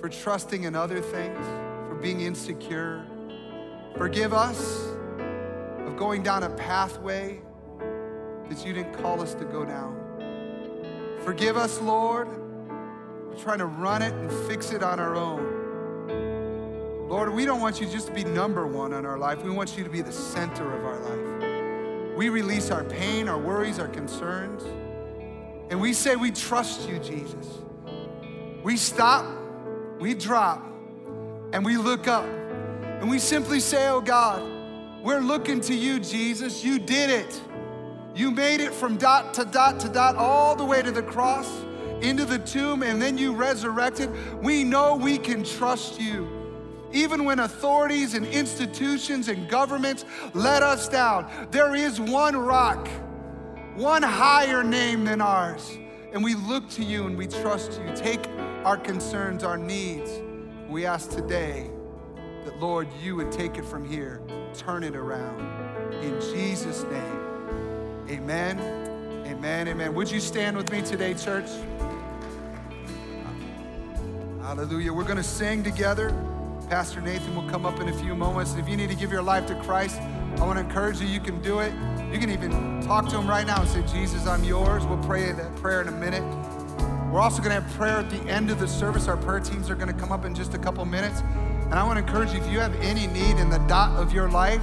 for 0.00 0.08
trusting 0.08 0.64
in 0.64 0.74
other 0.74 1.00
things, 1.00 1.38
for 1.88 1.94
being 2.00 2.22
insecure. 2.22 3.04
Forgive 3.96 4.32
us 4.32 4.97
of 5.88 5.96
going 5.96 6.22
down 6.22 6.42
a 6.42 6.50
pathway 6.50 7.40
that 8.50 8.64
you 8.64 8.74
didn't 8.74 8.92
call 8.92 9.22
us 9.22 9.32
to 9.32 9.46
go 9.46 9.64
down. 9.64 9.96
Forgive 11.24 11.56
us, 11.56 11.80
Lord, 11.80 12.28
We're 13.26 13.36
trying 13.36 13.58
to 13.58 13.66
run 13.66 14.02
it 14.02 14.12
and 14.12 14.30
fix 14.48 14.72
it 14.72 14.82
on 14.82 15.00
our 15.00 15.16
own. 15.16 17.08
Lord, 17.08 17.32
we 17.32 17.46
don't 17.46 17.60
want 17.60 17.80
you 17.80 17.86
just 17.86 18.08
to 18.08 18.12
be 18.12 18.22
number 18.22 18.66
one 18.66 18.92
in 18.92 19.06
our 19.06 19.16
life. 19.18 19.42
We 19.42 19.50
want 19.50 19.78
you 19.78 19.84
to 19.84 19.88
be 19.88 20.02
the 20.02 20.12
center 20.12 20.70
of 20.74 20.84
our 20.84 20.98
life. 21.00 22.16
We 22.16 22.28
release 22.28 22.70
our 22.70 22.84
pain, 22.84 23.28
our 23.28 23.38
worries, 23.38 23.78
our 23.78 23.88
concerns, 23.88 24.64
and 25.70 25.80
we 25.80 25.94
say 25.94 26.16
we 26.16 26.30
trust 26.32 26.86
you, 26.88 26.98
Jesus. 26.98 27.46
We 28.62 28.76
stop, 28.76 29.24
we 29.98 30.12
drop, 30.14 30.66
and 31.52 31.64
we 31.64 31.78
look 31.78 32.08
up, 32.08 32.24
and 32.24 33.08
we 33.08 33.18
simply 33.18 33.60
say, 33.60 33.88
Oh 33.88 34.00
God, 34.02 34.57
we're 35.02 35.20
looking 35.20 35.60
to 35.62 35.74
you, 35.74 36.00
Jesus. 36.00 36.64
You 36.64 36.78
did 36.78 37.10
it. 37.10 37.40
You 38.14 38.30
made 38.30 38.60
it 38.60 38.74
from 38.74 38.96
dot 38.96 39.32
to 39.34 39.44
dot 39.44 39.78
to 39.80 39.88
dot 39.88 40.16
all 40.16 40.56
the 40.56 40.64
way 40.64 40.82
to 40.82 40.90
the 40.90 41.02
cross, 41.02 41.48
into 42.00 42.24
the 42.24 42.38
tomb, 42.38 42.82
and 42.82 43.00
then 43.00 43.16
you 43.16 43.32
resurrected. 43.32 44.10
We 44.42 44.64
know 44.64 44.96
we 44.96 45.18
can 45.18 45.44
trust 45.44 46.00
you. 46.00 46.34
Even 46.92 47.24
when 47.24 47.40
authorities 47.40 48.14
and 48.14 48.26
institutions 48.26 49.28
and 49.28 49.48
governments 49.48 50.04
let 50.34 50.62
us 50.62 50.88
down, 50.88 51.30
there 51.50 51.74
is 51.74 52.00
one 52.00 52.36
rock, 52.36 52.88
one 53.76 54.02
higher 54.02 54.64
name 54.64 55.04
than 55.04 55.20
ours. 55.20 55.78
And 56.12 56.24
we 56.24 56.34
look 56.34 56.68
to 56.70 56.82
you 56.82 57.06
and 57.06 57.16
we 57.16 57.26
trust 57.26 57.80
you. 57.80 57.94
Take 57.94 58.26
our 58.64 58.78
concerns, 58.78 59.44
our 59.44 59.58
needs. 59.58 60.10
We 60.68 60.86
ask 60.86 61.10
today 61.10 61.70
that, 62.48 62.58
Lord, 62.60 62.88
you 63.02 63.14
would 63.16 63.30
take 63.30 63.58
it 63.58 63.64
from 63.64 63.86
here, 63.86 64.22
turn 64.54 64.82
it 64.82 64.96
around. 64.96 65.38
In 66.02 66.18
Jesus' 66.32 66.82
name, 66.84 68.08
amen, 68.08 68.58
amen, 69.26 69.68
amen. 69.68 69.94
Would 69.94 70.10
you 70.10 70.18
stand 70.18 70.56
with 70.56 70.72
me 70.72 70.80
today, 70.80 71.12
church? 71.12 71.48
Hallelujah. 74.40 74.94
We're 74.94 75.04
going 75.04 75.18
to 75.18 75.22
sing 75.22 75.62
together. 75.62 76.08
Pastor 76.70 77.02
Nathan 77.02 77.36
will 77.36 77.48
come 77.50 77.66
up 77.66 77.80
in 77.80 77.88
a 77.90 77.92
few 77.92 78.14
moments. 78.14 78.54
If 78.54 78.66
you 78.66 78.78
need 78.78 78.88
to 78.88 78.96
give 78.96 79.12
your 79.12 79.22
life 79.22 79.44
to 79.48 79.54
Christ, 79.56 80.00
I 80.00 80.46
want 80.46 80.58
to 80.58 80.64
encourage 80.64 81.00
you, 81.00 81.06
you 81.06 81.20
can 81.20 81.42
do 81.42 81.58
it. 81.58 81.74
You 82.10 82.18
can 82.18 82.30
even 82.30 82.80
talk 82.80 83.10
to 83.10 83.18
him 83.18 83.28
right 83.28 83.46
now 83.46 83.60
and 83.60 83.68
say, 83.68 83.82
Jesus, 83.82 84.26
I'm 84.26 84.42
yours. 84.42 84.86
We'll 84.86 85.04
pray 85.04 85.32
that 85.32 85.56
prayer 85.56 85.82
in 85.82 85.88
a 85.88 85.92
minute. 85.92 86.24
We're 87.12 87.20
also 87.20 87.42
going 87.42 87.54
to 87.54 87.60
have 87.60 87.70
prayer 87.74 87.98
at 87.98 88.08
the 88.08 88.22
end 88.22 88.50
of 88.50 88.58
the 88.58 88.68
service. 88.68 89.06
Our 89.06 89.18
prayer 89.18 89.40
teams 89.40 89.68
are 89.68 89.74
going 89.74 89.92
to 89.92 89.98
come 89.98 90.12
up 90.12 90.24
in 90.24 90.34
just 90.34 90.54
a 90.54 90.58
couple 90.58 90.82
minutes. 90.86 91.22
And 91.70 91.74
I 91.74 91.84
want 91.84 91.98
to 91.98 92.04
encourage 92.04 92.32
you, 92.32 92.40
if 92.40 92.50
you 92.50 92.60
have 92.60 92.74
any 92.80 93.06
need 93.06 93.38
in 93.38 93.50
the 93.50 93.58
dot 93.68 93.96
of 93.96 94.12
your 94.12 94.30
life, 94.30 94.62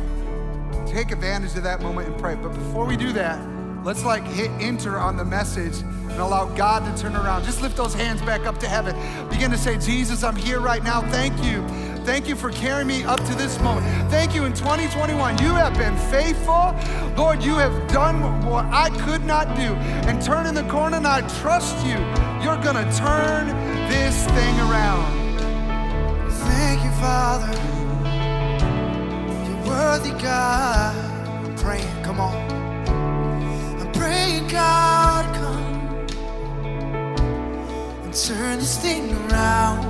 take 0.86 1.12
advantage 1.12 1.56
of 1.56 1.64
that 1.64 1.82
moment 1.82 2.08
and 2.10 2.18
pray. 2.20 2.36
But 2.36 2.50
before 2.50 2.86
we 2.86 2.98
do 2.98 3.14
that, 3.14 3.40
let's 3.84 4.04
like 4.04 4.24
hit 4.26 4.50
enter 4.60 4.98
on 4.98 5.18
the 5.18 5.26
message 5.26 5.82
and 5.82 6.20
allow 6.20 6.46
God 6.56 6.84
to 6.86 7.02
turn 7.02 7.16
around. 7.16 7.44
Just 7.44 7.62
lift 7.62 7.78
those 7.78 7.94
hands 7.94 8.22
back 8.22 8.46
up 8.46 8.60
to 8.60 8.68
heaven. 8.68 8.96
Begin 9.30 9.52
to 9.52 9.58
say, 9.58 9.78
Jesus, 9.78 10.24
I'm 10.24 10.36
here 10.36 10.60
right 10.60 10.84
now. 10.84 11.02
Thank 11.12 11.44
you 11.44 11.66
Thank 12.06 12.28
you 12.28 12.36
for 12.36 12.52
carrying 12.52 12.88
me 12.88 13.04
up 13.04 13.20
to 13.26 13.34
this 13.34 13.60
moment. 13.62 13.88
Thank 14.12 14.36
you 14.36 14.46
in 14.46 14.54
2021. 14.54 15.40
You 15.40 15.56
have 15.56 15.76
been 15.76 15.98
faithful. 16.12 16.76
Lord, 17.18 17.44
you 17.44 17.56
have 17.56 17.92
done 17.92 18.46
what 18.46 18.64
I 18.66 18.92
could 18.92 19.26
not 19.26 19.48
do. 19.56 19.74
And 20.08 20.22
turn 20.22 20.46
in 20.46 20.54
the 20.54 20.64
corner, 20.70 20.98
and 20.98 21.08
I 21.08 21.22
trust 21.40 21.76
you. 21.84 21.98
You're 22.46 22.62
going 22.62 22.76
to 22.76 22.96
turn 22.96 23.48
this 23.90 24.24
thing 24.26 24.60
around. 24.60 25.25
Father. 27.00 27.54
You're 29.46 29.64
worthy, 29.68 30.12
God. 30.22 30.96
I'm 31.46 31.56
praying, 31.56 32.04
come 32.04 32.20
on. 32.20 32.36
I'm 33.80 33.92
praying, 33.92 34.48
God, 34.48 35.26
come 35.36 35.64
and 38.04 38.14
turn 38.14 38.60
this 38.60 38.78
thing 38.78 39.12
around. 39.28 39.84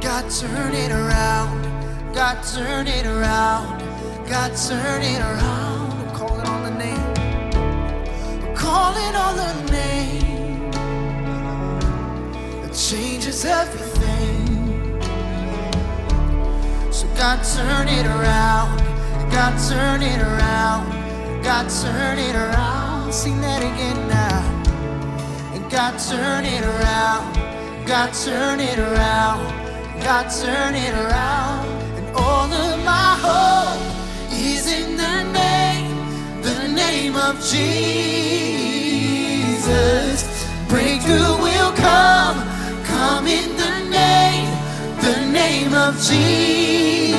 God, 0.00 0.30
turn 0.30 0.74
it 0.74 0.92
around. 0.92 1.62
God, 2.14 2.42
turn 2.54 2.86
it 2.86 3.06
around. 3.06 3.82
God, 4.28 4.56
turn 4.56 5.02
it 5.02 5.20
around. 5.20 5.92
I'm 5.92 6.14
calling 6.14 6.46
on 6.46 6.62
the 6.62 6.70
name. 6.78 7.14
I'm 8.44 8.54
calling 8.54 9.14
on 9.14 9.36
the 9.36 9.72
name 9.72 10.70
that 12.62 12.74
changes 12.74 13.44
everything. 13.44 13.85
God, 17.16 17.42
turn 17.42 17.88
it 17.88 18.06
around. 18.06 18.78
God, 19.30 19.58
turn 19.68 20.02
it 20.02 20.20
around. 20.20 20.92
God, 21.42 21.68
turn 21.82 22.18
it 22.18 22.34
around. 22.34 23.12
Sing 23.12 23.40
that 23.40 23.62
again 23.62 24.08
now. 24.08 24.42
And 25.54 25.70
God, 25.70 25.98
turn 25.98 26.44
it 26.44 26.62
around. 26.62 27.34
God, 27.86 28.12
turn 28.12 28.60
it 28.60 28.78
around. 28.78 29.66
God, 30.02 30.30
turn 30.30 30.74
it 30.74 30.92
around. 30.92 31.66
And 31.96 32.06
all 32.16 32.52
of 32.52 32.84
my 32.84 33.16
hope 33.26 33.80
is 34.32 34.66
in 34.70 34.96
the 34.96 35.22
name, 35.32 36.42
the 36.42 36.68
name 36.68 37.16
of 37.16 37.40
Jesus. 37.40 38.26
Breakthrough 40.68 41.36
will 41.40 41.72
come, 41.72 42.36
come 42.84 43.26
in 43.26 43.56
the 43.56 43.84
name, 43.88 44.48
the 45.06 45.24
name 45.30 45.72
of 45.72 45.94
Jesus. 46.02 47.14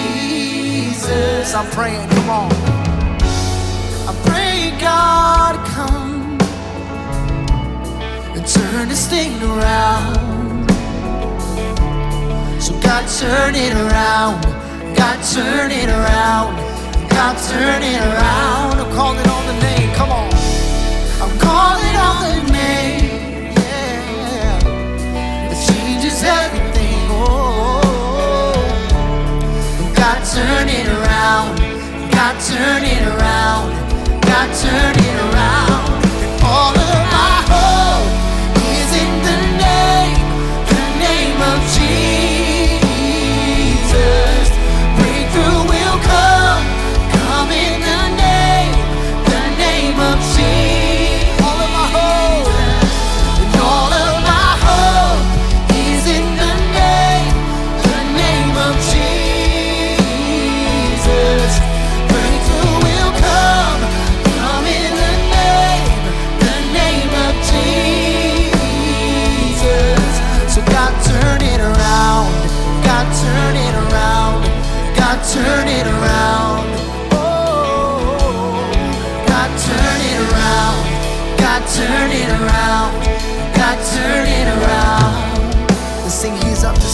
I'm 1.55 1.65
praying, 1.71 2.09
come 2.09 2.29
on. 2.29 2.51
I'm 4.07 4.15
praying, 4.25 4.77
God, 4.77 5.55
come 5.67 6.37
and 8.35 8.45
turn 8.45 8.89
this 8.89 9.07
thing 9.07 9.41
around. 9.41 10.67
So 12.61 12.77
God 12.81 13.07
turn 13.07 13.55
it 13.55 13.73
around. 13.73 14.43
God 14.97 15.23
turn 15.33 15.71
it 15.71 15.87
around. 15.87 16.57
God 17.09 17.37
turn 17.49 17.81
it 17.83 18.01
around. 18.01 18.79
I'm 18.81 18.91
calling 18.93 19.29
on 19.29 19.45
the 19.47 19.53
name. 19.61 19.93
Come 19.95 20.11
on. 20.11 20.29
I'm 21.23 21.39
calling 21.39 21.95
on 21.95 22.21
the 22.27 22.41
name. 22.51 23.53
Yeah. 23.55 25.51
It 25.51 25.59
changes 25.67 26.21
everything. 26.23 26.66
Turn 30.37 30.69
it 30.69 30.87
around. 30.87 31.57
God 32.11 32.35
turn 32.39 32.83
it 32.83 33.01
around. 33.07 33.71
God 34.21 34.47
turn 34.61 34.95
it 34.95 35.33
around. 35.33 35.66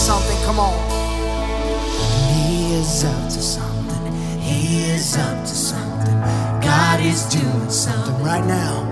Something. 0.04 0.38
Come 0.44 0.60
on. 0.60 0.76
He 2.36 2.76
is 2.76 3.06
up 3.06 3.24
to 3.30 3.42
something. 3.42 4.12
He 4.42 4.84
is 4.92 5.16
up 5.16 5.42
to 5.44 5.56
something. 5.56 6.20
God 6.60 7.00
is 7.00 7.24
doing 7.24 7.70
something 7.70 8.22
right 8.22 8.46
now. 8.46 8.84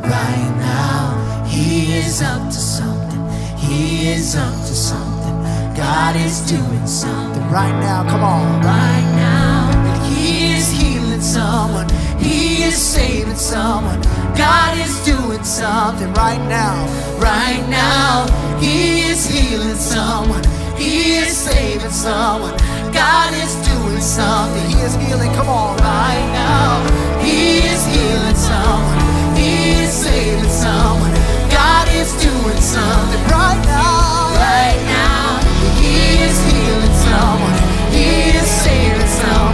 Right 0.00 0.52
now, 0.56 1.44
He 1.46 1.92
is 1.92 2.22
up 2.22 2.48
to 2.48 2.60
something. 2.76 3.22
He 3.58 4.08
is 4.08 4.36
up 4.36 4.54
to 4.54 4.74
something. 4.74 5.36
God 5.76 6.16
is 6.16 6.40
doing 6.48 6.86
something 6.86 7.46
right 7.50 7.78
now. 7.80 8.08
Come 8.08 8.24
on. 8.24 8.62
Right 8.62 9.08
now. 9.16 10.08
He 10.08 10.54
is 10.54 10.70
healing 10.70 11.20
someone. 11.20 11.90
He 12.18 12.62
is 12.62 12.76
saving 12.76 13.36
someone. 13.36 14.00
God 14.34 14.78
is 14.78 14.94
doing 15.04 15.44
something 15.44 16.10
right 16.14 16.42
now. 16.48 16.86
Right 17.18 17.62
now. 17.68 18.26
He 18.58 19.02
is 19.02 19.26
healing 19.26 19.76
someone. 19.76 20.53
He 20.76 21.16
is 21.16 21.36
saving 21.36 21.90
someone. 21.90 22.56
God 22.92 23.32
is 23.34 23.54
doing 23.66 24.00
something. 24.00 24.66
He 24.70 24.78
is 24.82 24.94
healing. 24.96 25.32
Come 25.34 25.48
on. 25.48 25.76
Right 25.78 26.26
now. 26.32 26.82
He 27.22 27.58
is 27.72 27.84
healing 27.86 28.34
someone. 28.34 28.98
He 29.36 29.82
is 29.82 29.92
saving 29.92 30.50
someone. 30.50 31.12
God 31.50 31.88
is 31.94 32.12
doing 32.22 32.60
something 32.60 33.22
right 33.30 33.62
now. 33.64 34.34
Right 34.36 34.80
now. 34.86 35.40
He 35.80 36.22
is 36.26 36.36
healing 36.50 36.96
someone. 37.06 37.56
He 37.92 38.36
is 38.36 38.46
saving 38.46 39.06
someone. 39.06 39.53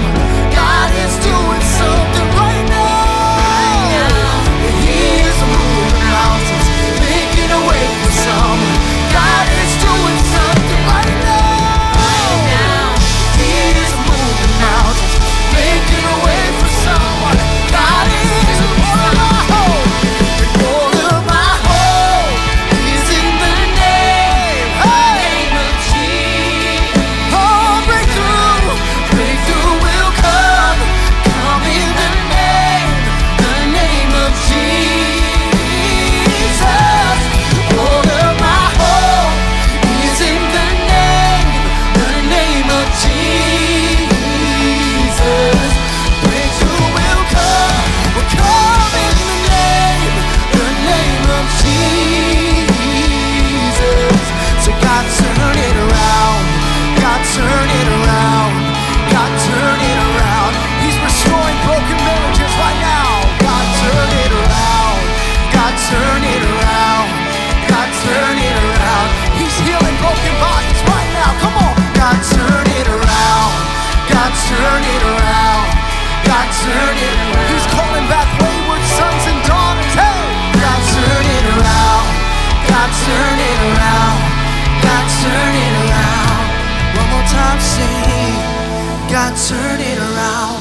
Turn 89.48 89.80
it 89.80 89.98
around. 89.98 90.60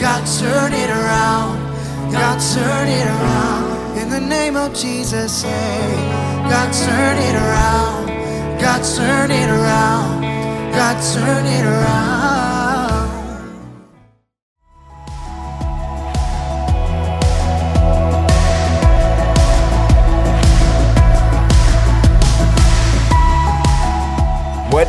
God 0.00 0.22
turn 0.38 0.72
it 0.72 0.90
around. 0.90 1.56
God 2.12 2.38
turn 2.54 2.88
it 2.88 3.06
around. 3.06 3.98
In 3.98 4.10
the 4.10 4.20
name 4.20 4.56
of 4.56 4.74
Jesus, 4.74 5.42
say, 5.42 5.94
God 6.50 6.72
turn 6.72 7.16
it 7.18 7.34
around. 7.34 8.06
God 8.60 8.82
turn 8.96 9.30
it 9.30 9.48
around. 9.48 10.22
God 10.72 10.96
turn 11.14 11.46
it 11.46 11.64
around. 11.64 12.59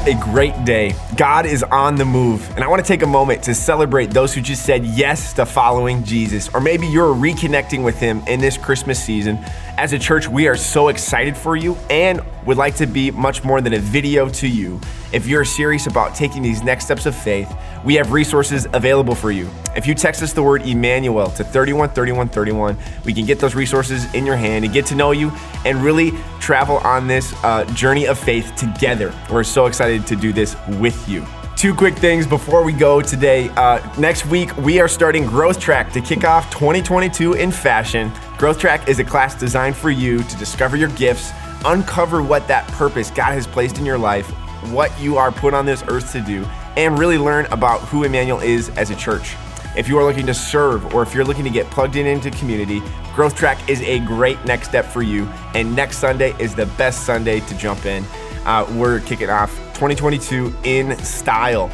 A 0.07 0.15
great 0.15 0.65
day. 0.65 0.95
God 1.15 1.45
is 1.45 1.61
on 1.61 1.93
the 1.93 2.05
move. 2.05 2.49
And 2.55 2.63
I 2.63 2.67
want 2.67 2.83
to 2.83 2.87
take 2.87 3.03
a 3.03 3.07
moment 3.07 3.43
to 3.43 3.53
celebrate 3.53 4.09
those 4.09 4.33
who 4.33 4.41
just 4.41 4.65
said 4.65 4.83
yes 4.83 5.31
to 5.33 5.45
following 5.45 6.03
Jesus. 6.03 6.49
Or 6.55 6.59
maybe 6.59 6.87
you're 6.87 7.13
reconnecting 7.13 7.83
with 7.83 7.99
Him 7.99 8.23
in 8.27 8.39
this 8.39 8.57
Christmas 8.57 8.99
season. 8.99 9.37
As 9.77 9.93
a 9.93 9.99
church, 9.99 10.27
we 10.27 10.47
are 10.47 10.55
so 10.55 10.87
excited 10.87 11.37
for 11.37 11.55
you 11.55 11.75
and 11.91 12.19
would 12.47 12.57
like 12.57 12.77
to 12.77 12.87
be 12.87 13.11
much 13.11 13.43
more 13.43 13.61
than 13.61 13.75
a 13.75 13.79
video 13.79 14.27
to 14.29 14.47
you. 14.47 14.81
If 15.13 15.27
you're 15.27 15.43
serious 15.43 15.87
about 15.87 16.15
taking 16.15 16.41
these 16.41 16.63
next 16.63 16.85
steps 16.85 17.05
of 17.05 17.15
faith, 17.15 17.53
we 17.83 17.95
have 17.95 18.11
resources 18.11 18.67
available 18.73 19.13
for 19.13 19.31
you. 19.31 19.49
If 19.75 19.85
you 19.85 19.93
text 19.93 20.21
us 20.23 20.31
the 20.31 20.41
word 20.41 20.61
Emmanuel 20.61 21.29
to 21.31 21.43
313131, 21.43 22.77
we 23.03 23.13
can 23.13 23.25
get 23.25 23.39
those 23.39 23.53
resources 23.53 24.11
in 24.13 24.25
your 24.25 24.37
hand 24.37 24.63
and 24.63 24.73
get 24.73 24.85
to 24.87 24.95
know 24.95 25.11
you 25.11 25.31
and 25.65 25.83
really 25.83 26.11
travel 26.39 26.77
on 26.77 27.07
this 27.07 27.33
uh, 27.43 27.65
journey 27.73 28.05
of 28.05 28.17
faith 28.17 28.55
together. 28.55 29.13
We're 29.29 29.43
so 29.43 29.65
excited 29.65 30.07
to 30.07 30.15
do 30.15 30.31
this 30.31 30.55
with 30.79 31.09
you. 31.09 31.25
Two 31.57 31.75
quick 31.75 31.95
things 31.95 32.25
before 32.25 32.63
we 32.63 32.73
go 32.73 33.01
today. 33.01 33.49
Uh, 33.49 33.79
next 33.99 34.25
week, 34.25 34.55
we 34.57 34.79
are 34.79 34.87
starting 34.87 35.25
Growth 35.25 35.59
Track 35.59 35.91
to 35.91 36.01
kick 36.01 36.23
off 36.23 36.49
2022 36.51 37.33
in 37.33 37.51
fashion. 37.51 38.11
Growth 38.37 38.57
Track 38.57 38.87
is 38.87 38.97
a 38.99 39.03
class 39.03 39.35
designed 39.35 39.75
for 39.75 39.91
you 39.91 40.23
to 40.23 40.37
discover 40.37 40.75
your 40.75 40.89
gifts, 40.89 41.31
uncover 41.65 42.23
what 42.23 42.47
that 42.47 42.67
purpose 42.69 43.11
God 43.11 43.33
has 43.33 43.45
placed 43.45 43.77
in 43.77 43.85
your 43.85 43.99
life, 43.99 44.33
what 44.69 44.97
you 44.99 45.17
are 45.17 45.31
put 45.31 45.53
on 45.53 45.65
this 45.65 45.83
earth 45.87 46.11
to 46.11 46.21
do, 46.21 46.45
and 46.77 46.97
really 46.97 47.17
learn 47.17 47.45
about 47.47 47.81
who 47.81 48.03
Emmanuel 48.03 48.39
is 48.39 48.69
as 48.69 48.89
a 48.89 48.95
church. 48.95 49.35
If 49.75 49.87
you 49.87 49.97
are 49.97 50.03
looking 50.03 50.25
to 50.25 50.33
serve 50.33 50.93
or 50.93 51.01
if 51.01 51.13
you're 51.13 51.23
looking 51.23 51.45
to 51.45 51.49
get 51.49 51.65
plugged 51.67 51.95
in 51.95 52.05
into 52.05 52.29
community, 52.31 52.81
Growth 53.15 53.35
Track 53.35 53.69
is 53.69 53.81
a 53.81 53.99
great 53.99 54.43
next 54.43 54.67
step 54.67 54.85
for 54.85 55.01
you. 55.01 55.25
And 55.53 55.73
next 55.75 55.97
Sunday 55.99 56.33
is 56.39 56.53
the 56.53 56.65
best 56.77 57.05
Sunday 57.05 57.39
to 57.39 57.57
jump 57.57 57.85
in. 57.85 58.03
Uh, 58.45 58.65
we're 58.75 58.99
kicking 59.01 59.29
off 59.29 59.55
2022 59.75 60.53
in 60.65 60.97
style. 60.97 61.71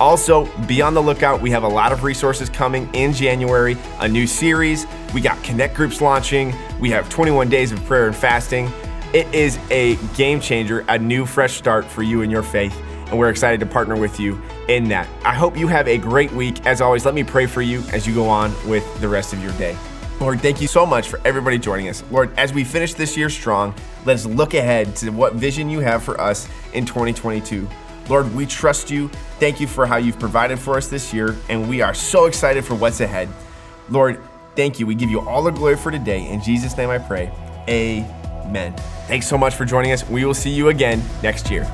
Also, 0.00 0.46
be 0.66 0.82
on 0.82 0.94
the 0.94 1.02
lookout. 1.02 1.40
We 1.40 1.50
have 1.50 1.62
a 1.62 1.68
lot 1.68 1.92
of 1.92 2.02
resources 2.02 2.48
coming 2.48 2.92
in 2.92 3.12
January, 3.12 3.76
a 4.00 4.08
new 4.08 4.26
series. 4.26 4.86
We 5.12 5.20
got 5.20 5.42
connect 5.44 5.74
groups 5.74 6.00
launching. 6.00 6.54
We 6.80 6.90
have 6.90 7.08
21 7.08 7.48
days 7.48 7.72
of 7.72 7.84
prayer 7.84 8.06
and 8.06 8.14
fasting. 8.14 8.70
It 9.12 9.32
is 9.34 9.58
a 9.70 9.96
game 10.16 10.40
changer, 10.40 10.84
a 10.88 10.98
new 10.98 11.24
fresh 11.24 11.54
start 11.54 11.84
for 11.84 12.02
you 12.02 12.22
and 12.22 12.30
your 12.30 12.42
faith 12.42 12.76
and 13.10 13.18
we're 13.18 13.30
excited 13.30 13.60
to 13.60 13.66
partner 13.66 13.96
with 13.96 14.20
you 14.20 14.40
in 14.68 14.88
that. 14.88 15.08
I 15.24 15.34
hope 15.34 15.56
you 15.56 15.66
have 15.68 15.88
a 15.88 15.98
great 15.98 16.30
week. 16.32 16.66
As 16.66 16.80
always, 16.80 17.04
let 17.04 17.14
me 17.14 17.24
pray 17.24 17.46
for 17.46 17.62
you 17.62 17.82
as 17.92 18.06
you 18.06 18.14
go 18.14 18.28
on 18.28 18.52
with 18.68 19.00
the 19.00 19.08
rest 19.08 19.32
of 19.32 19.42
your 19.42 19.52
day. 19.52 19.76
Lord, 20.20 20.40
thank 20.40 20.60
you 20.60 20.66
so 20.66 20.84
much 20.84 21.08
for 21.08 21.20
everybody 21.24 21.58
joining 21.58 21.88
us. 21.88 22.02
Lord, 22.10 22.36
as 22.36 22.52
we 22.52 22.64
finish 22.64 22.94
this 22.94 23.16
year 23.16 23.30
strong, 23.30 23.74
let's 24.04 24.26
look 24.26 24.54
ahead 24.54 24.94
to 24.96 25.10
what 25.10 25.34
vision 25.34 25.70
you 25.70 25.80
have 25.80 26.02
for 26.02 26.20
us 26.20 26.48
in 26.72 26.84
2022. 26.84 27.68
Lord, 28.08 28.34
we 28.34 28.44
trust 28.44 28.90
you. 28.90 29.08
Thank 29.38 29.60
you 29.60 29.66
for 29.66 29.86
how 29.86 29.96
you've 29.96 30.18
provided 30.18 30.58
for 30.58 30.76
us 30.76 30.88
this 30.88 31.14
year, 31.14 31.36
and 31.48 31.68
we 31.68 31.82
are 31.82 31.94
so 31.94 32.26
excited 32.26 32.64
for 32.64 32.74
what's 32.74 33.00
ahead. 33.00 33.28
Lord, 33.90 34.20
thank 34.56 34.80
you. 34.80 34.86
We 34.86 34.94
give 34.94 35.10
you 35.10 35.20
all 35.20 35.42
the 35.42 35.52
glory 35.52 35.76
for 35.76 35.90
today. 35.90 36.26
In 36.28 36.42
Jesus' 36.42 36.76
name 36.76 36.90
I 36.90 36.98
pray. 36.98 37.30
Amen. 37.68 38.17
Thanks 39.06 39.26
so 39.26 39.38
much 39.38 39.54
for 39.54 39.64
joining 39.64 39.92
us. 39.92 40.08
We 40.08 40.24
will 40.24 40.34
see 40.34 40.50
you 40.50 40.68
again 40.68 41.02
next 41.22 41.50
year. 41.50 41.66